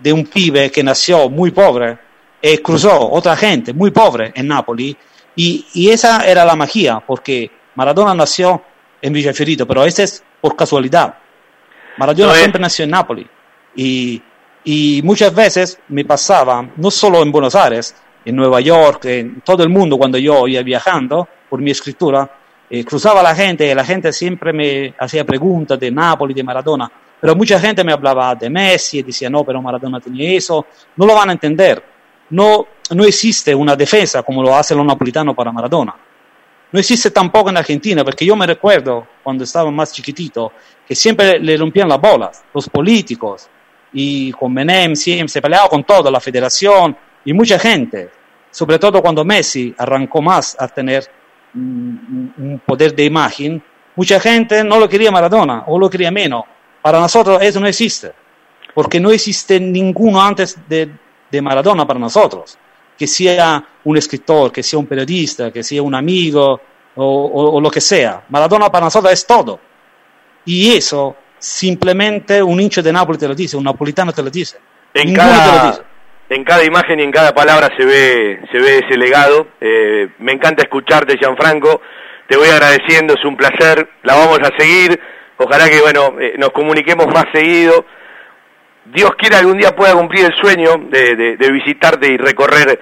[0.00, 1.98] de un pibe que nació muy pobre
[2.42, 4.96] y cruzó otra gente muy pobre en Nápoles
[5.36, 8.62] y, y, esa era la magia porque Maradona nació
[9.00, 11.14] en Villafiorito pero ese es por casualidad.
[11.98, 13.26] Maradona no siempre nació en Nápoles
[13.76, 14.22] y,
[14.64, 17.94] y, muchas veces me pasaba no solo en Buenos Aires
[18.24, 22.30] en Nueva York en todo el mundo cuando yo iba viajando por mi escritura
[22.68, 26.90] eh, cruzaba la gente y la gente siempre me hacía preguntas de Nápoles de Maradona
[27.20, 30.66] pero mucha gente me hablaba de Messi y decía, no, pero Maradona tenía eso.
[30.96, 31.82] No lo van a entender.
[32.30, 35.94] No, no existe una defensa como lo hace los napolitanos para Maradona.
[36.72, 40.52] No existe tampoco en Argentina, porque yo me recuerdo cuando estaba más chiquitito
[40.86, 43.48] que siempre le rompían las bolas, los políticos,
[43.92, 48.08] y con Menem siempre se peleaba con toda la federación y mucha gente,
[48.52, 51.10] sobre todo cuando Messi arrancó más a tener
[51.54, 53.60] un, un poder de imagen,
[53.96, 56.44] mucha gente no lo quería Maradona o lo quería menos
[56.82, 58.12] para nosotros eso no existe,
[58.74, 60.90] porque no existe ninguno antes de,
[61.30, 62.58] de Maradona para nosotros,
[62.98, 66.60] que sea un escritor, que sea un periodista, que sea un amigo
[66.96, 68.22] o, o, o, lo que sea.
[68.28, 69.58] Maradona para nosotros es todo.
[70.44, 74.58] Y eso simplemente un hincha de Nápoles te lo dice, un napolitano te lo dice.
[74.94, 75.78] En cada,
[76.28, 79.48] en cada imagen y en cada palabra se ve, se ve ese legado.
[79.60, 81.80] Eh, me encanta escucharte, Gianfranco.
[82.28, 83.88] Te voy agradeciendo, es un placer.
[84.02, 85.00] La vamos a seguir
[85.42, 87.86] Ojalá que, bueno, eh, nos comuniquemos más seguido.
[88.84, 92.78] Dios quiera algún día pueda cumplir el sueño de, de, de, visitarte y recorrer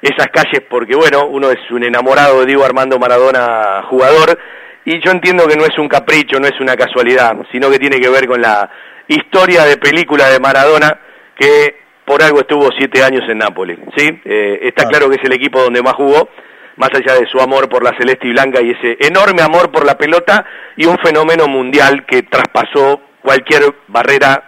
[0.00, 4.38] esas calles, porque, bueno, uno es un enamorado de Diego Armando Maradona, jugador,
[4.86, 8.00] y yo entiendo que no es un capricho, no es una casualidad, sino que tiene
[8.00, 8.70] que ver con la
[9.06, 10.98] historia de película de Maradona,
[11.38, 11.76] que
[12.06, 14.18] por algo estuvo siete años en Nápoles, ¿sí?
[14.24, 15.08] Eh, está claro.
[15.08, 16.30] claro que es el equipo donde más jugó,
[16.78, 19.84] más allá de su amor por la celeste y blanca y ese enorme amor por
[19.84, 20.44] la pelota
[20.76, 24.44] y un fenómeno mundial que traspasó cualquier barrera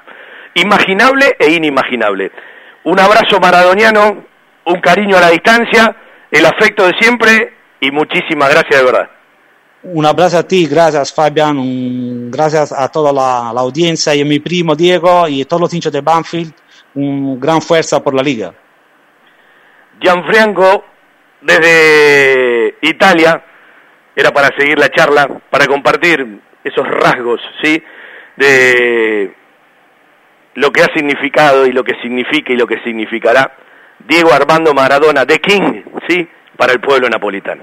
[0.55, 2.31] imaginable e inimaginable.
[2.85, 4.24] Un abrazo maradoniano,
[4.65, 5.94] un cariño a la distancia,
[6.31, 9.11] el afecto de siempre y muchísimas gracias de verdad.
[9.82, 14.24] Un abrazo a ti, gracias Fabián, un- gracias a toda la, la audiencia y a
[14.24, 16.52] mi primo Diego y a todos los hinchas de Banfield,
[16.94, 18.52] un gran fuerza por la liga.
[20.01, 20.85] Gianfranco,
[21.41, 23.43] desde Italia,
[24.15, 27.83] era para seguir la charla, para compartir esos rasgos, ¿sí?
[28.37, 29.35] De
[30.55, 33.57] lo que ha significado y lo que significa y lo que significará
[34.07, 36.29] Diego Armando Maradona, de King, ¿sí?
[36.57, 37.62] Para el pueblo napolitano.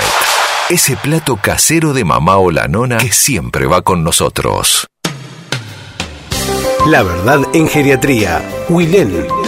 [0.69, 4.87] Ese plato casero de mamá o la nona que siempre va con nosotros.
[6.87, 8.43] La verdad en geriatría.
[8.69, 9.48] Wilén.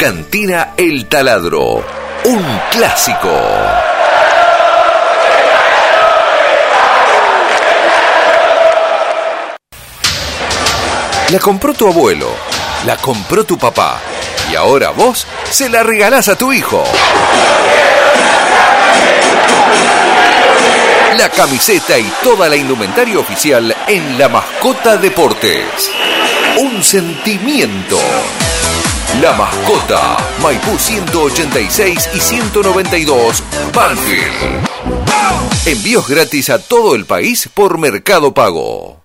[0.00, 1.84] Cantina El Taladro,
[2.24, 3.30] un clásico.
[11.28, 12.30] La compró tu abuelo,
[12.86, 14.00] la compró tu papá
[14.50, 16.82] y ahora vos se la regalás a tu hijo.
[21.18, 25.90] La camiseta y toda la indumentaria oficial en La Mascota Deportes.
[26.56, 27.98] Un sentimiento.
[29.18, 33.42] La Mascota, Maipú 186 y 192,
[33.74, 34.66] Banfield.
[35.66, 39.02] Envíos gratis a todo el país por Mercado Pago.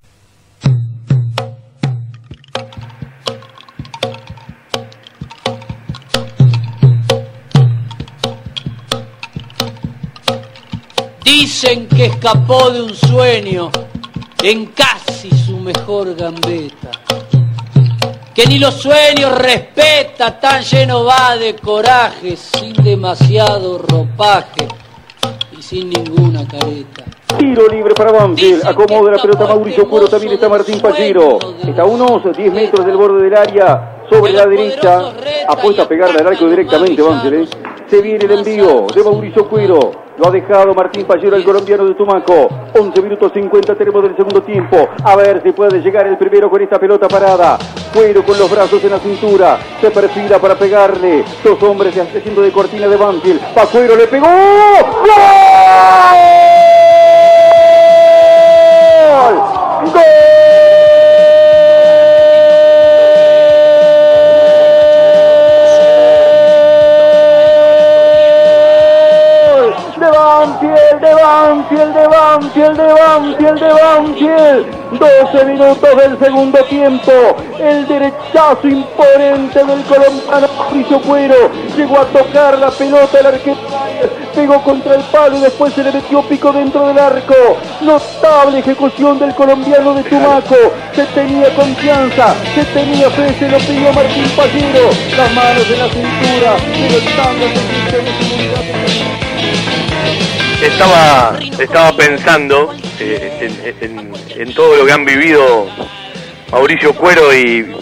[11.25, 13.69] Dicen que escapó de un sueño
[14.41, 16.91] en casi su mejor gambeta.
[18.35, 24.67] Que ni los sueños respeta, tan lleno va de coraje, sin demasiado ropaje
[25.57, 27.05] y sin ninguna careta.
[27.37, 28.67] Tiro libre para Banfield.
[28.67, 30.09] Acomoda la pelota Mauricio Cuero.
[30.09, 31.39] También está Martín Pallero.
[31.65, 34.03] Está a unos 10 metros del borde del área.
[34.09, 35.13] Sobre la derecha.
[35.47, 37.35] Apuesta a pegarle al arco directamente Banfield.
[37.35, 37.74] ¿eh?
[37.89, 39.91] Se viene el envío de Mauricio Cuero.
[40.17, 42.49] Lo ha dejado Martín Pallero, el colombiano de Tumaco.
[42.73, 44.89] 11 minutos 50 tenemos del segundo tiempo.
[45.03, 47.59] A ver si puede llegar el primero con esta pelota parada.
[47.93, 49.59] Cuero con los brazos en la cintura.
[49.79, 51.23] Se perfila para pegarle.
[51.43, 53.41] Dos hombres haciendo de cortina de Banfield.
[53.53, 54.25] Pa Cuero le pegó.
[54.25, 55.05] ¡Gol!
[59.93, 60.01] ¡Gol!
[70.55, 74.85] Banfield, de Banfield, de Banfield, de Banfield, de Banfield.
[74.99, 77.11] 12 minutos del segundo tiempo.
[77.59, 81.51] El derechazo imponente del colombiano Mauricio Cuero.
[81.75, 83.57] Llegó a tocar la pelota el arquero.
[84.33, 87.35] Pegó contra el palo y después se le metió pico dentro del arco.
[87.81, 90.55] Notable ejecución del colombiano de Tumaco.
[90.93, 94.89] Se tenía confianza, se tenía fe, se lo pidió Martín Pallero.
[95.17, 98.54] Las manos en la cintura, pero estando en
[100.67, 103.49] estaba, estaba pensando eh,
[103.81, 105.67] en, en todo lo que han vivido
[106.51, 107.75] Mauricio Cuero y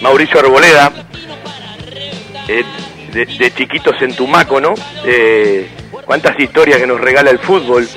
[0.00, 0.92] Mauricio Arboleda,
[2.46, 2.64] eh,
[3.12, 4.74] de, chiquitos en Tumaco, ¿no?
[5.04, 5.68] Eh,
[6.04, 7.88] cuántas historias que nos regala el fútbol.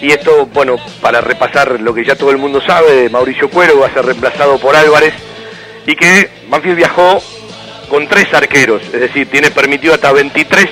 [0.00, 3.88] Y esto, bueno, para repasar lo que ya todo el mundo sabe, Mauricio Cuero va
[3.88, 5.14] a ser reemplazado por Álvarez
[5.86, 7.20] y que Banfield viajó
[7.88, 10.68] con tres arqueros, es decir, tiene permitido hasta 23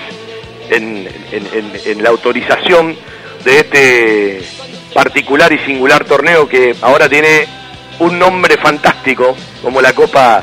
[0.71, 2.97] en, la autorización
[3.45, 4.43] de este
[4.95, 7.47] particular y singular torneo que ahora tiene
[7.99, 10.43] un nombre fantástico como la Copa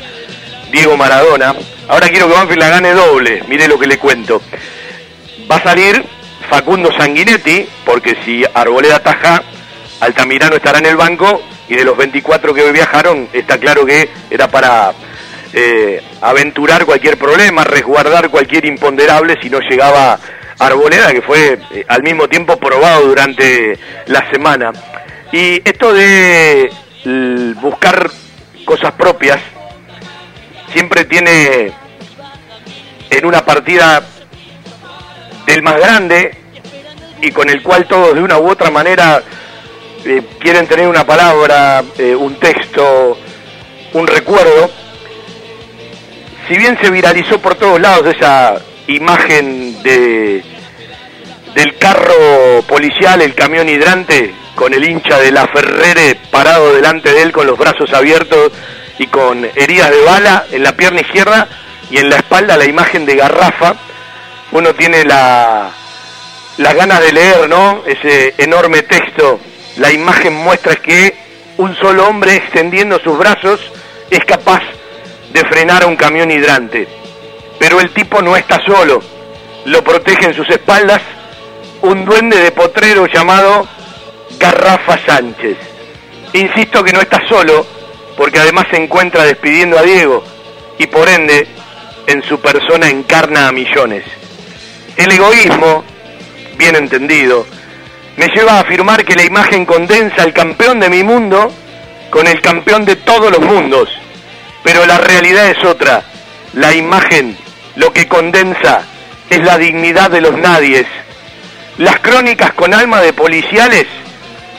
[0.70, 1.54] Diego Maradona.
[1.88, 4.40] Ahora quiero que Banfield la gane doble, mire lo que le cuento.
[5.50, 6.04] Va a salir
[6.48, 9.42] Facundo Sanguinetti, porque si Arboleda ataja,
[10.00, 14.10] Altamirano estará en el banco y de los 24 que hoy viajaron, está claro que
[14.30, 14.92] era para
[15.54, 20.18] eh, aventurar cualquier problema, resguardar cualquier imponderable si no llegaba
[20.58, 24.72] Arboleda, que fue eh, al mismo tiempo probado durante la semana.
[25.32, 26.70] Y esto de
[27.60, 28.10] buscar
[28.64, 29.38] cosas propias
[30.72, 31.72] siempre tiene
[33.10, 34.02] en una partida
[35.46, 36.36] del más grande
[37.20, 39.22] y con el cual todos de una u otra manera
[40.04, 43.18] eh, quieren tener una palabra, eh, un texto,
[43.94, 44.70] un recuerdo.
[46.48, 48.56] Si bien se viralizó por todos lados esa
[48.86, 50.44] imagen de
[51.54, 57.22] del carro policial, el camión hidrante, con el hincha de la Ferrere parado delante de
[57.22, 58.50] él con los brazos abiertos
[58.98, 61.48] y con heridas de bala en la pierna izquierda
[61.90, 63.76] y en la espalda la imagen de Garrafa.
[64.52, 65.70] Uno tiene la,
[66.58, 67.82] las ganas de leer, ¿no?
[67.86, 69.40] Ese enorme texto.
[69.78, 71.14] La imagen muestra que
[71.56, 73.60] un solo hombre extendiendo sus brazos
[74.10, 74.62] es capaz
[75.34, 76.86] de frenar a un camión hidrante.
[77.58, 79.02] Pero el tipo no está solo.
[79.66, 81.02] Lo protege en sus espaldas
[81.82, 83.66] un duende de potrero llamado
[84.38, 85.58] Garrafa Sánchez.
[86.32, 87.66] Insisto que no está solo,
[88.16, 90.24] porque además se encuentra despidiendo a Diego
[90.78, 91.48] y por ende
[92.06, 94.04] en su persona encarna a millones.
[94.96, 95.84] El egoísmo,
[96.56, 97.44] bien entendido,
[98.16, 101.52] me lleva a afirmar que la imagen condensa al campeón de mi mundo
[102.10, 103.88] con el campeón de todos los mundos.
[104.64, 106.02] Pero la realidad es otra.
[106.54, 107.36] La imagen
[107.76, 108.82] lo que condensa
[109.30, 110.86] es la dignidad de los nadies.
[111.78, 113.86] Las crónicas con alma de policiales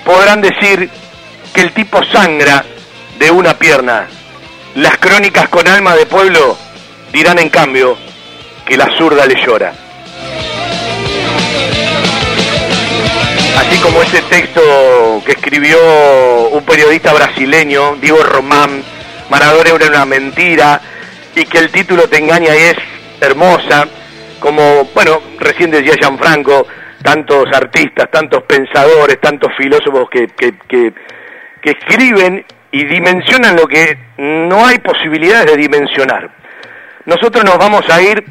[0.05, 0.89] podrán decir
[1.53, 2.63] que el tipo sangra
[3.17, 4.07] de una pierna.
[4.75, 6.57] Las crónicas con alma de pueblo
[7.11, 7.97] dirán en cambio
[8.65, 9.73] que la zurda le llora.
[13.57, 14.61] Así como ese texto
[15.25, 15.77] que escribió
[16.51, 18.83] un periodista brasileño, Diego Román,
[19.29, 20.81] Maradona era una mentira,
[21.35, 22.75] y que el título te engaña y es
[23.21, 23.87] hermosa,
[24.39, 26.67] como, bueno, recién decía Gianfranco,
[27.03, 30.93] tantos artistas, tantos pensadores, tantos filósofos que, que,
[31.63, 36.29] escriben y dimensionan lo que no hay posibilidades de dimensionar.
[37.05, 38.23] Nosotros nos vamos a ir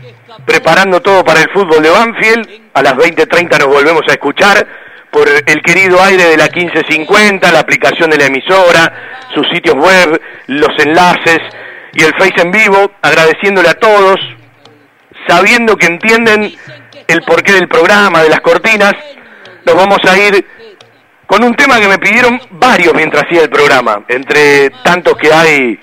[0.44, 2.48] preparando todo para el fútbol de Banfield.
[2.74, 4.66] A las 20.30 nos volvemos a escuchar
[5.15, 10.20] por el querido aire de la 1550, la aplicación de la emisora, sus sitios web,
[10.49, 11.39] los enlaces
[11.93, 14.19] y el Face en vivo, agradeciéndole a todos,
[15.28, 16.53] sabiendo que entienden
[17.07, 18.93] el porqué del programa, de las cortinas,
[19.65, 20.45] nos vamos a ir
[21.27, 25.78] con un tema que me pidieron varios mientras hacía el programa, entre tantos que hay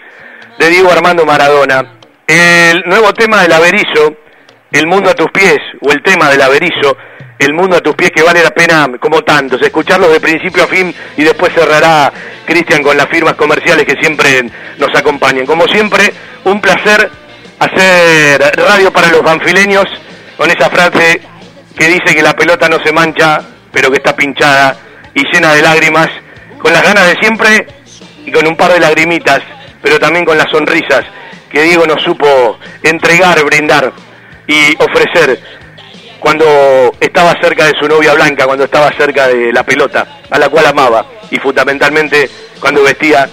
[0.59, 1.99] de Diego Armando Maradona.
[2.27, 4.13] El nuevo tema del Averizo,
[4.73, 6.97] El mundo a tus pies, o el tema del Averizo,
[7.41, 10.67] El mundo a tus pies, que vale la pena, como tantos, escucharlos de principio a
[10.67, 12.13] fin y después cerrará
[12.45, 14.47] Cristian con las firmas comerciales que siempre
[14.77, 15.47] nos acompañan.
[15.47, 16.13] Como siempre,
[16.43, 17.09] un placer
[17.57, 19.85] hacer radio para los banfileños
[20.37, 21.19] con esa frase
[21.75, 23.41] que dice que la pelota no se mancha,
[23.71, 24.77] pero que está pinchada
[25.15, 26.09] y llena de lágrimas,
[26.59, 27.65] con las ganas de siempre
[28.23, 29.41] y con un par de lagrimitas,
[29.81, 31.05] pero también con las sonrisas
[31.49, 33.91] que Diego nos supo entregar, brindar
[34.45, 35.60] y ofrecer
[36.21, 40.49] cuando estaba cerca de su novia blanca, cuando estaba cerca de la pelota, a la
[40.49, 42.29] cual amaba, y fundamentalmente
[42.59, 43.27] cuando vestía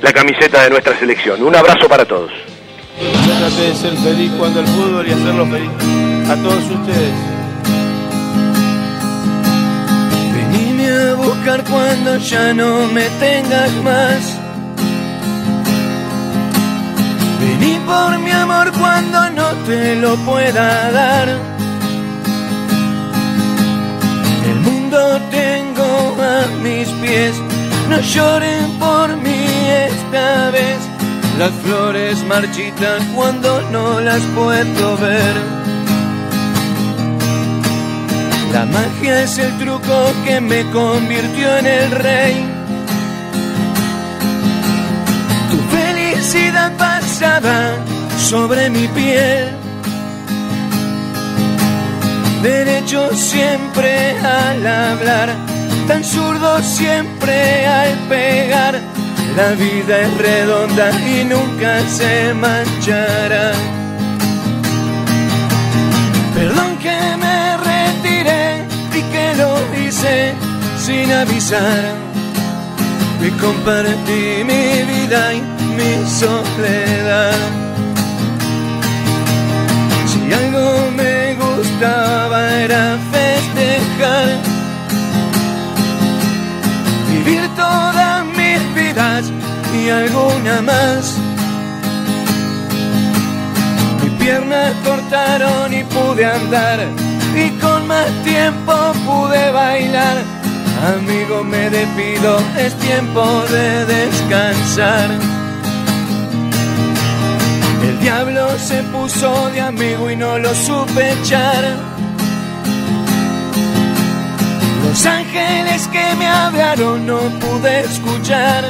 [0.00, 1.42] la camiseta de nuestra selección.
[1.42, 2.30] Un abrazo para todos.
[2.30, 5.70] de ser feliz cuando el fútbol y hacerlo feliz
[6.30, 7.14] a todos ustedes.
[10.34, 14.38] Venime a buscar cuando ya no me tengas más.
[17.40, 21.53] Vení por mi amor cuando no te lo pueda dar.
[24.84, 27.34] Mundo tengo a mis pies,
[27.88, 29.46] no lloren por mí
[29.88, 30.78] esta vez.
[31.38, 35.34] Las flores marchitan cuando no las puedo ver.
[38.52, 42.44] La magia es el truco que me convirtió en el rey.
[45.50, 47.76] Tu felicidad pasaba
[48.18, 49.63] sobre mi piel.
[52.44, 55.30] Derecho siempre al hablar,
[55.88, 58.78] tan zurdo siempre al pegar.
[59.34, 63.50] La vida es redonda y nunca se manchará.
[66.34, 69.50] Perdón que me retiré y que lo
[69.80, 70.34] hice
[70.84, 71.82] sin avisar.
[73.26, 75.40] Y compartí mi vida y
[75.78, 77.64] mi soledad.
[80.24, 84.28] Si algo me gustaba era festejar.
[87.10, 89.30] Vivir todas mis vidas
[89.74, 91.18] y alguna más.
[94.02, 96.80] Mi pierna cortaron y pude andar
[97.36, 98.72] y con más tiempo
[99.04, 100.16] pude bailar.
[100.96, 105.10] Amigo, me despido, es tiempo de descansar.
[107.84, 111.62] El diablo se puso de amigo y no lo supe echar.
[114.84, 118.64] Los ángeles que me hablaron no pude escuchar.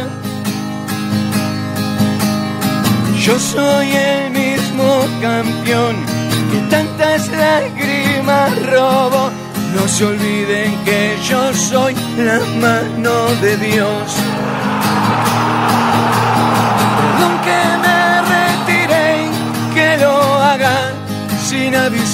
[3.25, 4.89] Yo soy el mismo
[5.23, 5.95] campeón
[6.51, 9.31] que tantas lágrimas robo.
[9.77, 14.17] No se olviden que yo soy la mano de Dios.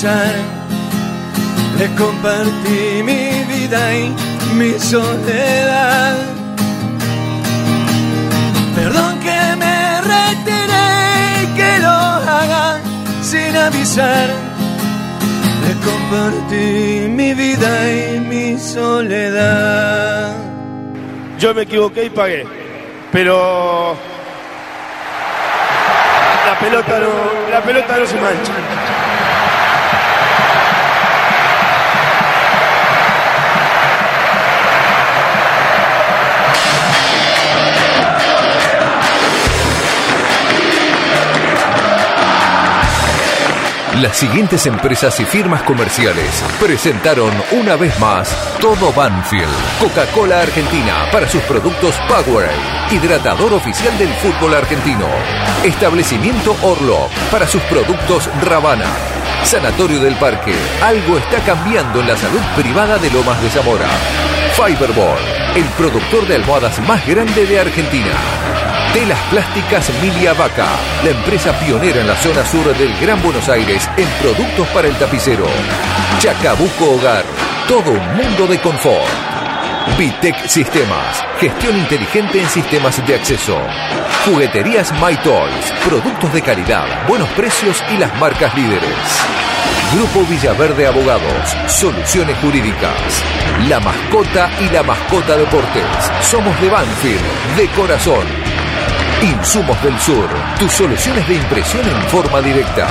[0.01, 0.35] Avisar.
[1.79, 4.15] Le compartí mi vida y
[4.55, 6.17] mi soledad.
[8.77, 12.79] Perdón que me retiré, que lo haga
[13.23, 14.29] sin avisar.
[15.67, 20.35] Le compartí mi vida y mi soledad.
[21.39, 22.47] Yo me equivoqué y pagué,
[23.13, 23.97] pero
[26.47, 28.70] la pelota no, la pelota no se mancha.
[44.01, 49.53] Las siguientes empresas y firmas comerciales presentaron una vez más todo Banfield.
[49.79, 52.55] Coca-Cola Argentina para sus productos Powerade,
[52.91, 55.07] hidratador oficial del fútbol argentino.
[55.63, 58.87] Establecimiento Orlock para sus productos Ravana.
[59.45, 63.89] Sanatorio del Parque, algo está cambiando en la salud privada de Lomas de Zamora.
[64.55, 68.13] Fiberboard, el productor de almohadas más grande de Argentina.
[68.93, 70.67] Telas Plásticas Milia Vaca,
[71.05, 74.97] la empresa pionera en la zona sur del Gran Buenos Aires en productos para el
[74.97, 75.47] tapicero.
[76.19, 77.25] Chacabuco Hogar,
[77.69, 79.07] todo un mundo de confort.
[79.97, 83.61] Vitec Sistemas, gestión inteligente en sistemas de acceso.
[84.25, 89.31] Jugueterías My Toys, productos de calidad, buenos precios y las marcas líderes.
[89.95, 93.23] Grupo Villaverde Abogados, soluciones jurídicas.
[93.69, 95.85] La mascota y la mascota deportes.
[96.23, 98.40] Somos de Banfield, de corazón.
[99.23, 100.29] Insumos del Sur,
[100.59, 102.89] tus soluciones de impresión en forma directa.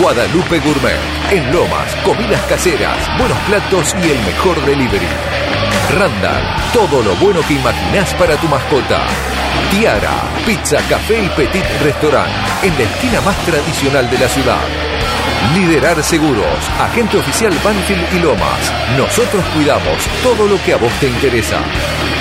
[0.00, 0.96] Guadalupe Gourmet,
[1.30, 5.06] en Lomas, comidas caseras, buenos platos y el mejor delivery.
[5.98, 6.42] Randall,
[6.72, 9.02] todo lo bueno que imaginás para tu mascota.
[9.70, 14.64] Tiara, pizza, café y petit restaurant, en la esquina más tradicional de la ciudad.
[15.54, 18.72] Liderar Seguros, agente oficial Banfield y Lomas.
[18.96, 21.58] Nosotros cuidamos todo lo que a vos te interesa.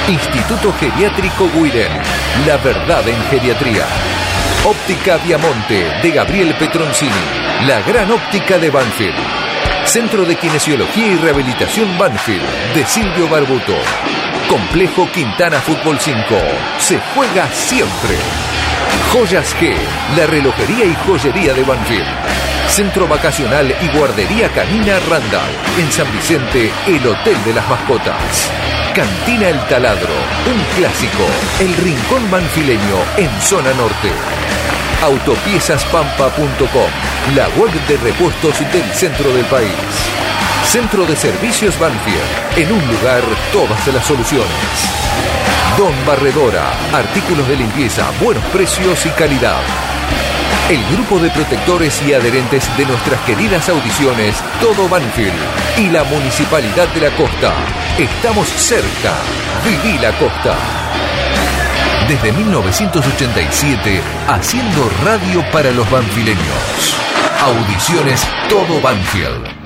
[0.08, 1.92] Instituto Geriátrico Guiden,
[2.46, 3.86] la verdad en geriatría.
[4.66, 7.12] Óptica Viamonte de Gabriel Petroncini,
[7.68, 9.16] la gran óptica de Banfield.
[9.86, 13.76] Centro de Kinesiología y Rehabilitación Banfield de Silvio Barbuto.
[14.50, 16.18] Complejo Quintana Fútbol 5.
[16.80, 18.61] Se juega siempre.
[19.10, 19.74] Joyas G,
[20.18, 22.08] la relojería y joyería de Banfield.
[22.70, 25.52] Centro Vacacional y Guardería Canina Randall.
[25.78, 28.50] En San Vicente, el Hotel de las Mascotas.
[28.96, 30.14] Cantina El Taladro,
[30.48, 31.26] un clásico.
[31.60, 34.10] El Rincón Banfileño en Zona Norte.
[35.04, 39.76] Autopiezaspampa.com, la web de repuestos del centro del país.
[40.66, 42.22] Centro de Servicios Banfield,
[42.56, 43.22] en un lugar
[43.52, 45.11] todas las soluciones.
[45.78, 49.62] Don Barredora, artículos de limpieza, buenos precios y calidad.
[50.70, 55.34] El grupo de protectores y adherentes de nuestras queridas audiciones, Todo Banfield
[55.78, 57.54] y la Municipalidad de la Costa.
[57.98, 59.14] Estamos cerca.
[59.64, 60.56] Viví la Costa.
[62.08, 66.98] Desde 1987, haciendo radio para los banfileños.
[67.42, 69.61] Audiciones Todo Banfield.